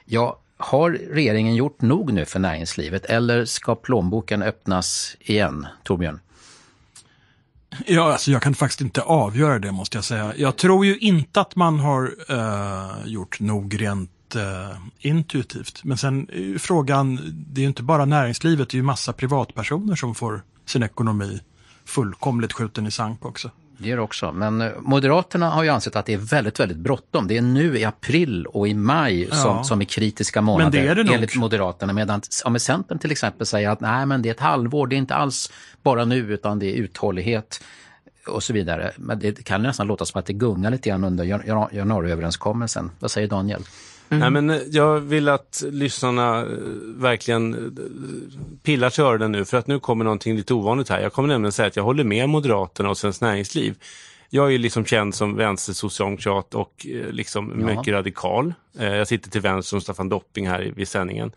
Ja, 0.10 0.39
har 0.58 0.91
regeringen 0.91 1.55
gjort 1.55 1.82
nog 1.82 2.14
nu 2.14 2.26
för 2.26 2.39
näringslivet 2.39 3.05
eller 3.05 3.45
ska 3.45 3.76
plånboken 3.76 4.41
öppnas 4.43 5.18
igen, 5.20 5.68
Torbjörn? 5.84 6.20
Ja, 7.86 8.12
alltså 8.12 8.32
jag 8.32 8.41
kan 8.41 8.55
faktiskt 8.55 8.82
inte 8.82 9.01
avgöra 9.01 9.60
det 9.60 9.72
måste 9.72 9.97
jag 9.97 10.05
säga. 10.05 10.34
Jag 10.38 10.55
tror 10.58 10.86
ju 10.86 10.97
inte 10.97 11.41
att 11.41 11.55
man 11.55 11.80
har 11.80 12.16
uh, 12.32 13.08
gjort 13.08 13.39
nog 13.39 13.82
rent 13.82 14.36
uh, 14.36 14.78
intuitivt. 14.99 15.84
Men 15.84 15.97
sen 15.97 16.30
är 16.30 16.58
frågan, 16.58 17.20
det 17.47 17.62
är 17.62 17.64
ju 17.64 17.68
inte 17.68 17.84
bara 17.84 18.05
näringslivet, 18.05 18.70
det 18.70 18.76
är 18.76 18.80
ju 18.80 18.84
massa 18.84 19.14
privatpersoner 19.14 19.95
som 19.95 20.16
får 20.16 20.41
sin 20.66 20.84
ekonomi 20.84 21.39
fullkomligt 21.86 22.53
skjuten 22.53 22.88
i 22.88 22.91
sank 22.91 23.26
också. 23.26 23.51
Det 23.78 23.89
gör 23.89 23.99
också, 23.99 24.32
men 24.32 24.61
eh, 24.61 24.71
Moderaterna 24.80 25.49
har 25.49 25.63
ju 25.63 25.69
ansett 25.69 25.95
att 25.95 26.05
det 26.05 26.13
är 26.13 26.17
väldigt, 26.17 26.59
väldigt 26.59 26.78
bråttom. 26.78 27.28
Det 27.28 27.38
är 27.38 27.41
nu 27.41 27.78
i 27.80 27.86
april 27.86 28.45
och 28.45 28.67
i 28.67 28.73
maj 28.73 29.28
som, 29.32 29.38
Ja. 29.57 29.63
som 29.63 29.82
är 29.82 29.86
kritiska 29.86 30.41
månader 30.41 30.71
Men 30.71 30.86
det 30.86 30.91
är 30.91 30.95
det 30.95 31.03
nog. 31.03 31.13
enligt 31.15 31.36
Moderaterna. 31.36 31.93
Medan 31.93 32.21
ja, 32.43 32.49
men 32.49 32.59
Centern 32.59 32.99
till 32.99 33.11
exempel 33.11 33.47
säger 33.47 33.69
att 33.69 33.80
nej, 33.82 34.05
men 34.05 34.21
det 34.21 34.30
är 34.30 34.34
ett 34.34 34.39
halvår, 34.39 34.88
det 34.88 34.95
är 34.95 34.97
inte 34.97 35.15
alls 35.15 35.51
bara 35.84 36.05
nu 36.05 36.15
utan 36.17 36.59
det 36.59 36.65
är 36.65 36.73
uthållighet 36.75 37.63
och 38.28 38.43
så 38.43 38.53
vidare. 38.53 38.91
Men 38.97 39.19
det 39.19 39.43
kan 39.43 39.63
nästan 39.63 39.88
låta 39.88 40.05
som 40.05 40.19
att 40.19 40.25
det 40.25 40.34
gungar 40.34 40.71
lite 40.71 40.89
grann 40.89 41.03
under 41.03 41.23
jan- 41.23 41.41
jan- 41.47 41.69
januariöverenskommelsen. 41.71 42.91
Vad 42.99 43.11
säger 43.11 43.28
Daniel? 43.28 43.61
Nej, 44.10 44.30
men 44.32 44.49
eh, 44.49 44.58
jag 44.72 44.99
vill 44.99 45.30
att 45.30 45.64
lyssnarna 45.72 46.39
eh, 46.41 46.47
verkligen 46.95 47.53
eh, 47.53 48.58
pillar 48.64 48.89
till 48.89 49.03
öronen 49.03 49.32
nu, 49.32 49.45
för 49.45 49.58
att 49.58 49.68
nu 49.68 49.80
kommer 49.80 50.03
någonting 50.05 50.36
lite 50.36 50.53
ovanligt 50.53 50.89
här. 50.89 51.01
Jag 51.01 51.14
kommer 51.14 51.30
nämligen 51.30 51.51
säga 51.51 51.68
att 51.68 51.76
jag 51.76 51.84
håller 51.84 52.03
med 52.03 52.30
Moderaterna 52.30 52.89
och 52.89 52.97
Svenskt 52.97 53.22
Näringsliv. 53.22 53.76
Jag 54.30 54.53
är 54.53 54.58
liksom 54.58 54.86
känd 54.86 55.16
som 55.16 55.36
vänstersocialdemokrat 55.36 56.55
och 56.55 56.88
liksom 57.12 57.53
Ja. 57.60 57.66
mycket 57.66 57.93
radikal. 57.93 58.53
Jag 58.80 59.08
sitter 59.08 59.30
till 59.30 59.41
vänster 59.41 59.78
om 59.78 59.82
Staffan 59.82 60.10
Dopping 60.10 60.47
här 60.47 60.62
i- 60.64 60.72
vid 60.72 60.88
sändningen. 60.88 61.32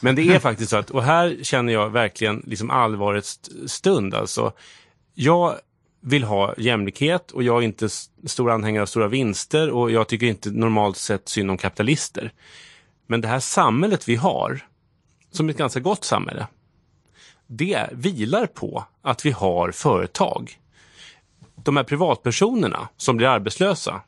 Men 0.00 0.14
det 0.16 0.22
är 0.22 0.38
faktiskt 0.48 0.70
så 0.70 0.76
att, 0.76 0.90
och 0.90 1.02
här 1.02 1.36
känner 1.42 1.72
jag 1.72 1.90
verkligen 1.90 2.42
liksom 2.46 2.70
allvarets 2.70 3.40
stund 3.66 4.14
alltså. 4.14 4.52
Jag 5.14 5.54
vill 6.04 6.24
ha 6.24 6.54
jämlikhet 6.58 7.30
och 7.30 7.42
jag 7.42 7.62
är 7.62 7.62
inte 7.62 7.88
stor 8.26 8.50
anhängare 8.50 8.82
av 8.82 8.86
stora 8.86 9.08
vinster 9.08 9.70
och 9.70 9.90
jag 9.90 10.08
tycker 10.08 10.26
inte 10.26 10.50
normalt 10.50 10.96
sett 10.96 11.28
synd 11.28 11.50
om 11.50 11.56
kapitalister. 11.56 12.32
Men 13.06 13.20
det 13.20 13.28
här 13.28 13.40
samhället 13.40 14.08
vi 14.08 14.16
har, 14.16 14.60
som 15.30 15.46
är 15.46 15.50
ett 15.50 15.58
ganska 15.58 15.80
gott 15.80 16.04
samhälle, 16.04 16.46
det 17.46 17.88
vilar 17.92 18.46
på 18.46 18.84
att 19.02 19.26
vi 19.26 19.30
har 19.30 19.70
företag. 19.70 20.58
De 21.56 21.76
här 21.76 21.84
privatpersonerna 21.84 22.88
som 22.96 23.16
blir 23.16 23.26
arbetslösa. 23.28 24.00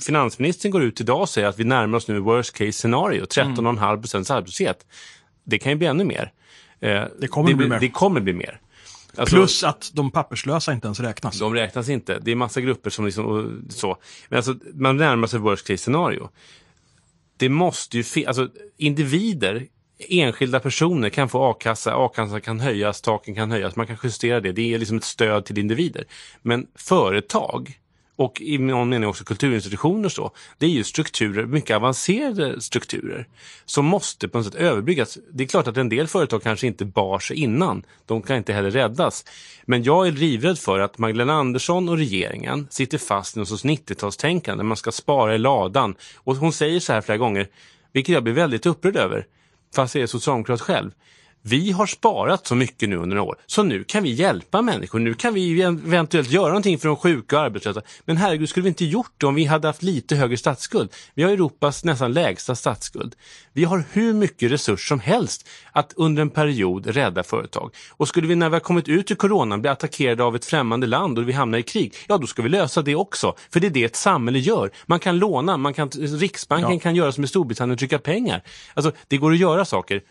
Finansministern 0.00 0.70
går 0.72 0.82
ut 0.82 1.00
idag 1.00 1.20
och 1.20 1.28
säger 1.28 1.48
att 1.48 1.58
vi 1.58 1.64
närmar 1.64 1.98
oss 1.98 2.08
nu 2.08 2.18
worst 2.18 2.52
case 2.52 2.72
scenario, 2.72 3.24
13,5 3.24 4.00
procents 4.00 4.30
arbetslöshet. 4.30 4.86
Det 5.44 5.58
kan 5.58 5.72
ju 5.72 5.78
bli 5.78 5.86
ännu 5.86 6.04
mer. 6.04 6.32
Eh, 6.80 7.04
Det 7.18 7.28
kommer 7.28 7.54
bli 7.54 7.68
mer. 7.68 7.80
Det 7.80 7.88
kommer 7.88 8.20
bli 8.20 8.32
mer. 8.32 8.60
Alltså- 9.16 9.36
Plus 9.36 9.64
att 9.64 9.90
de 9.94 10.10
papperslösa 10.10 10.72
inte 10.72 10.86
ens 10.86 11.00
räknas. 11.00 11.38
de 11.38 11.54
räknas 11.54 11.88
inte. 11.88 12.18
Det 12.18 12.30
är 12.30 12.36
massa 12.36 12.60
grupper 12.60 12.90
som 12.90 13.04
liksom, 13.04 13.62
så. 13.70 13.96
Men 14.28 14.36
alltså, 14.36 14.54
man 14.74 14.96
närmar 14.96 15.26
sig 15.26 15.40
worst 15.40 15.66
case 15.66 15.78
scenario. 15.82 16.28
Det 17.36 17.48
måste 17.48 17.96
ju 17.96 18.02
fi- 18.02 18.26
alltså 18.26 18.48
individer, 18.76 19.66
enskilda 20.08 20.60
personer 20.60 21.08
kan 21.08 21.28
få 21.28 21.50
a-kassa, 21.50 21.94
a-kassan 21.96 22.40
kan 22.40 22.60
höjas, 22.60 23.00
taken 23.00 23.34
kan 23.34 23.50
höjas, 23.50 23.76
man 23.76 23.86
kan 23.86 23.96
justera 24.02 24.40
det. 24.40 24.52
Det 24.52 24.74
är 24.74 24.78
liksom 24.78 24.96
ett 24.96 25.04
stöd 25.04 25.44
till 25.44 25.58
individer. 25.58 26.04
Men 26.42 26.66
företag 26.74 27.78
och 28.16 28.40
i 28.40 28.58
någon 28.58 28.88
mening 28.88 29.08
också 29.08 29.24
kulturinstitutioner 29.24 30.08
så, 30.08 30.30
det 30.58 30.66
är 30.66 30.70
ju 30.70 30.84
strukturer, 30.84 31.46
mycket 31.46 31.76
avancerade 31.76 32.60
strukturer, 32.60 33.28
som 33.64 33.84
måste 33.84 34.28
på 34.28 34.38
något 34.38 34.46
sätt 34.46 34.54
överbryggas. 34.54 35.18
Det 35.32 35.44
är 35.44 35.48
klart 35.48 35.66
att 35.66 35.76
en 35.76 35.88
del 35.88 36.06
företag 36.06 36.42
kanske 36.42 36.66
inte 36.66 36.84
bar 36.84 37.18
sig 37.18 37.36
innan, 37.36 37.82
de 38.06 38.22
kan 38.22 38.36
inte 38.36 38.52
heller 38.52 38.70
räddas. 38.70 39.24
Men 39.64 39.82
jag 39.82 40.06
är 40.06 40.12
livrädd 40.12 40.58
för 40.58 40.80
att 40.80 40.98
Magdalena 40.98 41.32
Andersson 41.32 41.88
och 41.88 41.96
regeringen 41.96 42.66
sitter 42.70 42.98
fast 42.98 43.36
i 43.36 43.38
någon 43.38 43.46
sorts 43.46 43.64
90-talstänkande, 43.64 44.62
man 44.62 44.76
ska 44.76 44.92
spara 44.92 45.34
i 45.34 45.38
ladan. 45.38 45.94
Och 46.16 46.36
hon 46.36 46.52
säger 46.52 46.80
så 46.80 46.92
här 46.92 47.00
flera 47.00 47.18
gånger, 47.18 47.48
vilket 47.92 48.12
jag 48.12 48.22
blir 48.24 48.34
väldigt 48.34 48.66
upprörd 48.66 48.96
över, 48.96 49.26
fast 49.74 49.94
jag 49.94 50.02
är 50.02 50.06
socialdemokrat 50.06 50.60
själv. 50.60 50.90
Vi 51.46 51.72
har 51.72 51.86
sparat 51.86 52.46
så 52.46 52.54
mycket 52.54 52.88
nu 52.88 52.96
under 52.96 53.16
några 53.16 53.28
år, 53.30 53.36
så 53.46 53.62
nu 53.62 53.84
kan 53.84 54.02
vi 54.02 54.10
hjälpa 54.12 54.62
människor. 54.62 54.98
Nu 54.98 55.14
kan 55.14 55.34
vi 55.34 55.62
eventuellt 55.62 56.30
göra 56.30 56.48
någonting 56.48 56.78
för 56.78 56.88
de 56.88 56.96
sjuka 56.96 57.36
och 57.36 57.42
arbetslösa. 57.42 57.82
Men 58.04 58.16
herregud, 58.16 58.48
skulle 58.48 58.64
vi 58.64 58.68
inte 58.68 58.84
gjort 58.84 59.12
det 59.18 59.26
om 59.26 59.34
vi 59.34 59.44
hade 59.44 59.68
haft 59.68 59.82
lite 59.82 60.16
högre 60.16 60.36
statsskuld? 60.36 60.92
Vi 61.14 61.22
har 61.22 61.30
Europas 61.30 61.84
nästan 61.84 62.12
lägsta 62.12 62.54
statsskuld. 62.54 63.14
Vi 63.52 63.64
har 63.64 63.84
hur 63.92 64.12
mycket 64.14 64.52
resurser 64.52 64.86
som 64.88 65.00
helst 65.00 65.48
att 65.72 65.92
under 65.96 66.22
en 66.22 66.30
period 66.30 66.86
rädda 66.86 67.22
företag. 67.22 67.74
Och 67.90 68.08
skulle 68.08 68.26
vi 68.26 68.34
när 68.34 68.48
vi 68.48 68.54
har 68.54 68.60
kommit 68.60 68.88
ut 68.88 69.10
ur 69.10 69.14
coronan 69.14 69.60
bli 69.60 69.70
attackerade 69.70 70.24
av 70.24 70.36
ett 70.36 70.44
främmande 70.44 70.86
land 70.86 71.18
och 71.18 71.28
vi 71.28 71.32
hamnar 71.32 71.58
i 71.58 71.62
krig, 71.62 71.94
ja 72.08 72.18
då 72.18 72.26
ska 72.26 72.42
vi 72.42 72.48
lösa 72.48 72.82
det 72.82 72.94
också. 72.94 73.34
För 73.52 73.60
det 73.60 73.66
är 73.66 73.70
det 73.70 73.84
ett 73.84 73.96
samhälle 73.96 74.38
gör. 74.38 74.70
Man 74.86 75.00
kan 75.00 75.18
låna, 75.18 75.56
man 75.56 75.74
kan, 75.74 75.88
Riksbanken 75.90 76.72
Ja. 76.72 76.78
kan 76.80 76.94
göra 76.96 77.12
som 77.12 77.24
i 77.24 77.26
Storbritannien 77.26 77.72
och 77.72 77.78
trycka 77.78 77.98
pengar. 77.98 78.42
Alltså, 78.74 78.92
det 79.08 79.16
går 79.16 79.32
att 79.32 79.38
göra 79.38 79.64
saker. 79.64 80.02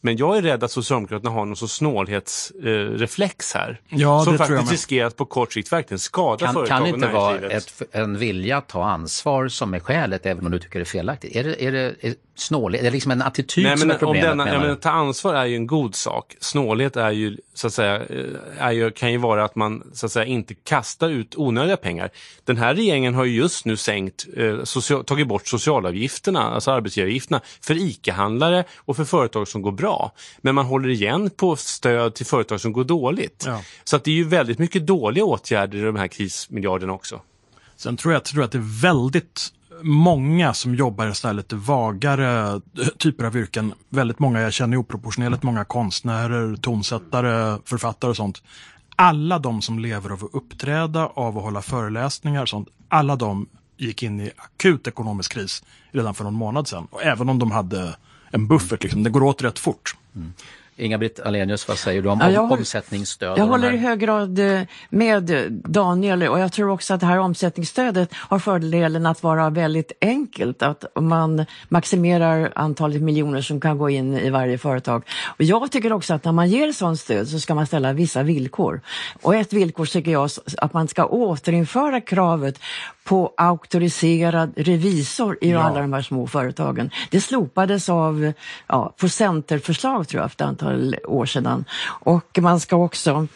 Men 0.00 0.16
jag 0.16 0.36
är 0.36 0.42
rädd 0.42 0.64
att 0.64 0.70
Socialdemokraterna 0.70 1.30
har 1.30 1.44
någon 1.44 1.56
sorts 1.56 1.74
snålhetsreflex 1.74 3.54
eh, 3.54 3.60
här. 3.60 3.80
Ja, 3.88 4.24
som 4.24 4.38
faktiskt 4.38 4.72
riskerar 4.72 5.06
att 5.06 5.16
på 5.16 5.24
kort 5.24 5.52
sikt 5.52 5.72
verkligen 5.72 5.98
skada 5.98 6.46
Kan, 6.46 6.54
företag 6.54 6.76
kan 6.76 6.82
det 6.82 6.88
inte 6.88 7.08
vara 7.08 7.36
ett, 7.36 7.82
en 7.92 8.18
vilja 8.18 8.56
att 8.56 8.68
ta 8.68 8.84
ansvar 8.84 9.48
som 9.48 9.74
är 9.74 9.80
skälet, 9.80 10.26
även 10.26 10.46
om 10.46 10.52
du 10.52 10.58
tycker 10.58 10.78
det 10.78 10.82
är 10.82 10.84
felaktigt? 10.84 11.36
Är 11.36 11.44
det, 11.44 11.64
är 11.64 11.72
det 11.72 11.94
är 12.00 12.14
snålhet? 12.40 12.80
Är 12.80 12.84
det 12.84 12.90
liksom 12.90 13.10
en 13.10 13.22
attityd 13.22 13.64
Nej, 13.64 13.78
som 13.78 13.88
men 13.88 13.94
är 13.94 13.98
problemet? 13.98 14.24
om 14.24 14.38
denna, 14.38 14.44
menar 14.44 14.56
jag 14.56 14.62
menar, 14.62 14.74
ta 14.74 14.90
ansvar 14.90 15.34
är 15.34 15.44
ju 15.44 15.56
en 15.56 15.66
god 15.66 15.94
sak. 15.94 16.36
Snålhet 16.40 16.96
är 16.96 17.10
ju, 17.10 17.36
så 17.54 17.66
att 17.66 17.72
säga, 17.72 17.96
eh, 17.96 18.24
är 18.58 18.72
ju, 18.72 18.90
kan 18.90 19.12
ju 19.12 19.18
vara 19.18 19.44
att 19.44 19.56
man 19.56 19.90
så 19.92 20.06
att 20.06 20.12
säga, 20.12 20.24
inte 20.24 20.54
kastar 20.54 21.08
ut 21.08 21.34
onödiga 21.36 21.76
pengar. 21.76 22.10
Den 22.44 22.56
här 22.56 22.74
regeringen 22.74 23.14
har 23.14 23.24
ju 23.24 23.36
just 23.36 23.64
nu 23.64 23.76
sänkt, 23.76 24.26
eh, 24.36 24.64
social, 24.64 25.04
tagit 25.04 25.28
bort 25.28 25.46
socialavgifterna, 25.46 26.42
alltså 26.42 26.70
arbetsgivaravgifterna, 26.70 27.40
för 27.60 27.74
ICA-handlare 27.74 28.64
och 28.76 28.96
för 28.96 29.04
företag 29.04 29.48
som 29.48 29.62
går 29.62 29.72
bra. 29.72 30.12
Men 30.40 30.54
man 30.54 30.66
håller 30.66 30.88
igen 30.88 31.30
på 31.30 31.56
stöd 31.56 32.14
till 32.14 32.26
företag 32.26 32.60
som 32.60 32.72
går 32.72 32.84
dåligt. 32.84 33.44
Ja. 33.46 33.62
Så 33.84 33.96
att 33.96 34.04
det 34.04 34.10
är 34.10 34.14
ju 34.14 34.24
väldigt 34.24 34.58
mycket 34.58 34.86
dåliga 34.86 35.24
åtgärder 35.24 35.78
i 35.78 35.82
de 35.82 35.96
här 35.96 36.08
krismiljarderna 36.08 36.92
också. 36.92 37.20
Sen 37.76 37.96
tror 37.96 38.14
jag, 38.14 38.24
tror 38.24 38.42
jag 38.42 38.46
att 38.46 38.52
det 38.52 38.58
är 38.58 38.82
väldigt 38.82 39.52
många 39.82 40.54
som 40.54 40.74
jobbar 40.74 41.06
i 41.06 41.14
sådana 41.14 41.36
lite 41.36 41.56
vagare 41.56 42.60
typer 42.98 43.24
av 43.24 43.36
yrken. 43.36 43.74
Väldigt 43.88 44.18
många, 44.18 44.40
jag 44.40 44.52
känner 44.52 44.76
oproportionerligt 44.76 45.42
många 45.42 45.64
konstnärer, 45.64 46.56
tonsättare, 46.56 47.58
författare 47.64 48.10
och 48.10 48.16
sånt. 48.16 48.42
Alla 48.96 49.38
de 49.38 49.62
som 49.62 49.78
lever 49.78 50.10
av 50.10 50.24
att 50.24 50.34
uppträda, 50.34 51.06
av 51.06 51.38
att 51.38 51.44
hålla 51.44 51.62
föreläsningar 51.62 52.42
och 52.42 52.48
sånt, 52.48 52.68
alla 52.88 53.16
de 53.16 53.46
gick 53.76 54.02
in 54.02 54.20
i 54.20 54.30
akut 54.36 54.86
ekonomisk 54.86 55.32
kris 55.32 55.62
redan 55.92 56.14
för 56.14 56.24
någon 56.24 56.34
månad 56.34 56.68
sedan. 56.68 56.86
Och 56.90 57.02
även 57.02 57.28
om 57.28 57.38
de 57.38 57.50
hade 57.50 57.96
en 58.30 58.48
buffert, 58.48 58.82
liksom, 58.82 59.02
det 59.02 59.10
går 59.10 59.22
åt 59.22 59.42
rätt 59.42 59.58
fort. 59.58 59.96
Inga-Britt 60.78 61.20
Ahlenius, 61.20 61.68
vad 61.68 61.78
säger 61.78 62.02
du 62.02 62.08
om 62.08 62.18
Ja, 62.20 62.30
jag 62.30 62.52
omsättningsstöd? 62.52 63.38
Jag 63.38 63.46
håller 63.46 63.72
i 63.72 63.76
hög 63.76 63.98
grad 63.98 64.38
eh, 64.38 64.62
med 64.90 65.52
Daniel 65.64 66.22
och 66.22 66.38
jag 66.38 66.52
tror 66.52 66.70
också 66.70 66.94
att 66.94 67.00
det 67.00 67.06
här 67.06 67.18
omsättningsstödet 67.18 68.14
har 68.14 68.38
fördelen 68.38 69.06
att 69.06 69.22
vara 69.22 69.50
väldigt 69.50 69.92
enkelt. 70.00 70.62
Att 70.62 70.84
man 70.94 71.46
maximerar 71.68 72.52
antalet 72.54 73.02
miljoner 73.02 73.40
som 73.40 73.60
kan 73.60 73.78
gå 73.78 73.90
in 73.90 74.18
i 74.18 74.30
varje 74.30 74.58
företag. 74.58 75.04
Och 75.26 75.44
jag 75.44 75.72
tycker 75.72 75.92
också 75.92 76.14
att 76.14 76.24
när 76.24 76.32
man 76.32 76.48
ger 76.48 76.72
sådant 76.72 77.00
stöd 77.00 77.28
så 77.28 77.40
ska 77.40 77.54
man 77.54 77.66
ställa 77.66 77.92
vissa 77.92 78.22
villkor. 78.22 78.80
Och 79.22 79.34
ett 79.34 79.52
villkor 79.52 79.86
tycker 79.86 80.10
jag 80.10 80.30
att 80.58 80.72
man 80.72 80.88
ska 80.88 81.04
återinföra 81.04 82.00
kravet 82.00 82.60
på 83.08 83.32
auktoriserad 83.36 84.52
revisor 84.56 85.38
i 85.40 85.50
Ja. 85.50 85.62
alla 85.62 85.80
de 85.80 85.92
här 85.92 86.02
små 86.02 86.26
företagen. 86.26 86.90
Det 87.10 87.20
slopades 87.20 87.88
av, 87.88 88.32
ja, 88.66 88.94
på 89.00 89.08
centerförslag 89.08 90.08
tror 90.08 90.22
jag 90.22 90.30
för 90.30 90.36
ett 90.36 90.40
antal 90.48 90.96
år 91.04 91.26
sedan. 91.26 91.64
Och 91.84 92.38
man 92.40 92.60
ska 92.60 92.76
också 92.76 93.26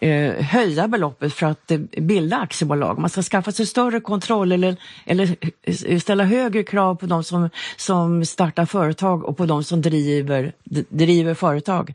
eh, 0.00 0.32
höja 0.44 0.88
beloppet 0.88 1.34
för 1.34 1.46
att 1.46 1.70
eh, 1.70 1.78
bilda 1.98 2.36
aktiebolag. 2.36 2.98
Man 2.98 3.10
ska 3.10 3.22
skaffa 3.22 3.52
sig 3.52 3.66
större 3.66 4.00
kontroll 4.00 4.52
eller, 4.52 4.76
eller 5.06 5.36
eh, 5.62 5.98
ställa 5.98 6.24
högre 6.24 6.62
krav 6.62 6.94
på 6.94 7.06
de 7.06 7.24
som, 7.24 7.50
som 7.76 8.24
startar 8.24 8.66
företag 8.66 9.24
och 9.24 9.36
på 9.36 9.46
de 9.46 9.64
som 9.64 9.82
driver, 9.82 10.52
driver 10.88 11.34
företag. 11.34 11.94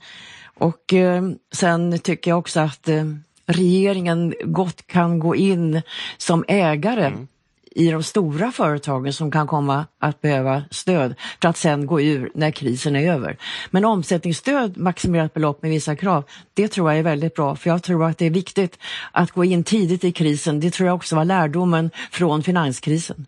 Och 0.58 0.94
eh, 0.94 1.24
sen 1.54 2.00
tycker 2.00 2.32
jag 2.32 2.40
också 2.40 2.60
att 2.60 2.88
eh, 2.90 3.04
regeringen 3.46 4.34
gott 4.44 4.88
kan 4.88 5.20
gå 5.20 5.36
in 5.36 5.82
som 6.18 6.46
ägare 6.48 7.06
mm 7.06 7.28
i 7.76 7.92
de 7.92 8.04
stora 8.04 8.52
företagen 8.52 9.14
som 9.14 9.32
kan 9.32 9.48
komma 9.48 9.86
att 10.00 10.22
behöva 10.22 10.64
stöd 10.72 11.16
för 11.42 11.50
att 11.50 11.58
sen 11.58 11.86
gå 11.86 12.02
ur 12.02 12.32
när 12.36 12.52
krisen 12.52 12.96
är 12.96 13.12
över. 13.12 13.38
Men 13.72 13.86
omsättningsstöd, 13.86 14.78
maximerat 14.78 15.34
belopp 15.34 15.62
med 15.62 15.72
vissa 15.72 15.96
krav, 15.96 16.24
det 16.54 16.68
tror 16.68 16.92
jag 16.92 17.00
är 17.00 17.04
väldigt 17.04 17.36
bra 17.36 17.56
för 17.56 17.70
jag 17.70 17.84
tror 17.84 18.06
att 18.06 18.18
det 18.18 18.26
är 18.26 18.30
viktigt 18.30 18.80
att 19.12 19.32
gå 19.32 19.46
in 19.46 19.64
tidigt 19.64 20.04
i 20.04 20.12
krisen. 20.12 20.60
Det 20.60 20.72
tror 20.72 20.88
jag 20.88 20.96
också 20.96 21.16
var 21.16 21.26
lärdomen 21.26 21.92
från 22.12 22.44
finanskrisen. 22.44 23.26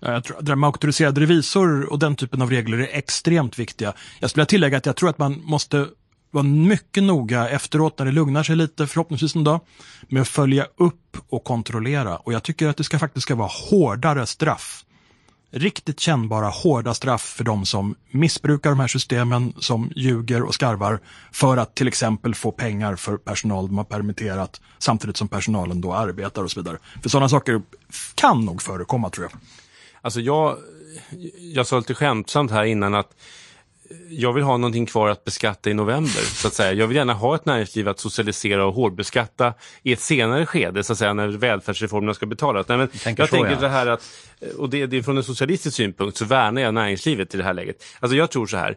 Jag 0.00 0.24
tror, 0.24 0.36
det 0.40 0.56
med 0.56 0.66
auktoriserad 0.66 1.18
revisor 1.18 1.92
och 1.92 1.98
den 1.98 2.16
typen 2.16 2.42
av 2.42 2.50
regler 2.50 2.78
är 2.78 2.88
extremt 2.92 3.58
viktiga. 3.58 3.92
Jag 4.20 4.30
skulle 4.30 4.46
tillägga 4.46 4.76
att 4.76 4.86
jag 4.86 4.96
tror 4.96 5.10
att 5.10 5.18
man 5.18 5.42
måste 5.44 5.86
vara 6.36 6.44
mycket 6.44 7.02
noga 7.02 7.48
efteråt 7.48 7.98
när 7.98 8.06
det 8.06 8.12
lugnar 8.12 8.42
sig 8.42 8.56
lite, 8.56 8.86
förhoppningsvis 8.86 9.36
en 9.36 9.44
dag, 9.44 9.60
med 10.08 10.22
att 10.22 10.28
följa 10.28 10.66
upp 10.76 11.16
och 11.28 11.44
kontrollera. 11.44 12.16
Och 12.16 12.32
jag 12.32 12.42
tycker 12.42 12.68
att 12.68 12.76
det 12.76 12.84
ska 12.84 12.98
faktiskt 12.98 13.22
ska 13.22 13.34
vara 13.34 13.50
hårdare 13.70 14.26
straff. 14.26 14.82
Riktigt 15.50 16.00
kännbara, 16.00 16.48
hårda 16.48 16.94
straff 16.94 17.22
för 17.22 17.44
de 17.44 17.66
som 17.66 17.94
missbrukar 18.10 18.70
de 18.70 18.80
här 18.80 18.88
systemen, 18.88 19.52
som 19.58 19.92
ljuger 19.96 20.42
och 20.42 20.54
skarvar 20.54 21.00
för 21.32 21.56
att 21.56 21.74
till 21.74 21.88
exempel 21.88 22.34
få 22.34 22.52
pengar 22.52 22.96
för 22.96 23.16
personal 23.16 23.66
de 23.66 23.78
har 23.78 23.84
permitterat 23.84 24.60
samtidigt 24.78 25.16
som 25.16 25.28
personalen 25.28 25.80
då 25.80 25.94
arbetar 25.94 26.42
och 26.42 26.50
så 26.50 26.60
vidare. 26.60 26.78
För 27.02 27.08
sådana 27.08 27.28
saker 27.28 27.62
kan 28.14 28.44
nog 28.44 28.62
förekomma 28.62 29.10
tror 29.10 29.28
jag. 29.30 29.40
Alltså 30.00 30.20
jag, 30.20 30.56
jag 31.54 31.66
sa 31.66 31.78
lite 31.78 31.94
skämtsamt 31.94 32.50
här 32.50 32.64
innan 32.64 32.94
att 32.94 33.10
jag 34.10 34.32
vill 34.32 34.42
ha 34.42 34.56
någonting 34.56 34.86
kvar 34.86 35.08
att 35.08 35.24
beskatta 35.24 35.70
i 35.70 35.74
november. 35.74 36.22
så 36.22 36.48
att 36.48 36.54
säga. 36.54 36.72
Jag 36.72 36.86
vill 36.86 36.96
gärna 36.96 37.12
ha 37.12 37.34
ett 37.34 37.44
näringsliv 37.44 37.88
att 37.88 37.98
socialisera 37.98 38.66
och 38.66 38.74
hårdbeskatta 38.74 39.54
i 39.82 39.92
ett 39.92 40.00
senare 40.00 40.46
skede, 40.46 40.84
så 40.84 40.92
att 40.92 40.98
säga, 40.98 41.12
när 41.12 41.28
välfärdsreformerna 41.28 42.14
ska 42.14 42.26
betalas. 42.26 42.68
Nej, 42.68 42.78
men 42.78 42.88
tänker 42.88 43.22
jag 43.22 43.28
så, 43.28 43.36
tänker 43.36 43.52
ja. 43.52 43.60
så 43.60 43.66
här 43.66 43.86
att, 43.86 44.02
och 44.58 44.70
det, 44.70 44.86
det 44.86 44.96
är 44.96 45.02
från 45.02 45.16
en 45.16 45.24
socialistisk 45.24 45.76
synpunkt, 45.76 46.16
så 46.16 46.24
värnar 46.24 46.62
jag 46.62 46.74
näringslivet 46.74 47.34
i 47.34 47.38
det 47.38 47.44
här 47.44 47.54
läget. 47.54 47.84
Alltså 48.00 48.16
jag 48.16 48.30
tror 48.30 48.46
så 48.46 48.56
här, 48.56 48.76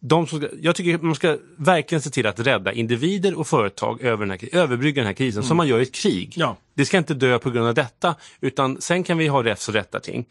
de 0.00 0.26
som 0.26 0.48
jag 0.60 0.76
tycker 0.76 0.98
man 0.98 1.14
ska 1.14 1.38
verkligen 1.56 2.02
se 2.02 2.10
till 2.10 2.26
att 2.26 2.40
rädda 2.40 2.72
individer 2.72 3.38
och 3.38 3.46
företag 3.46 4.00
över 4.00 4.26
den 4.26 4.30
här, 4.30 4.48
överbrygga 4.52 5.02
den 5.02 5.06
här 5.06 5.14
krisen 5.14 5.38
mm. 5.38 5.48
som 5.48 5.56
man 5.56 5.68
gör 5.68 5.78
i 5.78 5.82
ett 5.82 5.94
krig. 5.94 6.32
Ja. 6.36 6.56
Det 6.74 6.84
ska 6.84 6.98
inte 6.98 7.14
dö 7.14 7.38
på 7.38 7.50
grund 7.50 7.68
av 7.68 7.74
detta, 7.74 8.14
utan 8.40 8.80
sen 8.80 9.04
kan 9.04 9.18
vi 9.18 9.28
ha 9.28 9.44
räfs 9.44 9.68
och 9.68 9.74
rätta 9.74 10.00
ting. 10.00 10.26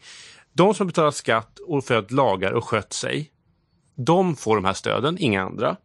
De 0.52 0.74
som 0.74 0.86
betalar 0.86 1.10
skatt 1.10 1.58
och 1.66 1.84
följt 1.84 2.10
lagar 2.10 2.52
och 2.52 2.64
skött 2.64 2.92
sig, 2.92 3.30
de 4.04 4.36
får 4.36 4.56
de 4.56 4.64
här 4.64 4.72
stöden, 4.72 5.16
inga 5.20 5.42
andra. 5.42 5.76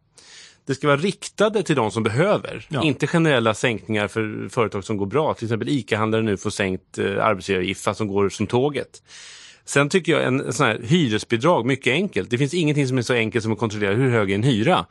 Det 0.66 0.74
ska 0.74 0.86
vara 0.86 0.96
riktade 0.96 1.62
till 1.62 1.76
de 1.76 1.90
som 1.90 2.02
behöver, 2.02 2.66
ja. 2.68 2.82
inte 2.82 3.06
generella 3.06 3.54
sänkningar 3.54 4.08
för 4.08 4.48
företag 4.48 4.84
som 4.84 4.96
går 4.96 5.06
bra. 5.06 5.34
Till 5.34 5.44
exempel 5.44 5.68
ICA-handlare 5.68 6.22
nu 6.22 6.36
får 6.36 6.50
sänkt 6.50 6.98
eh, 6.98 7.24
arbetsgivaravgift 7.24 7.84
fast 7.84 7.98
som 7.98 8.08
går 8.08 8.28
som 8.28 8.46
tåget. 8.46 9.02
Sen 9.64 9.88
tycker 9.88 10.12
jag 10.12 10.24
en, 10.24 10.40
en 10.40 10.52
sån 10.52 10.66
här 10.66 10.80
hyresbidrag, 10.84 11.66
mycket 11.66 11.92
enkelt. 11.92 12.30
Det 12.30 12.38
finns 12.38 12.54
ingenting 12.54 12.88
som 12.88 12.98
är 12.98 13.02
så 13.02 13.14
enkelt 13.14 13.42
som 13.42 13.52
att 13.52 13.58
kontrollera 13.58 13.94
hur 13.94 14.10
hög 14.10 14.30
är 14.30 14.34
en 14.34 14.42
hyra. 14.42 14.86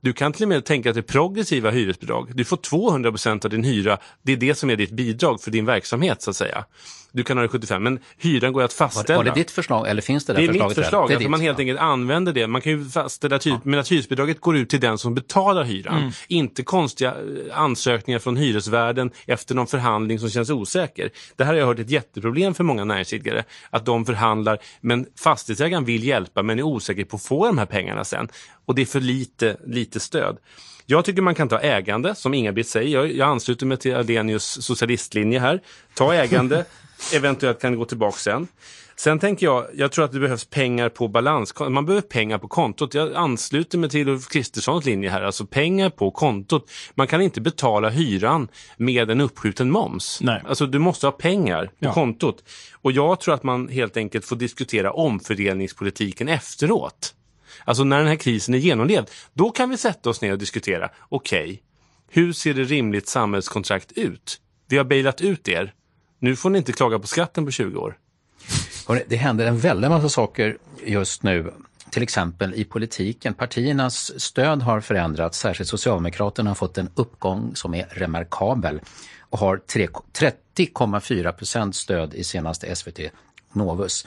Du 0.00 0.12
kan 0.12 0.32
till 0.32 0.42
och 0.42 0.48
med 0.48 0.64
tänka 0.64 0.90
att 0.90 0.94
det 0.94 1.00
är 1.00 1.02
progressiva 1.02 1.70
hyresbidrag. 1.70 2.30
Du 2.34 2.44
får 2.44 2.56
200% 2.56 3.44
av 3.44 3.50
din 3.50 3.64
hyra. 3.64 3.98
Det 4.22 4.32
är 4.32 4.36
det 4.36 4.54
som 4.54 4.70
är 4.70 4.76
ditt 4.76 4.90
bidrag 4.90 5.42
för 5.42 5.50
din 5.50 5.66
verksamhet 5.66 6.22
så 6.22 6.30
att 6.30 6.36
säga. 6.36 6.64
Du 7.12 7.24
kan 7.24 7.36
ha 7.36 7.42
det 7.42 7.48
75 7.48 7.82
men 7.82 7.98
hyran 8.18 8.52
går 8.52 8.62
att 8.62 8.72
fastställa. 8.72 9.18
Var, 9.18 9.24
var 9.24 9.34
det 9.34 9.40
ditt 9.40 9.50
förslag 9.50 9.88
eller 9.88 10.02
finns 10.02 10.24
det 10.24 10.32
där 10.32 10.40
Det 10.40 10.44
är 10.44 10.48
förslaget 10.48 10.76
mitt 10.76 10.84
förslag. 10.84 11.08
Det 11.08 11.12
är 11.12 11.16
alltså 11.16 11.30
man 11.30 11.40
helt 11.40 11.58
enkelt 11.58 11.80
använder 11.80 12.32
det. 12.32 12.46
Man 12.46 12.60
kan 12.60 12.72
ju 12.72 12.84
fastställa 12.84 13.38
typ, 13.38 13.52
ja. 13.52 13.60
men 13.64 13.80
att 13.80 13.88
hyresbidraget 13.92 14.40
går 14.40 14.56
ut 14.56 14.70
till 14.70 14.80
den 14.80 14.98
som 14.98 15.14
betalar 15.14 15.64
hyran. 15.64 15.98
Mm. 15.98 16.12
Inte 16.28 16.62
konstiga 16.62 17.10
eh, 17.10 17.58
ansökningar 17.58 18.18
från 18.18 18.36
hyresvärden 18.36 19.10
efter 19.26 19.54
någon 19.54 19.66
förhandling 19.66 20.18
som 20.18 20.30
känns 20.30 20.50
osäker. 20.50 21.10
Det 21.36 21.44
här 21.44 21.52
har 21.52 21.58
jag 21.58 21.66
hört 21.66 21.78
ett 21.78 21.90
jätteproblem 21.90 22.54
för 22.54 22.64
många 22.64 22.84
näringsidkare. 22.84 23.44
Att 23.70 23.86
de 23.86 24.06
förhandlar 24.06 24.58
men 24.80 25.06
fastighetsägaren 25.18 25.84
vill 25.84 26.04
hjälpa 26.04 26.42
men 26.42 26.58
är 26.58 26.62
osäker 26.62 27.04
på 27.04 27.16
att 27.16 27.22
få 27.22 27.46
de 27.46 27.58
här 27.58 27.66
pengarna 27.66 28.04
sen. 28.04 28.28
Och 28.70 28.76
det 28.76 28.82
är 28.82 28.86
för 28.86 29.00
lite, 29.00 29.56
lite 29.66 30.00
stöd. 30.00 30.38
Jag 30.86 31.04
tycker 31.04 31.22
man 31.22 31.34
kan 31.34 31.48
ta 31.48 31.58
ägande, 31.58 32.14
som 32.14 32.34
Inga-Britt 32.34 32.68
säger. 32.68 32.98
Jag, 32.98 33.12
jag 33.12 33.28
ansluter 33.28 33.66
mig 33.66 33.76
till 33.76 33.94
Adenius 33.94 34.64
socialistlinje 34.64 35.40
här. 35.40 35.60
Ta 35.94 36.14
ägande, 36.14 36.64
eventuellt 37.14 37.60
kan 37.60 37.72
det 37.72 37.78
gå 37.78 37.84
tillbaka 37.84 38.16
sen. 38.16 38.48
Sen 38.96 39.18
tänker 39.18 39.46
jag, 39.46 39.66
jag 39.74 39.92
tror 39.92 40.04
att 40.04 40.12
det 40.12 40.20
behövs 40.20 40.44
pengar 40.44 40.88
på 40.88 41.08
balans. 41.08 41.54
Man 41.68 41.86
behöver 41.86 42.08
pengar 42.08 42.38
på 42.38 42.48
kontot. 42.48 42.94
Jag 42.94 43.14
ansluter 43.14 43.78
mig 43.78 43.90
till 43.90 44.08
Ulf 44.08 44.28
Kristerssons 44.28 44.84
linje 44.84 45.10
här, 45.10 45.22
alltså 45.22 45.46
pengar 45.46 45.90
på 45.90 46.10
kontot. 46.10 46.70
Man 46.94 47.06
kan 47.06 47.20
inte 47.20 47.40
betala 47.40 47.88
hyran 47.88 48.48
med 48.76 49.10
en 49.10 49.20
uppskjuten 49.20 49.70
moms. 49.70 50.18
Nej. 50.22 50.42
Alltså 50.48 50.66
du 50.66 50.78
måste 50.78 51.06
ha 51.06 51.12
pengar 51.12 51.66
på 51.66 51.72
ja. 51.78 51.92
kontot. 51.92 52.44
Och 52.82 52.92
jag 52.92 53.20
tror 53.20 53.34
att 53.34 53.42
man 53.42 53.68
helt 53.68 53.96
enkelt 53.96 54.24
får 54.24 54.36
diskutera 54.36 54.92
omfördelningspolitiken 54.92 56.28
efteråt. 56.28 57.14
Alltså 57.64 57.84
när 57.84 57.98
den 57.98 58.06
här 58.06 58.16
krisen 58.16 58.54
är 58.54 58.58
genomlevd, 58.58 59.10
då 59.32 59.50
kan 59.50 59.70
vi 59.70 59.76
sätta 59.76 60.10
oss 60.10 60.20
ner 60.20 60.32
och 60.32 60.38
diskutera. 60.38 60.90
Okej, 61.08 61.44
okay, 61.44 61.58
hur 62.08 62.32
ser 62.32 62.54
det 62.54 62.64
rimligt 62.64 63.08
samhällskontrakt 63.08 63.92
ut? 63.92 64.40
Vi 64.68 64.76
har 64.76 64.84
bailat 64.84 65.20
ut 65.20 65.48
er. 65.48 65.74
Nu 66.18 66.36
får 66.36 66.50
ni 66.50 66.58
inte 66.58 66.72
klaga 66.72 66.98
på 66.98 67.06
skatten 67.06 67.44
på 67.44 67.50
20 67.50 67.78
år. 67.78 67.98
Det 69.06 69.16
händer 69.16 69.46
en 69.46 69.58
väldig 69.58 69.88
massa 69.88 70.08
saker 70.08 70.58
just 70.86 71.22
nu. 71.22 71.52
Till 71.90 72.02
exempel 72.02 72.54
i 72.54 72.64
politiken. 72.64 73.34
Partiernas 73.34 74.20
stöd 74.20 74.62
har 74.62 74.80
förändrats. 74.80 75.38
Särskilt 75.38 75.70
Socialdemokraterna 75.70 76.50
har 76.50 76.54
fått 76.54 76.78
en 76.78 76.88
uppgång 76.94 77.52
som 77.54 77.74
är 77.74 77.86
remarkabel 77.90 78.80
och 79.20 79.38
har 79.38 79.56
30,4 79.56 81.32
procent 81.32 81.76
stöd 81.76 82.14
i 82.14 82.24
senaste 82.24 82.76
SVT 82.76 83.00
Novus. 83.52 84.06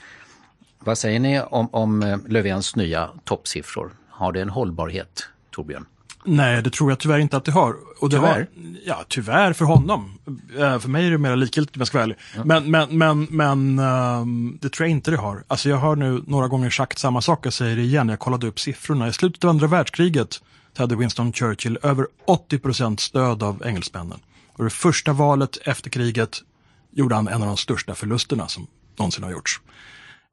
Vad 0.84 0.98
säger 0.98 1.20
ni 1.20 1.40
om, 1.40 1.68
om 1.72 2.02
eh, 2.02 2.18
Löfvens 2.28 2.76
nya 2.76 3.10
toppsiffror? 3.24 3.92
Har 4.10 4.32
det 4.32 4.40
en 4.40 4.50
hållbarhet, 4.50 5.28
Torbjörn? 5.50 5.86
Nej, 6.24 6.62
det 6.62 6.70
tror 6.70 6.90
jag 6.90 6.98
tyvärr 6.98 7.18
inte 7.18 7.36
att 7.36 7.44
det 7.44 7.52
har. 7.52 7.74
Och 7.98 8.10
det 8.10 8.16
tyvärr? 8.16 8.34
Har, 8.34 8.46
ja, 8.84 9.04
tyvärr 9.08 9.52
för 9.52 9.64
honom. 9.64 10.18
Uh, 10.58 10.78
för 10.78 10.88
mig 10.88 11.06
är 11.06 11.10
det 11.10 11.18
mer 11.18 11.36
likgiltigt 11.36 11.76
om 11.76 11.80
jag 11.80 11.88
ska 11.88 11.98
vara 11.98 12.04
ärlig. 12.04 12.16
Ja. 12.36 12.44
Men, 12.44 12.70
men, 12.70 12.98
men, 12.98 13.26
men 13.30 13.78
uh, 13.78 14.26
det 14.60 14.68
tror 14.68 14.86
jag 14.86 14.90
inte 14.90 15.10
det 15.10 15.16
har. 15.16 15.44
Alltså 15.48 15.68
jag 15.68 15.76
har 15.76 15.96
nu 15.96 16.22
några 16.26 16.48
gånger 16.48 16.70
sagt 16.70 16.98
samma 16.98 17.20
sak, 17.20 17.46
jag 17.46 17.52
säger 17.52 17.76
det 17.76 17.82
igen, 17.82 18.08
jag 18.08 18.18
kollade 18.18 18.46
upp 18.46 18.60
siffrorna. 18.60 19.08
I 19.08 19.12
slutet 19.12 19.44
av 19.44 19.50
andra 19.50 19.66
världskriget 19.66 20.42
hade 20.76 20.96
Winston 20.96 21.32
Churchill 21.32 21.78
över 21.82 22.06
80 22.26 22.58
procent 22.58 23.00
stöd 23.00 23.42
av 23.42 23.62
engelsmännen. 23.66 24.18
Och 24.52 24.64
det 24.64 24.70
första 24.70 25.12
valet 25.12 25.58
efter 25.62 25.90
kriget 25.90 26.42
gjorde 26.90 27.14
han 27.14 27.28
en 27.28 27.42
av 27.42 27.48
de 27.48 27.56
största 27.56 27.94
förlusterna 27.94 28.48
som 28.48 28.66
någonsin 28.96 29.24
har 29.24 29.30
gjorts. 29.30 29.60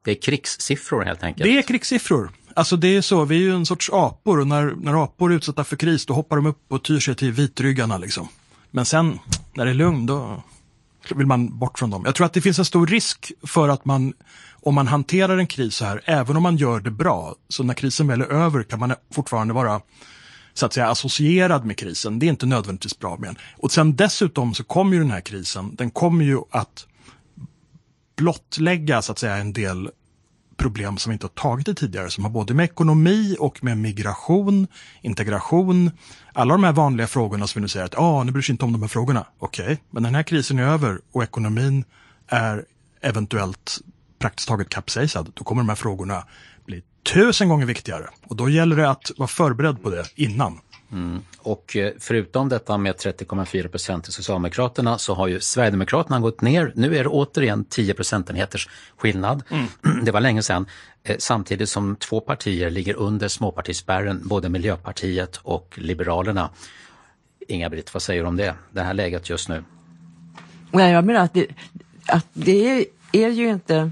Det 0.04 0.10
är 0.10 0.22
krigssiffror 0.22 1.04
helt 1.04 1.22
enkelt. 1.22 1.44
Det 1.44 1.58
är 1.58 1.62
krigssiffror. 1.62 2.30
Alltså 2.54 2.76
det 2.76 2.96
är 2.96 3.00
så, 3.00 3.24
vi 3.24 3.36
är 3.36 3.40
ju 3.40 3.54
en 3.54 3.66
sorts 3.66 3.90
apor 3.92 4.40
och 4.40 4.46
när, 4.46 4.74
när 4.76 5.04
apor 5.04 5.32
är 5.32 5.36
utsatta 5.36 5.64
för 5.64 5.76
kris 5.76 6.06
då 6.06 6.14
hoppar 6.14 6.36
de 6.36 6.46
upp 6.46 6.64
och 6.68 6.82
tyr 6.82 7.00
sig 7.00 7.14
till 7.14 7.32
vitryggarna 7.32 7.98
liksom. 7.98 8.28
Men 8.70 8.84
sen 8.84 9.18
när 9.54 9.64
det 9.64 9.70
är 9.70 9.74
lugn 9.74 10.06
då 10.06 10.42
vill 11.14 11.26
man 11.26 11.58
bort 11.58 11.78
från 11.78 11.90
dem. 11.90 12.02
Jag 12.04 12.14
tror 12.14 12.26
att 12.26 12.32
det 12.32 12.40
finns 12.40 12.58
en 12.58 12.64
stor 12.64 12.86
risk 12.86 13.32
för 13.46 13.68
att 13.68 13.84
man, 13.84 14.12
om 14.60 14.74
man 14.74 14.86
hanterar 14.86 15.38
en 15.38 15.46
kris 15.46 15.74
så 15.74 15.84
här, 15.84 16.00
även 16.04 16.36
om 16.36 16.42
man 16.42 16.56
gör 16.56 16.80
det 16.80 16.90
bra, 16.90 17.34
så 17.48 17.62
när 17.62 17.74
krisen 17.74 18.06
väl 18.06 18.20
är 18.20 18.32
över 18.32 18.62
kan 18.62 18.78
man 18.78 18.94
fortfarande 19.14 19.54
vara 19.54 19.80
så 20.54 20.66
att 20.66 20.72
säga 20.72 20.88
associerad 20.88 21.64
med 21.64 21.78
krisen. 21.78 22.18
Det 22.18 22.26
är 22.26 22.28
inte 22.28 22.46
nödvändigtvis 22.46 22.98
bra 22.98 23.16
med 23.16 23.28
en. 23.28 23.36
Och 23.56 23.72
sen 23.72 23.96
dessutom 23.96 24.54
så 24.54 24.64
kommer 24.64 24.92
ju 24.92 24.98
den 24.98 25.10
här 25.10 25.20
krisen, 25.20 25.74
den 25.74 25.90
kommer 25.90 26.24
ju 26.24 26.38
att 26.50 26.86
blottlägga 28.22 29.02
så 29.02 29.12
att 29.12 29.18
säga 29.18 29.36
en 29.36 29.52
del 29.52 29.90
problem 30.56 30.98
som 30.98 31.10
vi 31.10 31.12
inte 31.12 31.26
har 31.26 31.30
tagit 31.30 31.68
i 31.68 31.74
tidigare 31.74 32.10
som 32.10 32.24
har 32.24 32.30
både 32.30 32.54
med 32.54 32.64
ekonomi 32.64 33.36
och 33.38 33.64
med 33.64 33.78
migration, 33.78 34.66
integration, 35.00 35.90
alla 36.32 36.54
de 36.54 36.64
här 36.64 36.72
vanliga 36.72 37.06
frågorna 37.06 37.46
som 37.46 37.60
vi 37.60 37.62
nu 37.62 37.68
säger 37.68 37.86
att 37.86 37.98
ah, 37.98 38.24
nu 38.24 38.32
bryr 38.32 38.42
sig 38.42 38.52
inte 38.52 38.64
om 38.64 38.72
de 38.72 38.82
här 38.82 38.88
frågorna. 38.88 39.26
Okej, 39.38 39.64
okay, 39.64 39.76
men 39.90 40.02
den 40.02 40.14
här 40.14 40.22
krisen 40.22 40.58
är 40.58 40.62
över 40.62 41.00
och 41.12 41.22
ekonomin 41.22 41.84
är 42.28 42.64
eventuellt 43.00 43.78
praktiskt 44.18 44.48
taget 44.48 44.68
kapsejsad. 44.68 45.32
Då 45.34 45.44
kommer 45.44 45.62
de 45.62 45.68
här 45.68 45.76
frågorna 45.76 46.24
bli 46.66 46.82
tusen 47.14 47.48
gånger 47.48 47.66
viktigare 47.66 48.06
och 48.26 48.36
då 48.36 48.48
gäller 48.48 48.76
det 48.76 48.90
att 48.90 49.10
vara 49.16 49.28
förberedd 49.28 49.82
på 49.82 49.90
det 49.90 50.04
innan. 50.14 50.60
Mm. 50.92 51.22
Och 51.38 51.76
eh, 51.76 51.92
förutom 51.98 52.48
detta 52.48 52.78
med 52.78 52.94
30,4 52.94 53.68
procent 53.68 54.04
till 54.04 54.12
Socialdemokraterna 54.12 54.98
så 54.98 55.14
har 55.14 55.28
ju 55.28 55.40
Sverigedemokraterna 55.40 56.20
gått 56.20 56.40
ner. 56.40 56.72
Nu 56.74 56.96
är 56.96 57.04
det 57.04 57.08
återigen 57.08 57.64
10 57.64 57.94
procentenheters 57.94 58.68
skillnad. 58.96 59.42
Mm. 59.50 59.66
Det 60.04 60.10
var 60.10 60.20
länge 60.20 60.42
sedan. 60.42 60.66
Eh, 61.02 61.16
samtidigt 61.18 61.68
som 61.68 61.96
två 61.96 62.20
partier 62.20 62.70
ligger 62.70 62.94
under 62.94 63.28
småpartispärren, 63.28 64.20
både 64.24 64.48
Miljöpartiet 64.48 65.40
och 65.42 65.74
Liberalerna. 65.78 66.50
Inga-Britt, 67.48 67.94
vad 67.94 68.02
säger 68.02 68.22
du 68.22 68.28
om 68.28 68.36
det? 68.36 68.54
Det 68.70 68.80
här 68.80 68.94
läget 68.94 69.30
just 69.30 69.48
nu? 69.48 69.64
Nej, 70.70 70.92
jag 70.92 71.04
menar 71.04 71.20
att 71.20 71.34
det, 71.34 71.46
att 72.06 72.26
det 72.32 72.70
är, 72.70 72.84
är 73.12 73.28
ju 73.28 73.48
inte 73.48 73.90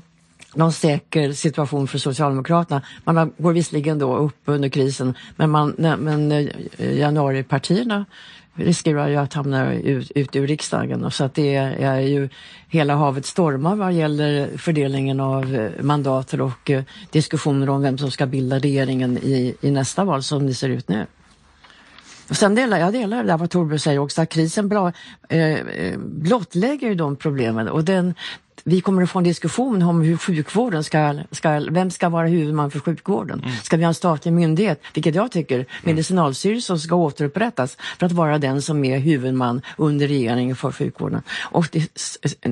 någon 0.55 0.73
säker 0.73 1.33
situation 1.33 1.89
för 1.89 1.99
Socialdemokraterna. 1.99 2.83
Man 3.05 3.33
går 3.39 3.53
visserligen 3.53 3.99
då 3.99 4.17
upp 4.17 4.43
under 4.45 4.69
krisen, 4.69 5.15
men, 5.37 5.51
man, 5.51 5.75
men 5.79 6.33
eh, 6.33 6.99
januaripartierna 6.99 8.05
riskerar 8.55 9.09
ju 9.09 9.17
att 9.17 9.35
hamna 9.35 9.75
ut, 9.75 10.11
ut 10.11 10.37
ur 10.37 10.47
riksdagen. 10.47 11.11
Så 11.11 11.25
att 11.25 11.35
det 11.35 11.55
är 11.55 12.01
ju 12.01 12.29
hela 12.69 12.95
havet 12.95 13.27
stormar 13.27 13.77
vad 13.77 13.93
gäller 13.93 14.57
fördelningen 14.57 15.21
av 15.21 15.55
eh, 15.55 15.71
mandater 15.83 16.41
och 16.41 16.71
eh, 16.71 16.83
diskussioner 17.11 17.69
om 17.69 17.83
vem 17.83 17.99
som 17.99 18.11
ska 18.11 18.27
bilda 18.27 18.59
regeringen 18.59 19.19
i, 19.19 19.55
i 19.61 19.71
nästa 19.71 20.05
val 20.05 20.23
som 20.23 20.47
det 20.47 20.55
ser 20.55 20.69
ut 20.69 20.89
nu. 20.89 21.07
Och 22.31 22.37
sen 22.37 22.55
delar 22.55 22.79
jag 22.79 22.93
delar 22.93 23.25
det 23.25 23.37
vad 23.37 23.51
Torbjörn 23.51 23.79
säger 23.79 23.99
också, 23.99 24.23
att 24.23 24.29
krisen 24.29 24.69
bra, 24.69 24.93
eh, 25.29 25.59
blottlägger 25.99 26.89
ju 26.89 26.95
de 26.95 27.17
problemen 27.17 27.69
och 27.69 27.85
den, 27.85 28.15
vi 28.65 28.81
kommer 28.81 29.03
att 29.03 29.11
få 29.11 29.19
en 29.19 29.25
diskussion 29.25 29.83
om 29.83 30.03
hur 30.03 30.17
sjukvården 30.17 30.85
ska, 30.85 31.21
ska 31.31 31.67
vem 31.71 31.91
ska 31.91 32.09
vara 32.09 32.27
huvudman 32.27 32.71
för 32.71 32.81
sjukvården? 32.81 33.41
Mm. 33.41 33.57
Ska 33.63 33.77
vi 33.77 33.83
ha 33.83 33.89
en 33.89 33.95
statlig 33.95 34.33
myndighet, 34.33 34.83
vilket 34.95 35.15
jag 35.15 35.33
tycker, 35.33 35.55
mm. 35.55 35.67
Medicinalstyrelsen 35.83 36.79
ska 36.79 36.95
återupprättas 36.95 37.77
för 37.99 38.07
att 38.07 38.13
vara 38.13 38.39
den 38.39 38.63
som 38.63 38.85
är 38.85 38.99
huvudman 38.99 39.63
under 39.77 40.09
regeringen 40.09 40.57
för 40.57 40.73
sjukvården. 40.73 41.23
Och 41.43 41.69
det, 41.73 41.89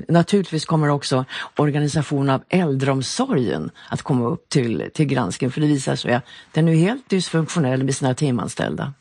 naturligtvis 0.09 0.65
kommer 0.65 0.89
också 0.89 1.25
organisationen 1.57 2.31
av 2.31 2.43
äldreomsorgen 2.49 3.71
att 3.89 4.03
komma 4.03 4.27
upp 4.27 4.49
till, 4.49 4.91
till 4.95 5.07
granskning, 5.07 5.51
för 5.51 5.61
det 5.61 5.67
visar 5.67 5.97
sig 5.97 6.15
att 6.15 6.25
den 6.53 6.69
är 6.69 6.75
helt 6.75 7.09
dysfunktionell 7.09 7.85
med 7.85 7.95
sina 7.95 8.15
timanställda. 8.15 8.93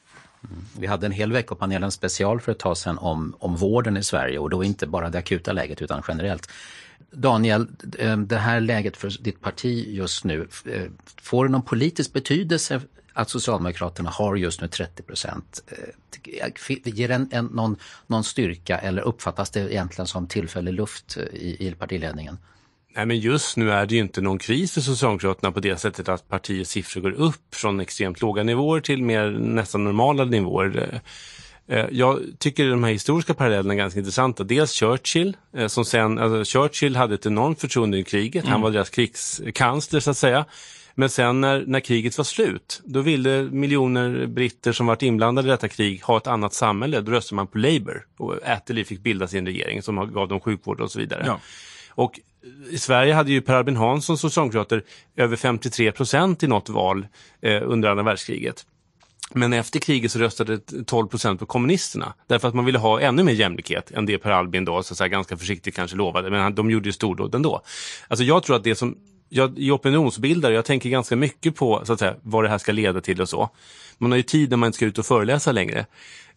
Mm. 0.43 0.65
Vi 0.79 0.87
hade 0.87 1.05
en 1.05 1.11
hel 1.11 1.31
veckopanelen 1.31 1.91
special 1.91 2.41
för 2.41 2.51
ett 2.51 2.59
tag 2.59 2.77
sedan 2.77 2.97
om, 2.97 3.35
om 3.39 3.55
vården 3.55 3.97
i 3.97 4.03
Sverige 4.03 4.39
och 4.39 4.49
då 4.49 4.63
inte 4.63 4.87
bara 4.87 5.09
det 5.09 5.17
akuta 5.17 5.51
läget 5.51 5.81
utan 5.81 6.01
generellt. 6.07 6.49
Daniel, 7.11 7.67
eh, 7.99 8.17
det 8.17 8.37
här 8.37 8.61
läget 8.61 8.97
för 8.97 9.23
ditt 9.23 9.41
parti 9.41 9.85
just 9.87 10.23
nu, 10.23 10.47
eh, 10.65 10.83
får 11.21 11.45
det 11.45 11.51
någon 11.51 11.61
politisk 11.61 12.13
betydelse 12.13 12.81
att 13.13 13.29
Socialdemokraterna 13.29 14.09
har 14.09 14.35
just 14.35 14.61
nu 14.61 14.67
30 14.67 15.03
procent? 15.03 15.63
Eh, 15.67 16.49
ger 16.83 17.07
det 17.07 17.27
en, 17.31 17.45
någon, 17.45 17.77
någon 18.07 18.23
styrka 18.23 18.77
eller 18.77 19.01
uppfattas 19.01 19.49
det 19.49 19.73
egentligen 19.73 20.07
som 20.07 20.27
tillfällig 20.27 20.73
luft 20.73 21.17
i, 21.17 21.67
i 21.67 21.71
partiledningen? 21.71 22.37
Nej, 22.95 23.05
men 23.05 23.19
just 23.19 23.57
nu 23.57 23.71
är 23.71 23.85
det 23.85 23.95
ju 23.95 24.01
inte 24.01 24.21
någon 24.21 24.39
kris 24.39 24.73
för 24.73 24.81
Socialdemokraterna 24.81 25.51
på 25.51 25.59
det 25.59 25.77
sättet 25.77 26.09
att 26.09 26.29
partiets 26.29 26.71
siffror 26.71 27.01
går 27.01 27.11
upp 27.11 27.55
från 27.55 27.79
extremt 27.79 28.21
låga 28.21 28.43
nivåer 28.43 28.81
till 28.81 29.03
mer 29.03 29.29
nästan 29.29 29.83
normala 29.83 30.25
nivåer. 30.25 31.01
Eh, 31.67 31.85
jag 31.91 32.19
tycker 32.39 32.69
de 32.69 32.83
här 32.83 32.91
historiska 32.91 33.33
parallellerna 33.33 33.73
är 33.73 33.77
ganska 33.77 33.99
intressanta. 33.99 34.43
Dels 34.43 34.71
Churchill, 34.71 35.37
eh, 35.57 35.67
som 35.67 35.85
sen, 35.85 36.19
alltså 36.19 36.59
Churchill 36.59 36.95
hade 36.95 37.15
ett 37.15 37.25
enormt 37.25 37.61
förtroende 37.61 37.97
i 37.97 38.03
kriget. 38.03 38.43
Mm. 38.43 38.51
Han 38.51 38.61
var 38.61 38.71
deras 38.71 38.89
krigskansler 38.89 39.99
så 39.99 40.11
att 40.11 40.17
säga. 40.17 40.45
Men 40.99 41.09
sen 41.09 41.41
när, 41.41 41.63
när 41.67 41.79
kriget 41.79 42.17
var 42.17 42.25
slut, 42.25 42.81
då 42.85 43.01
ville 43.01 43.43
miljoner 43.43 44.25
britter 44.27 44.71
som 44.71 44.85
varit 44.85 45.01
inblandade 45.01 45.47
i 45.47 45.51
detta 45.51 45.67
krig 45.67 46.01
ha 46.03 46.17
ett 46.17 46.27
annat 46.27 46.53
samhälle. 46.53 47.01
Då 47.01 47.11
röstade 47.11 47.35
man 47.35 47.47
på 47.47 47.57
Labour 47.57 48.05
och 48.17 48.35
Attlee 48.45 48.83
fick 48.83 48.99
bilda 48.99 49.27
sin 49.27 49.45
regering 49.45 49.81
som 49.81 50.13
gav 50.13 50.27
dem 50.27 50.39
sjukvård 50.39 50.81
och 50.81 50.91
så 50.91 50.99
vidare. 50.99 51.23
Ja. 51.25 51.39
Och 51.89 52.19
i 52.69 52.77
Sverige 52.77 53.13
hade 53.13 53.31
ju 53.31 53.41
Per 53.41 53.53
Albin 53.53 53.75
Hansson 53.75 54.17
socialdemokrater 54.17 54.83
över 55.15 55.35
53 55.35 55.91
procent 55.91 56.43
i 56.43 56.47
något 56.47 56.69
val 56.69 57.07
eh, 57.41 57.61
under 57.65 57.89
andra 57.89 58.03
världskriget. 58.03 58.65
Men 59.33 59.53
efter 59.53 59.79
kriget 59.79 60.11
så 60.11 60.19
röstade 60.19 60.59
12 60.85 61.07
procent 61.07 61.39
på 61.39 61.45
kommunisterna 61.45 62.13
därför 62.27 62.47
att 62.47 62.53
man 62.53 62.65
ville 62.65 62.79
ha 62.79 62.99
ännu 63.01 63.23
mer 63.23 63.33
jämlikhet 63.33 63.91
än 63.91 64.05
det 64.05 64.17
Per 64.17 64.31
Albin 64.31 64.65
då 64.65 64.83
så 64.83 65.03
att 65.03 65.11
ganska 65.11 65.37
försiktigt 65.37 65.75
kanske 65.75 65.97
lovade. 65.97 66.29
Men 66.29 66.55
de 66.55 66.71
gjorde 66.71 66.89
ju 66.89 66.93
stordåd 66.93 67.35
ändå. 67.35 67.61
Alltså 68.07 68.23
jag 68.23 68.43
tror 68.43 68.55
att 68.55 68.63
det 68.63 68.75
som 68.75 68.97
jag 69.29 69.59
är 69.59 69.75
opinionsbildare, 69.75 70.53
jag 70.53 70.65
tänker 70.65 70.89
ganska 70.89 71.15
mycket 71.15 71.55
på 71.55 71.81
så 71.85 71.93
att 71.93 71.99
säga, 71.99 72.15
vad 72.21 72.43
det 72.43 72.49
här 72.49 72.57
ska 72.57 72.71
leda 72.71 73.01
till 73.01 73.21
och 73.21 73.29
så. 73.29 73.49
Man 73.97 74.11
har 74.11 74.17
ju 74.17 74.23
tid 74.23 74.49
när 74.49 74.57
man 74.57 74.67
inte 74.67 74.75
ska 74.75 74.85
ut 74.85 74.97
och 74.97 75.05
föreläsa 75.05 75.51
längre. 75.51 75.85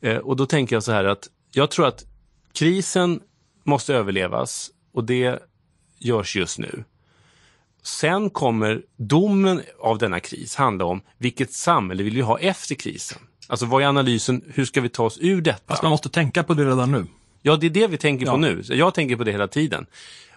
Eh, 0.01 0.17
och 0.17 0.37
då 0.37 0.47
tänker 0.47 0.77
jag 0.77 0.83
så 0.83 0.93
här 0.93 1.05
att 1.05 1.29
jag 1.53 1.71
tror 1.71 1.87
att 1.87 2.05
krisen 2.53 3.21
måste 3.65 3.95
överlevas 3.95 4.71
och 4.93 5.05
det 5.05 5.43
görs 5.99 6.37
just 6.37 6.59
nu. 6.59 6.85
Sen 7.83 8.31
kommer 8.31 8.83
domen 8.97 9.63
av 9.81 9.99
denna 9.99 10.21
kris 10.21 10.57
handla 10.57 10.85
om 10.85 11.01
vilket 11.19 11.53
samhälle 11.53 12.03
vill 12.03 12.15
vi 12.15 12.21
ha 12.21 12.39
efter 12.39 12.75
krisen? 12.75 13.19
Alltså 13.49 13.67
vad 13.67 13.83
är 13.83 13.87
analysen, 13.87 14.45
hur 14.55 14.65
ska 14.65 14.81
vi 14.81 14.89
ta 14.89 15.05
oss 15.05 15.19
ur 15.21 15.41
detta? 15.41 15.63
Fast 15.67 15.83
man 15.83 15.91
måste 15.91 16.09
tänka 16.09 16.43
på 16.43 16.55
det 16.55 16.65
redan 16.65 16.93
nu. 16.93 17.07
Ja, 17.43 17.57
det 17.57 17.67
är 17.67 17.71
det 17.71 17.87
vi 17.87 17.97
tänker 17.97 18.27
ja. 18.27 18.33
på 18.33 18.39
nu. 18.39 18.63
Jag 18.69 18.95
tänker 18.95 19.17
på 19.17 19.25
det 19.25 19.33
hela 19.33 19.49
tiden. 19.49 19.87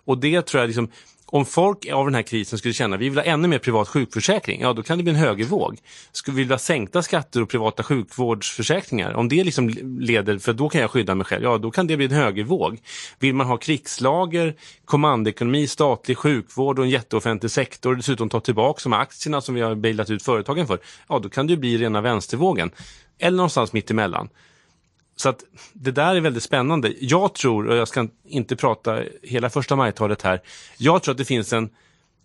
Och 0.05 0.17
det 0.17 0.41
tror 0.41 0.61
jag 0.61 0.67
liksom, 0.67 0.89
om 1.33 1.45
folk 1.45 1.91
av 1.91 2.05
den 2.05 2.15
här 2.15 2.21
krisen 2.21 2.59
skulle 2.59 2.73
känna 2.73 2.95
att 2.95 3.01
vi 3.01 3.09
vill 3.09 3.17
ha 3.17 3.25
ännu 3.25 3.47
mer 3.47 3.59
privat 3.59 3.87
sjukförsäkring, 3.87 4.61
ja 4.61 4.73
då 4.73 4.83
kan 4.83 4.97
det 4.97 5.03
bli 5.03 5.13
en 5.13 5.19
högervåg. 5.19 5.77
Skulle 6.11 6.35
vi 6.35 6.43
vilja 6.43 6.57
sänkta 6.57 7.01
skatter 7.01 7.41
och 7.41 7.49
privata 7.49 7.83
sjukvårdsförsäkringar, 7.83 9.13
om 9.13 9.29
det 9.29 9.43
liksom 9.43 9.69
leder, 9.99 10.37
för 10.37 10.53
då 10.53 10.69
kan 10.69 10.81
jag 10.81 10.91
skydda 10.91 11.15
mig 11.15 11.25
själv, 11.25 11.43
ja 11.43 11.57
då 11.57 11.71
kan 11.71 11.87
det 11.87 11.97
bli 11.97 12.05
en 12.05 12.11
högervåg. 12.11 12.79
Vill 13.19 13.35
man 13.35 13.47
ha 13.47 13.57
krigslager, 13.57 14.55
kommandekonomi, 14.85 15.67
statlig 15.67 16.17
sjukvård 16.17 16.79
och 16.79 16.85
en 16.85 16.91
jätteoffentlig 16.91 17.51
sektor 17.51 17.89
och 17.89 17.97
dessutom 17.97 18.29
ta 18.29 18.39
tillbaka 18.39 18.79
de 18.83 18.93
aktierna 18.93 19.41
som 19.41 19.55
vi 19.55 19.61
har 19.61 19.75
bailat 19.75 20.09
ut 20.09 20.23
företagen 20.23 20.67
för, 20.67 20.79
ja 21.09 21.19
då 21.19 21.29
kan 21.29 21.47
det 21.47 21.57
bli 21.57 21.77
rena 21.77 22.01
vänstervågen. 22.01 22.71
Eller 23.19 23.37
någonstans 23.37 23.73
mitt 23.73 23.91
emellan. 23.91 24.29
Så 25.15 25.29
att 25.29 25.43
det 25.73 25.91
där 25.91 26.15
är 26.15 26.21
väldigt 26.21 26.43
spännande. 26.43 26.93
Jag 26.99 27.33
tror, 27.33 27.67
och 27.67 27.75
jag 27.75 27.87
ska 27.87 28.07
inte 28.27 28.55
prata 28.55 29.03
hela 29.23 29.49
första 29.49 29.75
majtalet 29.75 30.21
här, 30.21 30.41
jag 30.77 31.03
tror 31.03 31.11
att 31.11 31.17
det 31.17 31.25
finns 31.25 31.53
en, 31.53 31.69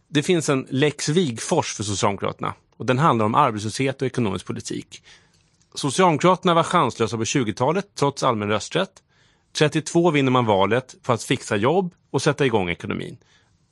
det 0.09 0.23
finns 0.23 0.49
en 0.49 0.67
lex 0.71 1.09
Wigfors 1.09 1.75
för 1.75 1.83
Socialdemokraterna. 1.83 2.55
Och 2.77 2.87
den 2.87 2.99
handlar 2.99 3.27
om 3.27 3.35
arbetslöshet 3.35 4.03
och 4.03 4.07
ekonomisk 4.07 4.47
politik. 4.47 5.03
Socialdemokraterna 5.75 6.55
var 6.55 6.63
chanslösa 6.63 7.17
på 7.17 7.25
20-talet 7.25 7.87
trots 7.99 8.23
allmän 8.23 8.49
rösträtt. 8.49 8.91
32 9.59 10.11
vinner 10.11 10.31
man 10.31 10.47
valet 10.47 10.95
på 11.03 11.13
att 11.13 11.23
fixa 11.23 11.57
jobb 11.57 11.95
och 12.11 12.23
sätta 12.23 12.47
igång 12.47 12.71
ekonomin. 12.71 13.17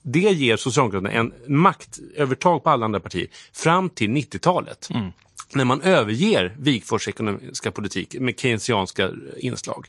Det 0.02 0.20
ger 0.20 0.56
Socialdemokraterna 0.56 1.10
en 1.10 1.32
maktövertag 1.46 2.64
på 2.64 2.70
alla 2.70 2.84
andra 2.84 3.00
partier 3.00 3.26
fram 3.52 3.90
till 3.90 4.10
90-talet. 4.10 4.88
Mm 4.90 5.12
när 5.54 5.64
man 5.64 5.80
överger 5.80 6.56
Wigfors 6.58 7.08
ekonomiska 7.08 7.70
politik 7.70 8.16
med 8.20 8.40
keynesianska 8.40 9.10
inslag. 9.36 9.86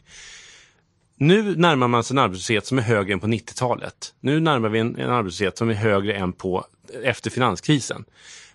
Nu 1.20 1.56
närmar 1.56 1.88
man 1.88 2.04
sig 2.04 2.14
en 2.14 2.20
arbetslöshet 2.20 2.66
som 2.66 2.78
är 2.78 2.82
högre 2.82 3.14
än 3.14 3.20
på 3.20 3.28
90-talet. 3.28 4.14
Nu 4.20 4.40
närmar 4.40 4.70
vi 4.70 4.80
en, 4.80 4.96
en 4.96 5.10
arbetslöshet 5.10 5.58
som 5.58 5.70
är 5.70 5.74
högre 5.74 6.14
än 6.14 6.34
på 6.34 6.66
efter 7.04 7.30
finanskrisen. 7.30 8.06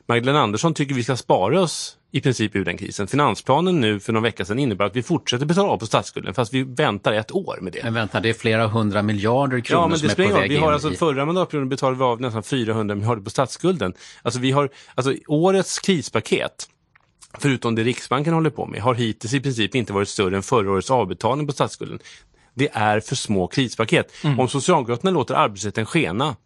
Magdalena 0.07 0.41
Andersson 0.41 0.75
tycker 0.75 0.95
vi 0.95 1.05
ska 1.05 1.17
spara 1.17 1.61
oss 1.61 1.97
i 2.15 2.21
princip 2.21 2.57
ur 2.57 2.65
den 2.65 2.77
krisen. 2.77 3.07
Finansplanen 3.07 3.81
nu 3.81 4.01
för 4.01 4.13
någon 4.13 4.23
vecka 4.23 4.45
sedan 4.45 4.59
innebär 4.59 4.85
att 4.85 4.97
vi 4.97 5.03
fortsätter 5.03 5.47
betala 5.47 5.69
av 5.69 5.79
på 5.79 5.87
statsskulden 5.87 6.35
fast 6.35 6.55
vi 6.55 6.63
väntar 6.63 7.13
ett 7.13 7.33
år 7.33 7.59
med 7.61 7.73
det. 7.73 7.81
Men 7.85 7.95
vänta, 7.95 8.21
det 8.21 8.29
är 8.29 8.35
flera 8.35 8.67
hundra 8.67 9.03
miljarder 9.03 9.61
kronor 9.61 9.83
ja, 9.83 9.89
men 9.89 9.99
det 10.01 10.15
som 10.15 10.25
är 10.25 10.29
på 10.29 10.35
väg 10.35 10.51
vi 10.51 10.57
har 10.57 10.73
alltså, 10.73 10.93
i... 10.93 10.97
Förra 10.97 11.27
mandatperioden 11.27 11.69
betalade 11.69 11.99
vi 11.99 12.05
av 12.05 12.21
nästan 12.21 12.43
400 12.43 12.95
miljarder 12.95 13.23
på 13.23 13.31
statsskulden. 13.31 13.95
Alltså 14.23 14.41
vi 14.41 14.51
har, 14.51 14.69
alltså 14.95 15.15
årets 15.27 15.79
krispaket 15.79 16.69
förutom 17.39 17.75
det 17.75 17.83
Riksbanken 17.83 18.35
håller 18.35 18.51
på 18.51 18.67
med, 18.67 18.81
har 18.81 18.95
hittills 18.95 19.35
i 19.35 19.41
princip 19.41 19.75
inte 19.75 19.93
varit 19.93 20.09
större 20.09 20.37
än 20.37 20.43
förra 20.43 20.71
årets 20.71 20.91
avbetalning 20.91 21.47
på 21.47 21.53
statsskulden. 21.53 21.99
Det 22.55 22.69
är 22.73 23.01
för 23.01 23.17
små 23.17 23.47
krispaket. 23.47 24.13
Mm. 24.25 24.41
Om 24.41 24.49
Socialdemokraterna 24.49 25.11
låter 25.11 25.35
arbetslösheten 25.35 25.87
skena, 25.87 26.37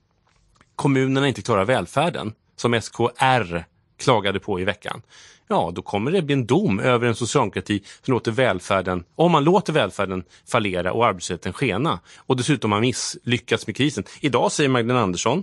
kommunerna 0.77 1.29
inte 1.29 1.43
klarar 1.43 1.65
välfärden, 1.65 2.33
som 2.57 2.81
SKR 2.81 3.65
klagade 3.99 4.41
på 4.41 4.61
i 4.61 4.65
veckan, 4.65 5.03
ja 5.49 5.73
då 5.75 5.83
kommer 5.83 6.11
det 6.11 6.23
bli 6.23 6.33
en 6.33 6.47
dom 6.47 6.81
över 6.81 7.07
en 7.07 7.15
socialdemokrati 7.15 7.83
som 8.03 8.13
låter 8.13 8.33
välfärden, 8.33 9.05
om 9.15 9.33
man 9.33 9.45
låter 9.45 9.73
välfärden 9.73 10.25
fallera 10.49 10.93
och 10.93 11.07
arbetslösheten 11.07 11.53
skena 11.53 12.01
och 12.17 12.37
dessutom 12.37 12.73
har 12.73 12.81
misslyckats 12.81 13.67
med 13.67 13.77
krisen. 13.77 14.05
Idag 14.21 14.53
säger 14.53 14.71
Magdalena 14.71 15.03
Andersson, 15.03 15.43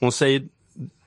hon 0.00 0.12
säger 0.12 0.42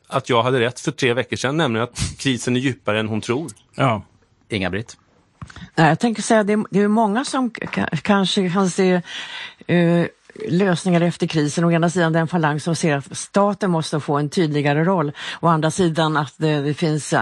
att 0.10 0.30
jag 0.30 0.43
hade 0.43 0.60
rätt 0.60 0.80
för 0.80 0.91
tre 0.91 1.14
veckor 1.14 1.38
sedan, 1.38 1.57
nämligen 1.57 1.84
att 1.84 1.99
krisen 2.18 2.55
är 2.55 2.60
djupare 2.60 2.99
än 2.99 3.07
hon 3.07 3.22
tror. 3.22 3.51
Ja. 3.76 4.01
Inga-Britt? 4.49 4.97
Jag 5.76 5.99
tänker 5.99 6.22
säga 6.22 6.39
att 6.39 6.47
det, 6.47 6.53
är, 6.53 6.66
det 6.70 6.80
är 6.80 6.88
många 6.88 7.26
som 7.26 7.49
kanske 8.01 8.49
kan 8.49 8.70
se 8.70 9.01
uh, 9.70 10.05
lösningar 10.47 11.01
efter 11.01 11.27
krisen. 11.27 11.65
Å 11.65 11.71
ena 11.71 11.89
sidan 11.89 12.13
den 12.13 12.27
falang 12.27 12.59
som 12.59 12.75
ser 12.75 12.97
att 12.97 13.17
staten 13.17 13.71
måste 13.71 13.99
få 13.99 14.17
en 14.17 14.30
tydligare 14.30 14.84
roll. 14.84 15.11
Å 15.39 15.47
andra 15.47 15.71
sidan 15.71 16.17
att 16.17 16.34
det, 16.38 16.61
det 16.61 16.73
finns 16.73 17.13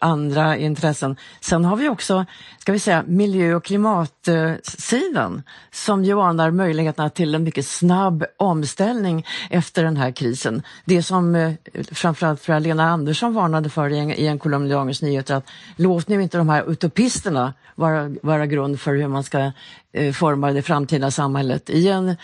andra 0.00 0.56
intressen. 0.56 1.16
Sen 1.40 1.64
har 1.64 1.76
vi 1.76 1.88
också, 1.88 2.26
ska 2.58 2.72
vi 2.72 2.78
säga, 2.78 3.04
miljö 3.06 3.54
och 3.54 3.64
klimatsidan 3.64 5.42
som 5.72 6.04
ju 6.04 6.20
anar 6.20 6.50
möjligheterna 6.50 7.10
till 7.10 7.34
en 7.34 7.44
mycket 7.44 7.66
snabb 7.66 8.24
omställning 8.36 9.26
efter 9.50 9.84
den 9.84 9.96
här 9.96 10.10
krisen. 10.10 10.62
Det 10.84 11.02
som 11.02 11.34
eh, 11.34 11.52
framförallt 11.92 12.40
för 12.40 12.60
Lena 12.60 12.90
Andersson 12.90 13.34
varnade 13.34 13.70
för 13.70 13.88
i 13.90 13.98
en, 13.98 14.10
i 14.10 14.26
en 14.26 14.38
kolumn 14.38 14.66
i 14.66 14.70
Dagens 14.70 15.02
Nyheter 15.02 15.34
att 15.34 15.50
låt 15.76 16.08
nu 16.08 16.22
inte 16.22 16.38
de 16.38 16.48
här 16.48 16.70
utopisterna 16.70 17.54
vara, 17.74 18.10
vara 18.22 18.46
grund 18.46 18.80
för 18.80 18.94
hur 18.94 19.08
man 19.08 19.24
ska 19.24 19.52
Eh, 19.94 20.12
formar 20.12 20.54
det 20.54 20.62
framtida 20.62 21.10
samhället. 21.10 21.70
I 21.70 21.88
en 21.88 22.16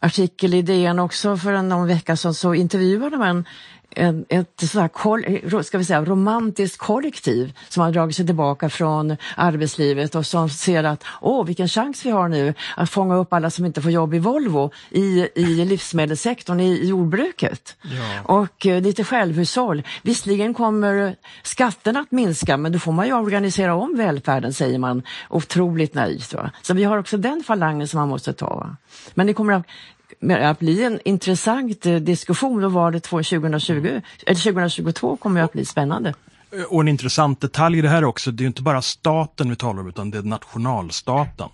artikel 0.00 0.54
i 0.54 0.62
DN 0.62 0.98
också 0.98 1.36
för 1.36 1.62
någon 1.62 1.86
vecka 1.86 2.16
sedan 2.16 2.34
så 2.34 2.54
intervjuade 2.54 3.16
man 3.16 3.44
en, 3.90 4.24
ett 4.28 4.60
sådär, 4.60 5.62
ska 5.62 5.78
vi 5.78 5.84
säga, 5.84 6.04
romantiskt 6.04 6.78
kollektiv 6.78 7.52
som 7.68 7.82
har 7.82 7.92
dragit 7.92 8.16
sig 8.16 8.26
tillbaka 8.26 8.70
från 8.70 9.16
arbetslivet 9.36 10.14
och 10.14 10.26
som 10.26 10.48
ser 10.48 10.84
att 10.84 11.04
åh 11.20 11.44
vilken 11.44 11.68
chans 11.68 12.06
vi 12.06 12.10
har 12.10 12.28
nu 12.28 12.54
att 12.76 12.90
fånga 12.90 13.16
upp 13.16 13.32
alla 13.32 13.50
som 13.50 13.64
inte 13.64 13.82
får 13.82 13.90
jobb 13.90 14.14
i 14.14 14.18
Volvo 14.18 14.70
i, 14.90 15.28
i 15.34 15.64
livsmedelssektorn, 15.64 16.60
i, 16.60 16.68
i 16.68 16.88
jordbruket. 16.88 17.76
Ja. 17.82 18.34
Och 18.34 18.66
eh, 18.66 18.82
lite 18.82 19.04
självhushåll. 19.04 19.82
Visserligen 20.02 20.54
kommer 20.54 21.16
skatterna 21.42 22.00
att 22.00 22.10
minska 22.10 22.56
men 22.56 22.72
då 22.72 22.78
får 22.78 22.92
man 22.92 23.06
ju 23.06 23.12
organisera 23.12 23.74
om 23.74 23.94
välfärden 23.96 24.52
säger 24.52 24.78
man. 24.78 25.02
Otroligt 25.28 25.94
naivt. 25.94 26.34
Va? 26.34 26.50
Så 26.62 26.74
vi 26.74 26.84
har 26.84 26.98
också 26.98 27.16
den 27.16 27.42
falangen 27.46 27.88
som 27.88 28.00
man 28.00 28.08
måste 28.08 28.32
ta. 28.32 28.54
Va? 28.54 28.76
Men 29.14 29.26
det 29.26 29.34
kommer 29.34 29.52
att 29.52 29.66
att 30.30 30.58
bli 30.58 30.84
en 30.84 31.00
intressant 31.04 31.86
eh, 31.86 31.94
diskussion. 31.94 32.04
diskussion 32.04 32.72
var 32.72 32.90
det 32.90 33.00
2020, 33.00 34.00
eller 34.26 34.52
2022 34.52 35.16
kommer 35.16 35.42
att 35.42 35.52
bli 35.52 35.64
spännande. 35.64 36.14
Eh, 36.52 36.62
och 36.62 36.80
en 36.80 36.88
intressant 36.88 37.40
detalj 37.40 37.78
i 37.78 37.82
det 37.82 37.88
här 37.88 38.04
också, 38.04 38.30
det 38.30 38.44
är 38.44 38.46
inte 38.46 38.62
bara 38.62 38.82
staten 38.82 39.50
vi 39.50 39.56
talar 39.56 39.80
om 39.80 39.88
utan 39.88 40.10
det 40.10 40.18
är 40.18 40.22
nationalstaten. 40.22 41.48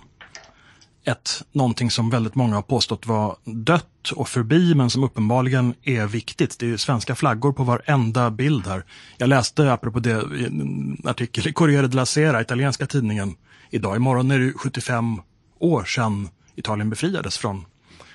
Ett, 1.07 1.43
någonting 1.53 1.91
som 1.91 2.11
väldigt 2.11 2.35
många 2.35 2.55
har 2.55 2.63
påstått 2.63 3.07
var 3.07 3.37
dött 3.45 4.11
och 4.15 4.29
förbi 4.29 4.75
men 4.75 4.91
som 4.91 5.05
uppenbarligen 5.05 5.75
är 5.83 6.07
viktigt. 6.07 6.59
Det 6.59 6.73
är 6.73 6.77
svenska 6.77 7.15
flaggor 7.15 7.53
på 7.53 7.65
varenda 7.65 8.31
bild 8.31 8.67
här. 8.67 8.85
Jag 9.17 9.29
läste 9.29 9.73
apropå 9.73 10.01
det 10.01 10.13
en 10.13 11.03
artikel 11.05 11.49
i 11.49 11.53
Corriere 11.53 11.87
della 11.87 12.07
Sera, 12.07 12.41
italienska 12.41 12.87
tidningen, 12.87 13.35
idag. 13.71 13.97
Imorgon 13.97 14.31
är 14.31 14.39
det 14.39 14.53
75 14.53 15.21
år 15.59 15.85
sedan 15.85 16.29
Italien 16.57 16.91
befriades 16.91 17.39
från 17.39 17.65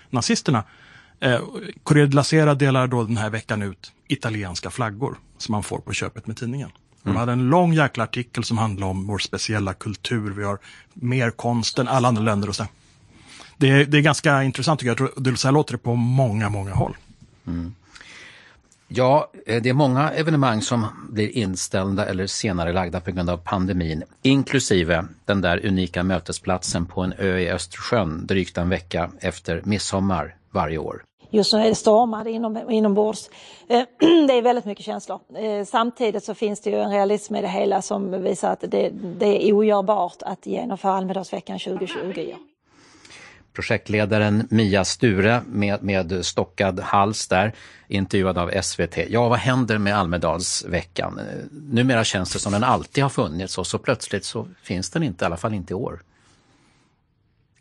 nazisterna. 0.10 0.64
Eh, 1.20 1.40
Corriere 1.84 2.08
della 2.08 2.24
Sera 2.24 2.56
delar 2.56 2.88
då 2.88 3.04
den 3.04 3.18
här 3.18 3.30
veckan 3.30 3.62
ut 3.62 3.92
italienska 4.08 4.70
flaggor 4.70 5.18
som 5.38 5.52
man 5.52 5.64
får 5.64 5.80
på 5.80 5.94
köpet 5.94 6.28
med 6.28 6.38
tidningen. 6.38 6.70
De 7.04 7.10
mm. 7.10 7.20
hade 7.20 7.32
en 7.32 7.50
lång 7.50 7.74
jäkla 7.74 8.04
artikel 8.04 8.44
som 8.44 8.58
handlade 8.58 8.92
om 8.92 9.08
vår 9.08 9.18
speciella 9.18 9.74
kultur. 9.74 10.32
Vi 10.32 10.44
har 10.44 10.60
mer 10.94 11.32
konst 11.32 11.80
än 11.80 11.88
alla 11.88 12.08
andra 12.08 12.24
länder 12.24 12.50
och 12.50 12.56
så. 12.56 12.66
Det 13.58 13.70
är, 13.70 13.86
det 13.86 13.98
är 13.98 14.02
ganska 14.02 14.44
intressant 14.44 14.80
tycker 14.80 14.96
jag. 15.00 15.24
Det, 15.24 15.38
så 15.38 15.48
här 15.48 15.54
låter 15.54 15.74
det 15.74 15.78
på 15.78 15.96
många, 15.96 16.50
många 16.50 16.74
håll. 16.74 16.98
Mm. 17.48 17.76
Ja, 18.92 19.30
eh, 19.46 19.62
det 19.62 19.70
är 19.70 19.74
många 19.74 20.12
evenemang 20.12 20.62
som 20.62 20.86
blir 21.10 21.38
inställda 21.38 22.06
eller 22.06 22.28
senare 22.28 22.74
lagda 22.74 23.00
på 23.00 23.12
grund 23.12 23.30
av 23.30 23.38
pandemin, 23.38 24.04
inklusive 24.22 25.06
den 25.26 25.42
där 25.42 25.66
unika 25.66 26.04
mötesplatsen 26.04 26.86
på 26.86 27.02
en 27.02 27.14
ö 27.18 27.38
i 27.38 27.50
Östersjön 27.50 28.26
drygt 28.28 28.58
en 28.58 28.70
vecka 28.70 29.12
efter 29.20 29.62
midsommar 29.66 30.36
varje 30.52 30.78
år. 30.78 31.04
Just 31.32 31.54
nu 31.54 31.60
är 31.60 31.70
det 31.70 31.76
stormar 31.76 32.28
inom, 32.28 32.70
inombords. 32.70 33.30
Eh, 33.68 33.84
det 34.28 34.34
är 34.34 34.42
väldigt 34.42 34.66
mycket 34.66 34.86
känslor. 34.86 35.20
Eh, 35.36 35.66
samtidigt 35.66 36.24
så 36.24 36.34
finns 36.34 36.62
det 36.62 36.70
ju 36.70 36.76
en 36.76 36.92
realism 36.92 37.36
i 37.36 37.42
det 37.42 37.48
hela 37.48 37.82
som 37.82 38.24
visar 38.24 38.52
att 38.52 38.62
det, 38.62 38.90
det 39.20 39.50
är 39.50 39.54
ogörbart 39.54 40.22
att 40.22 40.46
genomföra 40.46 40.94
Almedalsveckan 40.94 41.60
2020 41.60 42.34
projektledaren 43.60 44.48
Mia 44.50 44.86
Sture 44.86 45.42
med, 45.48 45.84
med 45.84 46.26
stockad 46.26 46.80
hals 46.80 47.28
där, 47.28 47.54
intervjuad 47.88 48.38
av 48.38 48.62
SVT. 48.62 48.98
Ja, 49.10 49.30
vad 49.30 49.40
händer 49.40 49.78
med 49.78 49.98
Almedalsveckan? 49.98 51.20
Numera 51.52 52.04
känns 52.04 52.34
det 52.34 52.40
som 52.40 52.52
den 52.52 52.64
alltid 52.64 53.04
har 53.04 53.10
funnits 53.10 53.58
och 53.58 53.68
så 53.68 53.78
plötsligt 53.78 54.26
så 54.26 54.48
finns 54.64 54.90
den 54.90 55.04
inte, 55.04 55.26
i 55.26 55.28
alla 55.28 55.38
fall 55.38 55.54
inte 55.54 55.74
i 55.74 55.76
år. 55.76 56.02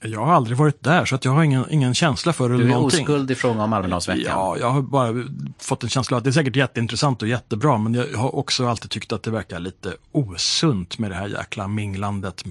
Jag 0.00 0.24
har 0.24 0.32
aldrig 0.32 0.56
varit 0.56 0.84
där 0.84 1.04
så 1.04 1.14
att 1.14 1.24
jag 1.24 1.32
har 1.32 1.42
ingen, 1.42 1.64
ingen 1.70 1.94
känsla 1.94 2.32
för 2.32 2.48
det. 2.48 2.56
Du 2.56 2.64
är 2.64 2.68
någonting. 2.68 3.00
oskuld 3.00 3.30
i 3.30 3.34
fråga 3.34 3.62
om 3.62 3.72
Almedalsveckan. 3.72 4.24
Ja, 4.26 4.56
jag 4.58 4.70
har 4.70 4.82
bara 4.82 5.14
fått 5.58 5.82
en 5.82 5.88
känsla 5.88 6.16
att 6.16 6.24
det 6.24 6.30
är 6.30 6.32
säkert 6.32 6.56
jätteintressant 6.56 7.22
och 7.22 7.28
jättebra 7.28 7.78
men 7.78 7.94
jag 7.94 8.18
har 8.18 8.34
också 8.34 8.66
alltid 8.66 8.90
tyckt 8.90 9.12
att 9.12 9.22
det 9.22 9.30
verkar 9.30 9.58
lite 9.58 9.94
osunt 10.12 10.98
med 10.98 11.10
det 11.10 11.14
här 11.14 11.28
jäkla 11.28 11.68
minglandet 11.68 12.44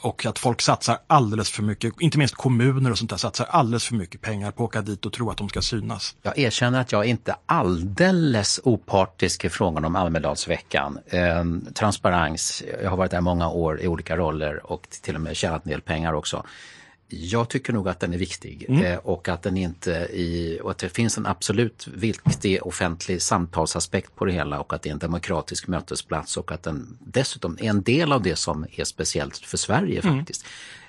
och 0.00 0.26
att 0.26 0.38
folk 0.38 0.60
satsar 0.60 0.98
alldeles 1.06 1.50
för 1.50 1.62
mycket, 1.62 2.00
inte 2.00 2.18
minst 2.18 2.34
kommuner 2.34 2.90
och 2.90 2.98
sånt 2.98 3.10
där, 3.10 3.16
satsar 3.16 3.46
alldeles 3.50 3.84
för 3.84 3.94
mycket 3.94 4.20
pengar 4.20 4.50
på 4.50 4.64
att 4.64 4.68
åka 4.68 4.82
dit 4.82 5.06
och 5.06 5.12
tro 5.12 5.30
att 5.30 5.36
de 5.36 5.48
ska 5.48 5.62
synas. 5.62 6.16
Jag 6.22 6.38
erkänner 6.38 6.80
att 6.80 6.92
jag 6.92 7.04
inte 7.04 7.36
alldeles 7.46 8.60
opartisk 8.64 9.44
i 9.44 9.48
frågan 9.48 9.84
om 9.84 9.96
Almedalsveckan. 9.96 10.98
Eh, 11.06 11.44
transparens, 11.74 12.62
jag 12.82 12.90
har 12.90 12.96
varit 12.96 13.10
där 13.10 13.20
många 13.20 13.48
år 13.48 13.80
i 13.80 13.88
olika 13.88 14.16
roller 14.16 14.72
och 14.72 14.88
till 15.02 15.14
och 15.14 15.20
med 15.20 15.36
tjänat 15.36 15.64
en 15.64 15.70
del 15.70 15.80
pengar 15.80 16.12
också. 16.12 16.44
Jag 17.10 17.48
tycker 17.48 17.72
nog 17.72 17.88
att 17.88 18.00
den 18.00 18.14
är 18.14 18.18
viktig 18.18 18.66
mm. 18.68 18.84
eh, 18.84 18.98
och 18.98 19.28
att 19.28 19.42
den 19.42 19.56
inte 19.56 19.90
i, 20.12 20.60
och 20.62 20.70
att 20.70 20.78
det 20.78 20.88
finns 20.88 21.18
en 21.18 21.26
absolut 21.26 21.86
viktig 21.94 22.58
offentlig 22.62 23.22
samtalsaspekt 23.22 24.16
på 24.16 24.24
det 24.24 24.32
hela 24.32 24.60
och 24.60 24.72
att 24.72 24.82
det 24.82 24.88
är 24.88 24.92
en 24.92 24.98
demokratisk 24.98 25.68
mötesplats 25.68 26.36
och 26.36 26.52
att 26.52 26.62
den 26.62 26.98
dessutom 27.00 27.58
är 27.60 27.70
en 27.70 27.82
del 27.82 28.12
av 28.12 28.22
det 28.22 28.36
som 28.36 28.66
är 28.72 28.84
speciellt 28.84 29.36
för 29.36 29.56
Sverige 29.56 30.00
mm. 30.00 30.18
faktiskt. 30.18 30.46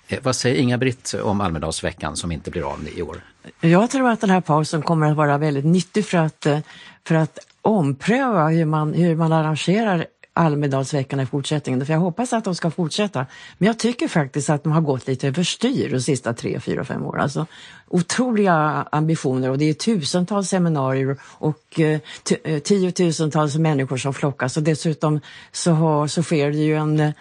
Eh, 0.07 0.19
vad 0.23 0.35
säger 0.35 0.55
Inga-Britt 0.61 1.13
om 1.23 1.41
Almedalsveckan 1.41 2.15
som 2.15 2.31
inte 2.31 2.51
blir 2.51 2.71
av 2.71 2.87
i 2.95 3.01
år? 3.01 3.21
Jag 3.59 3.89
tror 3.89 4.09
att 4.09 4.21
den 4.21 4.29
här 4.29 4.41
pausen 4.41 4.81
kommer 4.81 5.11
att 5.11 5.17
vara 5.17 5.37
väldigt 5.37 5.65
nyttig 5.65 6.05
för 6.05 6.17
att, 6.17 6.45
eh, 6.45 6.59
för 7.07 7.15
att 7.15 7.39
ompröva 7.61 8.47
hur 8.47 8.65
man, 8.65 8.93
hur 8.93 9.15
man 9.15 9.31
arrangerar 9.31 10.05
Almedalsveckan 10.33 11.19
i 11.19 11.25
fortsättningen. 11.25 11.85
För 11.85 11.93
jag 11.93 11.99
hoppas 11.99 12.33
att 12.33 12.43
de 12.43 12.55
ska 12.55 12.71
fortsätta. 12.71 13.25
Men 13.57 13.67
jag 13.67 13.79
tycker 13.79 14.07
faktiskt 14.07 14.49
att 14.49 14.63
de 14.63 14.73
har 14.73 14.81
gått 14.81 15.07
lite 15.07 15.27
överstyr 15.27 15.89
de 15.89 15.99
sista 15.99 16.33
tre, 16.33 16.59
fyra, 16.59 16.83
fem 16.83 17.05
åren. 17.05 17.21
Alltså, 17.21 17.45
otroliga 17.91 18.87
ambitioner 18.91 19.49
och 19.49 19.57
det 19.57 19.69
är 19.69 19.73
tusentals 19.73 20.49
seminarier 20.49 21.17
och 21.23 21.79
eh, 21.79 21.99
eh, 22.43 22.59
tiotusentals 22.59 23.55
människor 23.55 23.97
som 23.97 24.13
flockas 24.13 24.57
och 24.57 24.63
dessutom 24.63 25.19
så, 25.51 25.71
har, 25.71 26.07
så 26.07 26.23
sker 26.23 26.51
det 26.51 26.57
ju 26.57 26.75
en 26.75 27.13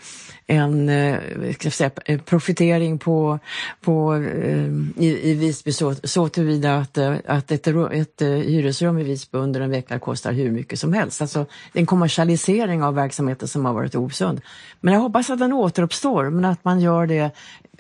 en 0.50 0.88
eh, 0.88 1.18
ska 1.54 1.70
säga, 1.70 1.90
profitering 2.24 2.98
på, 2.98 3.38
på, 3.80 4.14
eh, 4.14 4.70
i, 4.96 5.30
i 5.30 5.34
Visby 5.34 5.72
så, 5.72 5.94
så 6.04 6.28
tillvida 6.28 6.76
att, 6.76 6.98
eh, 6.98 7.14
att 7.26 7.52
ett, 7.52 7.66
ett 7.66 8.22
eh, 8.22 8.28
hyresrum 8.28 8.98
i 8.98 9.02
Visby 9.02 9.38
under 9.38 9.60
en 9.60 9.70
vecka 9.70 9.98
kostar 9.98 10.32
hur 10.32 10.50
mycket 10.50 10.78
som 10.78 10.92
helst. 10.92 11.22
Alltså 11.22 11.46
en 11.72 11.86
kommersialisering 11.86 12.82
av 12.82 12.94
verksamheten 12.94 13.48
som 13.48 13.64
har 13.64 13.72
varit 13.72 13.94
osund. 13.94 14.40
Men 14.80 14.94
jag 14.94 15.00
hoppas 15.00 15.30
att 15.30 15.38
den 15.38 15.52
återuppstår, 15.52 16.30
men 16.30 16.44
att 16.44 16.64
man 16.64 16.80
gör 16.80 17.06
det 17.06 17.30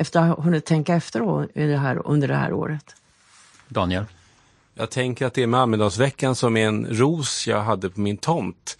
efter 0.00 0.20
att 0.20 0.28
ha 0.28 0.44
hunnit 0.44 0.64
tänka 0.64 0.94
efter 0.94 1.48
det 1.68 1.76
här, 1.76 2.02
under 2.06 2.28
det 2.28 2.36
här 2.36 2.52
året. 2.52 2.96
Daniel? 3.68 4.04
Jag 4.74 4.90
tänker 4.90 5.26
att 5.26 5.34
det 5.34 5.42
är 5.42 5.46
med 5.46 5.60
Almedalsveckan 5.60 6.34
som 6.34 6.56
är 6.56 6.66
en 6.66 6.86
ros 6.90 7.46
jag 7.46 7.60
hade 7.60 7.90
på 7.90 8.00
min 8.00 8.16
tomt 8.16 8.76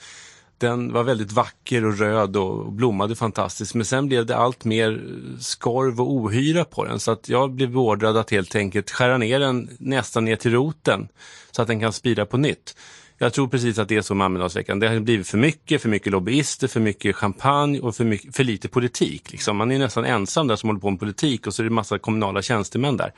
den 0.60 0.92
var 0.92 1.02
väldigt 1.02 1.32
vacker 1.32 1.84
och 1.84 1.98
röd 1.98 2.36
och 2.36 2.72
blommade 2.72 3.16
fantastiskt. 3.16 3.74
Men 3.74 3.84
sen 3.84 4.08
blev 4.08 4.26
det 4.26 4.36
allt 4.36 4.64
mer 4.64 5.02
skorv 5.40 6.00
och 6.00 6.12
ohyra 6.12 6.64
på 6.64 6.84
den 6.84 7.00
så 7.00 7.10
att 7.10 7.28
jag 7.28 7.50
blev 7.50 7.70
beordrad 7.70 8.16
att 8.16 8.30
helt 8.30 8.54
enkelt 8.54 8.90
skära 8.90 9.18
ner 9.18 9.40
den 9.40 9.70
nästan 9.78 10.24
ner 10.24 10.36
till 10.36 10.52
roten 10.52 11.08
så 11.50 11.62
att 11.62 11.68
den 11.68 11.80
kan 11.80 11.92
spira 11.92 12.26
på 12.26 12.36
nytt. 12.36 12.76
Jag 13.22 13.32
tror 13.32 13.48
precis 13.48 13.78
att 13.78 13.88
det 13.88 13.96
är 13.96 14.02
så 14.02 14.14
med 14.14 14.24
Almedalsveckan. 14.24 14.80
Det 14.80 14.88
har 14.88 15.00
blivit 15.00 15.28
för 15.28 15.38
mycket, 15.38 15.82
för 15.82 15.88
mycket 15.88 16.12
lobbyister, 16.12 16.68
för 16.68 16.80
mycket 16.80 17.16
champagne 17.16 17.80
och 17.80 17.96
för, 17.96 18.04
mycket, 18.04 18.36
för 18.36 18.44
lite 18.44 18.68
politik. 18.68 19.32
Liksom. 19.32 19.56
Man 19.56 19.72
är 19.72 19.78
nästan 19.78 20.04
ensam 20.04 20.46
där 20.46 20.56
som 20.56 20.68
håller 20.68 20.80
på 20.80 20.90
med 20.90 21.00
politik 21.00 21.46
och 21.46 21.54
så 21.54 21.62
är 21.62 21.64
det 21.64 21.70
massa 21.70 21.98
kommunala 21.98 22.42
tjänstemän 22.42 22.96
där. 22.96 23.12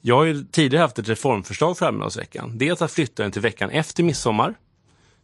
Jag 0.00 0.16
har 0.16 0.24
ju 0.24 0.44
tidigare 0.44 0.82
haft 0.82 0.98
ett 0.98 1.08
reformförslag 1.08 1.78
för 1.78 1.86
Almedalsveckan. 1.86 2.58
Dels 2.58 2.82
att 2.82 2.92
flytta 2.92 3.22
den 3.22 3.32
till 3.32 3.42
veckan 3.42 3.70
efter 3.70 4.02
midsommar 4.02 4.54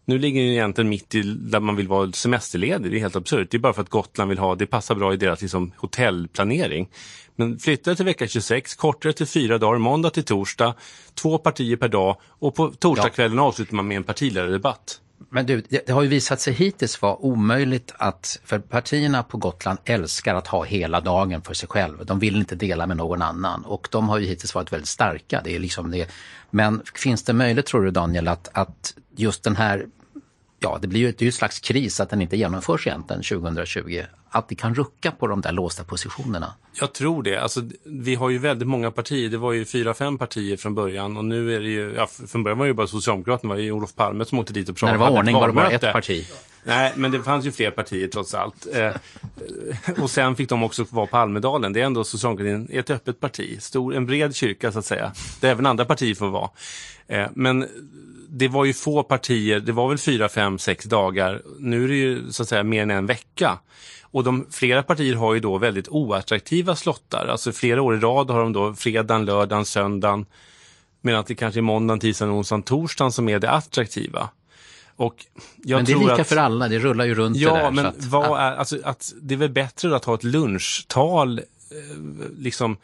nu 0.06 0.18
ligger 0.18 0.40
den 0.40 0.50
egentligen 0.50 0.88
mitt 0.88 1.14
i 1.14 1.22
där 1.22 1.60
man 1.60 1.76
vill 1.76 1.88
vara 1.88 2.12
semesterledig. 2.12 2.90
Det 2.90 2.98
är 2.98 3.00
helt 3.00 3.16
absurt. 3.16 3.50
Det 3.50 3.56
är 3.56 3.58
bara 3.58 3.72
för 3.72 3.82
att 3.82 3.88
Gotland 3.88 4.28
vill 4.28 4.38
ha, 4.38 4.54
det 4.54 4.66
passar 4.66 4.94
bra 4.94 5.14
i 5.14 5.16
deras 5.16 5.40
liksom, 5.40 5.72
hotellplanering. 5.76 6.88
Men 7.36 7.58
flytta 7.58 7.94
till 7.94 8.04
vecka 8.04 8.26
26, 8.26 8.74
kortare 8.74 9.12
till 9.12 9.26
fyra 9.26 9.58
dagar, 9.58 9.78
måndag 9.78 10.10
till 10.10 10.24
torsdag, 10.24 10.74
två 11.14 11.38
partier 11.38 11.76
per 11.76 11.88
dag 11.88 12.16
och 12.22 12.54
på 12.54 12.68
torsdagskvällen 12.68 13.36
ja. 13.36 13.44
avslutar 13.44 13.74
man 13.74 13.88
med 13.88 13.96
en 13.96 14.04
partiledardebatt. 14.04 15.00
Men 15.30 15.46
du, 15.46 15.62
det, 15.68 15.86
det 15.86 15.92
har 15.92 16.02
ju 16.02 16.08
visat 16.08 16.40
sig 16.40 16.52
hittills 16.52 17.02
vara 17.02 17.16
omöjligt 17.16 17.94
att, 17.96 18.40
för 18.44 18.58
partierna 18.58 19.22
på 19.22 19.38
Gotland 19.38 19.78
älskar 19.84 20.34
att 20.34 20.46
ha 20.46 20.64
hela 20.64 21.00
dagen 21.00 21.42
för 21.42 21.54
sig 21.54 21.68
själv. 21.68 22.06
De 22.06 22.18
vill 22.18 22.36
inte 22.36 22.54
dela 22.54 22.86
med 22.86 22.96
någon 22.96 23.22
annan 23.22 23.64
och 23.64 23.88
de 23.90 24.08
har 24.08 24.18
ju 24.18 24.26
hittills 24.26 24.54
varit 24.54 24.72
väldigt 24.72 24.88
starka. 24.88 25.40
Det 25.44 25.54
är 25.54 25.58
liksom 25.58 25.90
det. 25.90 26.10
Men 26.50 26.82
finns 26.94 27.22
det 27.22 27.32
möjligt, 27.32 27.66
tror 27.66 27.84
du 27.84 27.90
Daniel, 27.90 28.28
att, 28.28 28.48
att 28.52 28.94
just 29.16 29.42
den 29.42 29.56
här 29.56 29.86
ja, 30.60 30.78
det 30.82 30.88
blir 30.88 31.00
ju, 31.00 31.06
det 31.06 31.22
är 31.22 31.22
ju 31.22 31.28
ett 31.28 31.34
slags 31.34 31.60
kris 31.60 32.00
att 32.00 32.10
den 32.10 32.22
inte 32.22 32.36
genomförs 32.36 32.86
egentligen 32.86 33.22
2020. 33.22 34.02
Att 34.30 34.48
det 34.48 34.54
kan 34.54 34.74
rucka 34.74 35.10
på 35.10 35.26
de 35.26 35.40
där 35.40 35.52
låsta 35.52 35.84
positionerna. 35.84 36.54
Jag 36.80 36.92
tror 36.92 37.22
det. 37.22 37.36
Alltså, 37.36 37.60
vi 37.84 38.14
har 38.14 38.30
ju 38.30 38.38
väldigt 38.38 38.68
många 38.68 38.90
partier. 38.90 39.28
Det 39.28 39.38
var 39.38 39.52
ju 39.52 39.64
fyra, 39.64 39.94
fem 39.94 40.18
partier 40.18 40.56
från 40.56 40.74
början 40.74 41.16
och 41.16 41.24
nu 41.24 41.56
är 41.56 41.60
det 41.60 41.68
ju, 41.68 41.94
ja, 41.96 42.06
från 42.26 42.42
början 42.42 42.58
var 42.58 42.66
det 42.66 42.70
ju 42.70 42.74
bara 42.74 42.86
Socialdemokraterna, 42.86 43.54
det 43.54 43.58
var 43.58 43.64
ju 43.64 43.72
Olof 43.72 43.94
Palme 43.94 44.24
som 44.24 44.38
åkte 44.38 44.52
dit 44.52 44.68
och 44.68 44.76
pratade. 44.76 44.98
När 44.98 45.06
det 45.06 45.10
var 45.10 45.18
ordning 45.18 45.34
var 45.34 45.46
det 45.46 45.52
bara 45.52 45.70
ett 45.70 45.92
parti. 45.92 46.26
Nej, 46.66 46.92
men 46.96 47.10
det 47.10 47.22
fanns 47.22 47.46
ju 47.46 47.52
fler 47.52 47.70
partier 47.70 48.08
trots 48.08 48.34
allt. 48.34 48.66
Eh, 48.72 48.92
och 50.02 50.10
sen 50.10 50.36
fick 50.36 50.48
de 50.48 50.62
också 50.62 50.86
vara 50.90 51.06
på 51.06 51.16
Almedalen. 51.16 51.72
Det 51.72 51.80
är 51.80 51.84
ändå 51.84 52.04
Socialdemokratin 52.04 52.78
ett 52.78 52.90
öppet 52.90 53.20
parti, 53.20 53.62
stor, 53.62 53.94
en 53.94 54.06
bred 54.06 54.34
kyrka 54.34 54.72
så 54.72 54.78
att 54.78 54.84
säga, 54.84 55.12
där 55.40 55.50
även 55.50 55.66
andra 55.66 55.84
partier 55.84 56.14
får 56.14 56.28
vara. 56.28 56.50
Eh, 57.06 57.26
men 57.34 57.66
det 58.28 58.48
var 58.48 58.64
ju 58.64 58.72
få 58.72 59.02
partier, 59.02 59.60
det 59.60 59.72
var 59.72 59.88
väl 59.88 59.98
fyra, 59.98 60.28
fem, 60.28 60.58
sex 60.58 60.84
dagar. 60.84 61.42
Nu 61.58 61.84
är 61.84 61.88
det 61.88 61.94
ju 61.94 62.32
så 62.32 62.42
att 62.42 62.48
säga 62.48 62.62
mer 62.62 62.82
än 62.82 62.90
en 62.90 63.06
vecka. 63.06 63.58
Och 64.02 64.24
de, 64.24 64.46
flera 64.50 64.82
partier 64.82 65.14
har 65.14 65.34
ju 65.34 65.40
då 65.40 65.58
väldigt 65.58 65.88
oattraktiva 65.88 66.76
slottar. 66.76 67.26
Alltså 67.26 67.52
flera 67.52 67.82
år 67.82 67.96
i 67.96 67.98
rad 67.98 68.30
har 68.30 68.40
de 68.40 68.52
då 68.52 68.74
fredagen, 68.74 69.24
lördagen, 69.24 69.64
söndagen. 69.64 70.26
Medan 71.00 71.24
det 71.26 71.34
kanske 71.34 71.60
är 71.60 71.62
måndagen, 71.62 72.00
tisdagen, 72.00 72.34
onsdagen, 72.34 72.62
torsdagen 72.62 73.12
som 73.12 73.28
är 73.28 73.38
det 73.38 73.50
attraktiva. 73.50 74.28
Och 74.96 75.26
jag 75.56 75.76
men 75.76 75.84
det 75.84 75.92
är 75.92 75.98
lika 75.98 76.14
att, 76.14 76.26
för 76.26 76.36
alla, 76.36 76.68
det 76.68 76.78
rullar 76.78 77.04
ju 77.04 77.14
runt 77.14 77.36
ja, 77.36 77.54
det 77.54 77.60
där. 77.60 77.70
men 77.70 77.84
så 77.84 77.88
att, 77.88 78.04
vad 78.04 78.40
är, 78.40 78.56
alltså, 78.56 78.78
att 78.84 79.12
det 79.22 79.34
är 79.34 79.38
väl 79.38 79.50
bättre 79.50 79.96
att 79.96 80.04
ha 80.04 80.14
ett 80.14 80.24
lunchtal, 80.24 81.38
eh, 81.38 81.44
liksom 82.38 82.76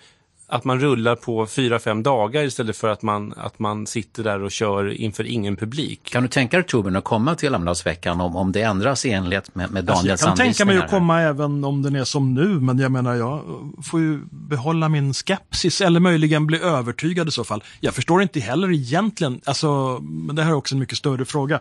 att 0.52 0.64
man 0.64 0.80
rullar 0.80 1.16
på 1.16 1.46
fyra, 1.46 1.78
fem 1.78 2.02
dagar 2.02 2.42
istället 2.42 2.76
för 2.76 2.88
att 2.88 3.02
man, 3.02 3.34
att 3.36 3.58
man 3.58 3.86
sitter 3.86 4.24
där 4.24 4.42
och 4.42 4.50
kör 4.50 4.92
inför 4.92 5.26
ingen 5.26 5.56
publik. 5.56 6.00
Kan 6.10 6.22
du 6.22 6.28
tänka 6.28 6.56
dig 6.56 6.66
Torbjörn 6.66 6.96
att 6.96 7.04
komma 7.04 7.34
till 7.34 7.54
Almedalsveckan 7.54 8.20
om, 8.20 8.36
om 8.36 8.52
det 8.52 8.62
ändras 8.62 9.06
i 9.06 9.10
enlighet 9.10 9.54
med, 9.54 9.70
med 9.70 9.90
Alltså, 9.90 10.06
jag 10.06 10.18
Daniels 10.18 10.24
kan 10.24 10.36
tänka 10.36 10.64
mig 10.64 10.78
att 10.78 10.90
komma 10.90 11.20
även 11.20 11.64
om 11.64 11.82
den 11.82 11.96
är 11.96 12.04
som 12.04 12.34
nu, 12.34 12.48
men 12.48 12.78
jag 12.78 12.92
menar 12.92 13.14
jag 13.14 13.42
får 13.82 14.00
ju 14.00 14.20
behålla 14.30 14.88
min 14.88 15.14
skepsis 15.14 15.80
eller 15.80 16.00
möjligen 16.00 16.46
bli 16.46 16.60
övertygad 16.60 17.28
i 17.28 17.30
så 17.30 17.44
fall. 17.44 17.64
Jag 17.80 17.94
förstår 17.94 18.22
inte 18.22 18.40
heller 18.40 18.72
egentligen, 18.72 19.40
alltså, 19.44 19.98
men 20.02 20.36
det 20.36 20.42
här 20.42 20.50
är 20.50 20.54
också 20.54 20.74
en 20.74 20.78
mycket 20.78 20.98
större 20.98 21.24
fråga. 21.24 21.60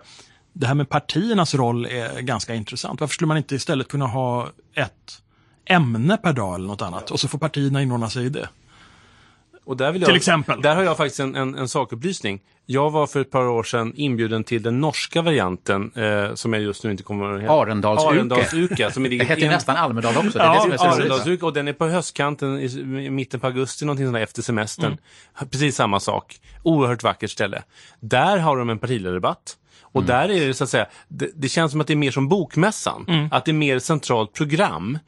Det 0.54 0.68
här 0.68 0.76
med 0.76 0.90
partiernas 0.90 1.56
roll 1.56 1.86
är 1.86 2.22
ganska 2.22 2.56
intressant. 2.56 3.00
Varför 3.00 3.14
skulle 3.14 3.28
man 3.28 3.38
inte 3.38 3.56
istället 3.56 3.88
kunna 3.88 4.08
ha 4.08 4.50
ett 4.76 5.22
ämne 5.66 6.18
per 6.18 6.34
dag 6.34 6.56
eller 6.56 6.68
något 6.68 6.82
annat 6.82 7.12
och 7.12 7.20
så 7.20 7.28
får 7.28 7.38
partierna 7.38 7.82
inordna 7.82 8.10
sig 8.10 8.26
i 8.26 8.30
det? 8.30 8.50
Och 9.66 9.78
där 9.78 9.92
vill 9.92 10.02
Till 10.02 10.10
jag, 10.10 10.18
exempel. 10.18 10.62
Där 10.62 10.76
har 10.76 10.84
jag 10.84 10.98
faktiskt 10.98 11.20
en, 11.20 11.36
en, 11.36 11.56
en 11.56 11.68
sakupplysning. 11.68 12.42
Jag 12.66 12.92
var 12.92 13.08
för 13.08 13.22
ett 13.22 13.32
par 13.32 13.48
år 13.48 13.64
sedan 13.64 13.94
inbjuden 13.96 14.44
till 14.44 14.64
den 14.64 14.80
norska 14.80 15.22
varianten, 15.22 15.92
eh, 15.96 16.34
som 16.34 16.54
jag 16.54 16.62
just 16.62 16.84
nu 16.84 16.92
inte 16.92 17.04
kommer 17.04 17.42
ihåg. 17.42 17.50
Arendalsuke. 17.50 18.14
Arendalsuke. 18.14 18.92
Som 18.92 19.06
är 19.06 19.10
Det 19.20 19.26
heter 19.26 19.42
ju 19.42 19.48
nästan 19.48 19.76
Almedal 19.76 20.18
också, 20.18 20.38
det 20.38 20.44
är 20.44 20.54
Ja, 20.54 20.66
det. 20.70 20.80
Arendalsuke. 20.80 21.46
Och 21.46 21.54
den 21.54 21.68
är 21.68 21.74
på 21.74 21.88
höstkanten, 21.88 22.60
i, 22.60 22.66
i 23.06 23.10
mitten 23.10 23.40
på 23.40 23.48
augusti, 23.48 23.86
någonting 23.86 24.06
sånt 24.06 24.16
där, 24.16 24.22
efter 24.22 24.42
semestern. 24.42 24.98
Precis 25.52 25.76
samma 25.76 26.00
sak. 26.00 26.40
Oerhört 26.64 27.04
vackert 27.04 27.32
ställe. 27.32 27.64
Där 28.00 28.38
har 28.38 28.58
de 28.58 28.70
en 28.70 28.80
partiledardebatt. 28.80 29.58
Och 29.92 30.04
där 30.04 30.30
är 30.30 30.48
det 30.48 30.54
så 30.54 30.64
att 30.64 30.70
säga, 30.70 30.86
det, 31.08 31.30
det 31.36 31.50
känns 31.50 31.72
som 31.72 31.82
att 31.82 31.88
det 31.88 31.94
är 31.94 31.98
mer 31.98 32.12
som 32.12 32.28
bokmässan. 32.30 33.06
Mm. 33.08 33.28
Att 33.32 33.46
det 33.46 33.52
är 33.52 33.54
mer 33.54 33.80
centralt 33.80 34.34
program. 34.34 35.00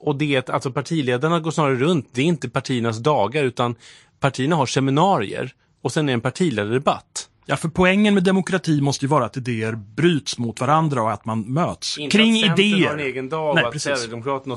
Och 0.00 0.16
det 0.16 0.34
är 0.34 0.38
att 0.38 0.50
alltså 0.50 0.72
partiledarna 0.72 1.40
går 1.40 1.50
snarare 1.50 1.76
runt, 1.76 2.08
det 2.12 2.20
är 2.20 2.24
inte 2.26 2.48
partiernas 2.48 2.98
dagar 2.98 3.44
utan 3.44 3.74
partierna 4.20 4.56
har 4.56 4.66
seminarier 4.66 5.52
och 5.82 5.92
sen 5.92 6.08
är 6.08 6.12
det 6.12 6.14
en 6.14 6.20
partiledardebatt. 6.20 7.28
Ja, 7.46 7.56
för 7.56 7.68
poängen 7.68 8.14
med 8.14 8.22
demokrati 8.24 8.80
måste 8.80 9.04
ju 9.04 9.08
vara 9.08 9.24
att 9.24 9.36
idéer 9.36 9.72
bryts 9.72 10.38
mot 10.38 10.60
varandra 10.60 11.02
och 11.02 11.12
att 11.12 11.24
man 11.24 11.40
möts 11.52 11.98
Inte 11.98 12.16
kring 12.16 12.48
att 12.50 12.58
idéer. 12.58 12.86
har 12.86 12.94
en 12.94 13.00
egen 13.00 13.28
dag 13.28 13.54
Nej, 13.54 13.62
och 13.62 13.68
att 13.68 13.72
precis. 13.72 14.08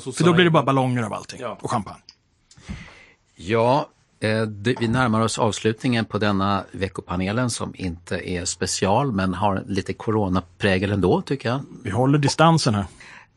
Och 0.08 0.16
För 0.16 0.24
då 0.24 0.34
blir 0.34 0.44
det 0.46 0.52
bara 0.52 0.64
ballonger 0.64 1.04
av 1.04 1.14
allting 1.14 1.40
Ja. 1.42 1.58
och 1.62 1.72
champagne. 1.72 2.02
Ja, 3.36 3.90
vi 4.80 4.88
närmar 4.88 5.22
oss 5.22 5.40
avslutningen 5.40 6.06
på 6.06 6.18
denna 6.18 6.64
veckopanelen 6.72 7.50
som 7.50 7.74
inte 7.76 8.30
är 8.30 8.46
special 8.46 9.12
men 9.12 9.34
har 9.34 9.64
lite 9.68 9.94
coronaprägel 9.94 10.92
ändå 10.92 11.22
tycker 11.22 11.50
jag. 11.50 11.60
Vi 11.84 11.90
håller 11.90 12.18
distansen 12.20 12.76
här. 12.76 12.86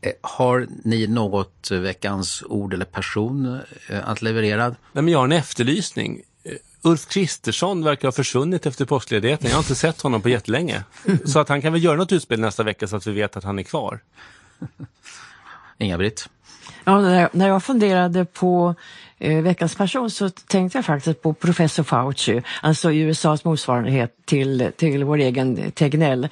Eh, 0.01 0.11
Har 0.21 0.67
ni 0.83 1.07
något 1.07 1.71
eh, 1.71 1.79
veckans 1.79 2.43
ord 2.45 2.73
eller 2.73 2.85
person 2.85 3.59
eh, 3.89 4.09
att 4.09 4.21
leverera? 4.21 4.67
Nej, 4.67 4.75
men 4.91 5.07
jag 5.07 5.19
har 5.19 5.25
en 5.25 5.31
efterlysning. 5.31 6.21
Eh, 6.43 6.51
Ulf 6.81 7.07
Kristersson 7.07 7.83
verkar 7.83 8.07
ha 8.07 8.11
försvunnit 8.11 8.65
efter 8.65 8.85
påskledigheten. 8.85 9.47
Jag 9.49 9.55
har 9.55 9.61
inte 9.61 9.75
sett 9.75 10.01
honom 10.01 10.21
på 10.21 10.29
jättelänge. 10.29 10.83
Så 11.25 11.39
att 11.39 11.49
han 11.49 11.61
kan 11.61 11.73
väl 11.73 11.83
göra 11.83 11.95
något 11.97 12.11
utspel 12.11 12.39
nästa 12.39 12.63
vecka 12.63 12.87
så 12.87 12.95
att 12.95 13.07
vi 13.07 13.11
vet 13.11 13.37
att 13.37 13.43
han 13.43 13.59
är 13.59 13.63
kvar. 13.63 13.99
Inga-Britt? 15.77 16.29
Ja, 16.83 16.99
när 17.33 17.47
jag 17.47 17.63
funderade 17.63 18.25
på 18.25 18.75
eh, 19.19 19.41
veckans 19.41 19.75
person 19.75 20.09
så 20.09 20.29
tänkte 20.29 20.77
jag 20.77 20.85
faktiskt 20.85 21.21
på 21.21 21.33
professor 21.33 21.83
Fauci, 21.83 22.41
alltså 22.61 22.93
USAs 22.93 23.43
motsvarighet 23.43 24.11
till, 24.25 24.71
till 24.77 25.03
vår 25.03 25.17
egen 25.17 25.71
Tegnell. 25.71 26.27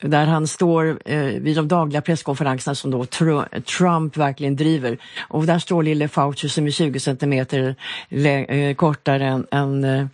Där 0.00 0.26
han 0.26 0.46
står 0.46 0.98
eh, 1.04 1.18
vid 1.18 1.56
de 1.56 1.68
dagliga 1.68 2.02
presskonferenserna 2.02 2.74
som 2.74 2.90
då 2.90 3.06
Trump 3.78 4.16
verkligen 4.16 4.56
driver. 4.56 4.98
Och 5.28 5.46
där 5.46 5.58
står 5.58 5.82
lille 5.82 6.08
Fauci 6.08 6.48
som 6.48 6.66
är 6.66 6.70
20 6.70 7.00
centimeter 7.00 7.76
eh, 8.10 8.74
kortare 8.74 9.26
än, 9.26 9.46
än 9.50 9.84
eh, 9.84 10.06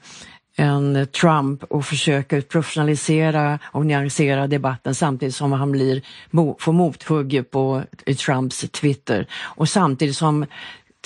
än 0.57 1.07
Trump 1.21 1.65
och 1.65 1.85
försöker 1.85 2.41
professionalisera 2.41 3.59
och 3.65 3.87
nyansera 3.87 4.47
debatten 4.47 4.95
samtidigt 4.95 5.35
som 5.35 5.53
han 5.53 5.73
blir, 5.73 6.03
mo- 6.31 6.57
får 6.59 6.73
mothugg 6.73 7.51
på 7.51 7.83
Trumps 8.27 8.61
Twitter. 8.61 9.27
Och 9.43 9.69
samtidigt 9.69 10.17
som 10.17 10.47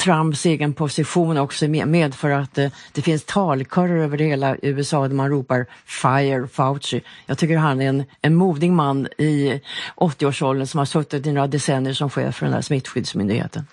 Trumps 0.04 0.46
egen 0.46 0.74
position 0.74 1.38
också 1.38 1.68
med- 1.68 1.88
medför 1.88 2.30
att 2.30 2.58
eh, 2.58 2.70
det 2.92 3.02
finns 3.02 3.24
talkörer 3.24 3.96
över 3.96 4.18
hela 4.18 4.56
USA 4.62 5.08
där 5.08 5.14
man 5.14 5.28
ropar 5.30 5.66
“Fire 5.86 6.48
Fauci”. 6.48 7.00
Jag 7.26 7.38
tycker 7.38 7.56
han 7.58 7.80
är 7.80 7.88
en, 7.88 8.04
en 8.22 8.34
modig 8.34 8.72
man 8.72 9.06
i 9.18 9.60
80-årsåldern 9.96 10.66
som 10.66 10.78
har 10.78 10.84
suttit 10.84 11.26
i 11.26 11.32
några 11.32 11.46
decennier 11.46 11.94
som 11.94 12.10
chef 12.10 12.34
för 12.36 12.46
den 12.46 12.54
här 12.54 12.60
smittskyddsmyndigheten. 12.62 13.66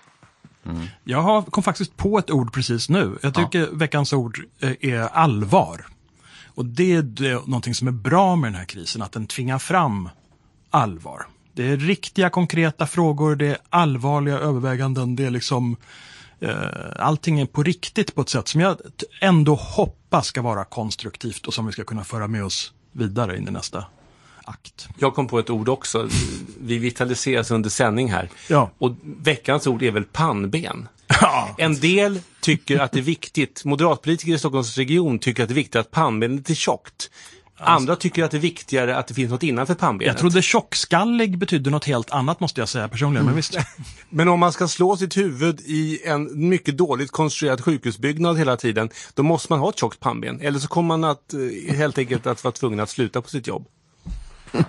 Jag 1.04 1.22
har, 1.22 1.42
kom 1.42 1.64
faktiskt 1.64 1.98
på 1.98 2.18
ett 2.18 2.32
ord 2.32 2.54
precis 2.54 2.90
nu. 2.90 3.18
Jag 3.22 3.34
tycker 3.34 3.68
veckans 3.74 4.14
ord 4.14 4.40
eh, 4.60 4.72
är 4.82 5.00
allvar. 5.02 5.86
Och 6.56 6.66
det 6.66 6.94
är 6.96 7.02
det, 7.02 7.34
någonting 7.34 7.76
som 7.76 7.88
är 7.88 7.92
bra 7.92 8.36
med 8.36 8.52
den 8.52 8.60
här 8.60 8.66
krisen, 8.66 9.02
att 9.02 9.12
den 9.12 9.28
tvingar 9.28 9.60
fram 9.60 10.10
allvar. 10.70 11.26
Det 11.54 11.70
är 11.70 11.78
riktiga 11.78 12.30
konkreta 12.30 12.88
frågor, 12.88 13.36
det 13.36 13.48
är 13.48 13.58
allvarliga 13.70 14.38
överväganden, 14.40 15.16
det 15.16 15.26
är 15.26 15.32
liksom 15.32 15.76
allting 16.96 17.40
är 17.40 17.46
på 17.46 17.64
riktigt 17.64 18.16
på 18.16 18.22
ett 18.22 18.30
sätt 18.30 18.48
som 18.48 18.62
jag 18.62 18.78
ändå 19.22 19.56
hoppas 19.56 20.28
ska 20.28 20.42
vara 20.42 20.66
konstruktivt 20.66 21.48
och 21.48 21.54
som 21.54 21.66
vi 21.66 21.72
ska 21.72 21.84
kunna 21.84 22.04
föra 22.04 22.28
med 22.28 22.46
oss 22.46 22.74
vidare 22.92 23.38
in 23.38 23.48
i 23.48 23.52
nästa 23.52 23.86
akt. 24.44 24.88
Jag 25.00 25.16
kom 25.16 25.28
på 25.28 25.40
ett 25.40 25.50
ord 25.50 25.70
också. 25.70 26.10
Vi 26.62 26.78
vitaliseras 26.78 27.52
under 27.52 27.70
sändning 27.70 28.12
här. 28.12 28.30
Ja. 28.50 28.72
Och 28.78 28.92
veckans 29.04 29.68
ord 29.68 29.84
är 29.84 29.92
väl 29.92 30.04
pannben. 30.04 30.88
En 31.58 31.80
del 31.80 32.20
tycker 32.42 32.80
att 32.80 32.92
det 32.92 33.00
är 33.00 33.04
viktigt, 33.04 33.66
moderatpolitiker 33.66 34.34
i 34.34 34.40
Stockholms 34.40 34.78
region 34.78 35.20
tycker 35.20 35.44
att 35.44 35.50
det 35.50 35.54
är 35.54 35.56
viktigt 35.56 35.76
att 35.76 35.92
pannbenet 35.92 36.50
är 36.50 36.56
tjockt. 36.56 37.10
Andra 37.58 37.96
tycker 37.96 38.24
att 38.24 38.32
det 38.32 38.38
är 38.38 38.42
viktigare 38.42 38.98
att 38.98 39.08
det 39.08 39.14
finns 39.14 39.32
något 39.32 39.44
innanför 39.44 39.74
pannbenet. 39.74 40.14
Jag 40.14 40.18
trodde 40.18 40.42
tjockskallig 40.42 41.38
betydde 41.38 41.70
något 41.70 41.86
helt 41.86 42.12
annat 42.12 42.40
måste 42.40 42.62
jag 42.62 42.70
säga 42.70 42.88
personligen, 42.88 43.26
men 43.26 43.36
visst. 43.36 43.58
Men 44.10 44.28
om 44.28 44.40
man 44.40 44.52
ska 44.52 44.68
slå 44.68 44.98
sitt 44.98 45.18
huvud 45.18 45.60
i 45.60 46.00
en 46.06 46.50
mycket 46.50 46.78
dåligt 46.78 47.12
konstruerad 47.12 47.62
sjukhusbyggnad 47.62 48.38
hela 48.38 48.58
tiden, 48.58 48.90
då 49.14 49.24
måste 49.24 49.52
man 49.52 49.60
ha 49.60 49.70
ett 49.70 49.80
tjockt 49.80 50.00
pannben. 50.00 50.42
Eller 50.42 50.60
så 50.60 50.68
kommer 50.68 50.98
man 50.98 51.04
att 51.04 51.34
eh, 51.34 51.76
helt 51.76 51.98
enkelt 51.98 52.28
att 52.28 52.44
vara 52.44 52.52
tvungen 52.52 52.80
att 52.80 52.90
sluta 52.90 53.22
på 53.22 53.30
sitt 53.30 53.48
jobb. 53.48 53.66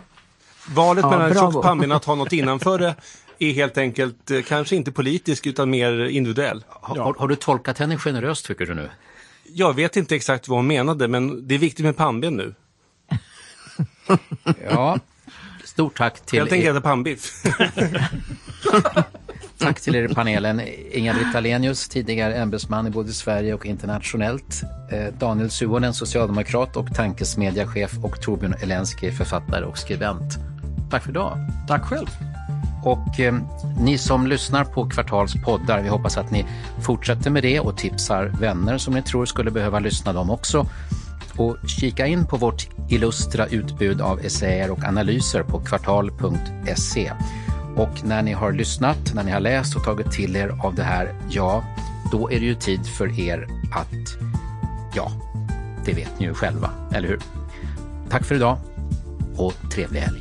Valet 0.74 1.02
Ja, 1.02 1.10
mellan 1.10 1.30
ett 1.30 1.38
tjockt 1.38 1.62
pannben 1.62 1.90
och 1.90 1.96
att 1.96 2.04
ha 2.04 2.14
något 2.14 2.32
innanför 2.42 2.78
det 2.78 2.94
är 3.38 3.52
helt 3.52 3.78
enkelt 3.78 4.30
eh, 4.30 4.42
kanske 4.42 4.76
inte 4.76 4.92
politisk 4.92 5.46
utan 5.46 5.70
mer 5.70 6.04
individuell. 6.04 6.64
Har, 6.68 7.14
har 7.18 7.28
du 7.28 7.36
tolkat 7.36 7.78
henne 7.78 7.98
generöst 7.98 8.46
tycker 8.46 8.66
du 8.66 8.74
nu? 8.74 8.90
Jag 9.52 9.74
vet 9.74 9.96
inte 9.96 10.16
exakt 10.16 10.48
vad 10.48 10.58
hon 10.58 10.66
menade, 10.66 11.08
men 11.08 11.48
det 11.48 11.54
är 11.54 11.58
viktigt 11.58 11.84
med 11.84 11.96
pannben 11.96 12.34
nu. 12.36 12.54
Ja, 14.70 14.98
stort 15.64 15.96
tack 15.98 16.20
till 16.26 16.38
Jag 16.38 16.48
tänker 16.48 16.66
er, 16.66 16.70
äta 16.70 16.80
pannbiff. 16.80 17.44
tack 19.58 19.80
till 19.80 19.94
er 19.94 20.10
i 20.10 20.14
panelen. 20.14 20.62
Inga-Britt 20.92 21.34
Ahlenius, 21.34 21.88
tidigare 21.88 22.34
ämbetsman 22.34 22.86
i 22.86 22.90
både 22.90 23.12
Sverige 23.12 23.54
och 23.54 23.66
internationellt. 23.66 24.62
Eh, 24.92 25.14
Daniel 25.18 25.50
Suhonen, 25.50 25.94
socialdemokrat 25.94 26.76
och 26.76 26.94
tankesmedjachef 26.94 27.92
och 28.02 28.20
Torbjörn 28.20 28.54
Elensky, 28.62 29.12
författare 29.12 29.64
och 29.64 29.78
skribent. 29.78 30.38
Tack 30.90 31.02
för 31.02 31.10
idag. 31.10 31.38
Tack 31.68 31.84
själv. 31.84 32.08
Och 32.84 33.20
eh, 33.20 33.34
ni 33.78 33.98
som 33.98 34.26
lyssnar 34.26 34.64
på 34.64 34.90
Kvartals 34.90 35.34
poddar, 35.44 35.82
vi 35.82 35.88
hoppas 35.88 36.16
att 36.16 36.30
ni 36.30 36.46
fortsätter 36.82 37.30
med 37.30 37.42
det 37.42 37.60
och 37.60 37.76
tipsar 37.76 38.24
vänner 38.40 38.78
som 38.78 38.94
ni 38.94 39.02
tror 39.02 39.26
skulle 39.26 39.50
behöva 39.50 39.78
lyssna 39.78 40.12
dem 40.12 40.30
också. 40.30 40.66
Och 41.36 41.56
kika 41.66 42.06
in 42.06 42.26
på 42.26 42.36
vårt 42.36 42.68
illustra 42.88 43.46
utbud 43.46 44.00
av 44.00 44.20
essäer 44.20 44.70
och 44.70 44.84
analyser 44.84 45.42
på 45.42 45.60
kvartal.se. 45.60 47.12
Och 47.76 48.04
när 48.04 48.22
ni 48.22 48.32
har 48.32 48.52
lyssnat, 48.52 49.14
när 49.14 49.24
ni 49.24 49.30
har 49.30 49.40
läst 49.40 49.76
och 49.76 49.84
tagit 49.84 50.12
till 50.12 50.36
er 50.36 50.58
av 50.62 50.74
det 50.74 50.82
här, 50.82 51.14
ja, 51.30 51.64
då 52.12 52.30
är 52.30 52.40
det 52.40 52.46
ju 52.46 52.54
tid 52.54 52.86
för 52.86 53.20
er 53.20 53.48
att, 53.72 54.26
ja, 54.94 55.12
det 55.84 55.92
vet 55.92 56.20
ni 56.20 56.26
ju 56.26 56.34
själva, 56.34 56.70
eller 56.92 57.08
hur? 57.08 57.20
Tack 58.10 58.24
för 58.24 58.34
idag 58.34 58.58
och 59.36 59.54
trevlig 59.70 60.00
helg. 60.00 60.20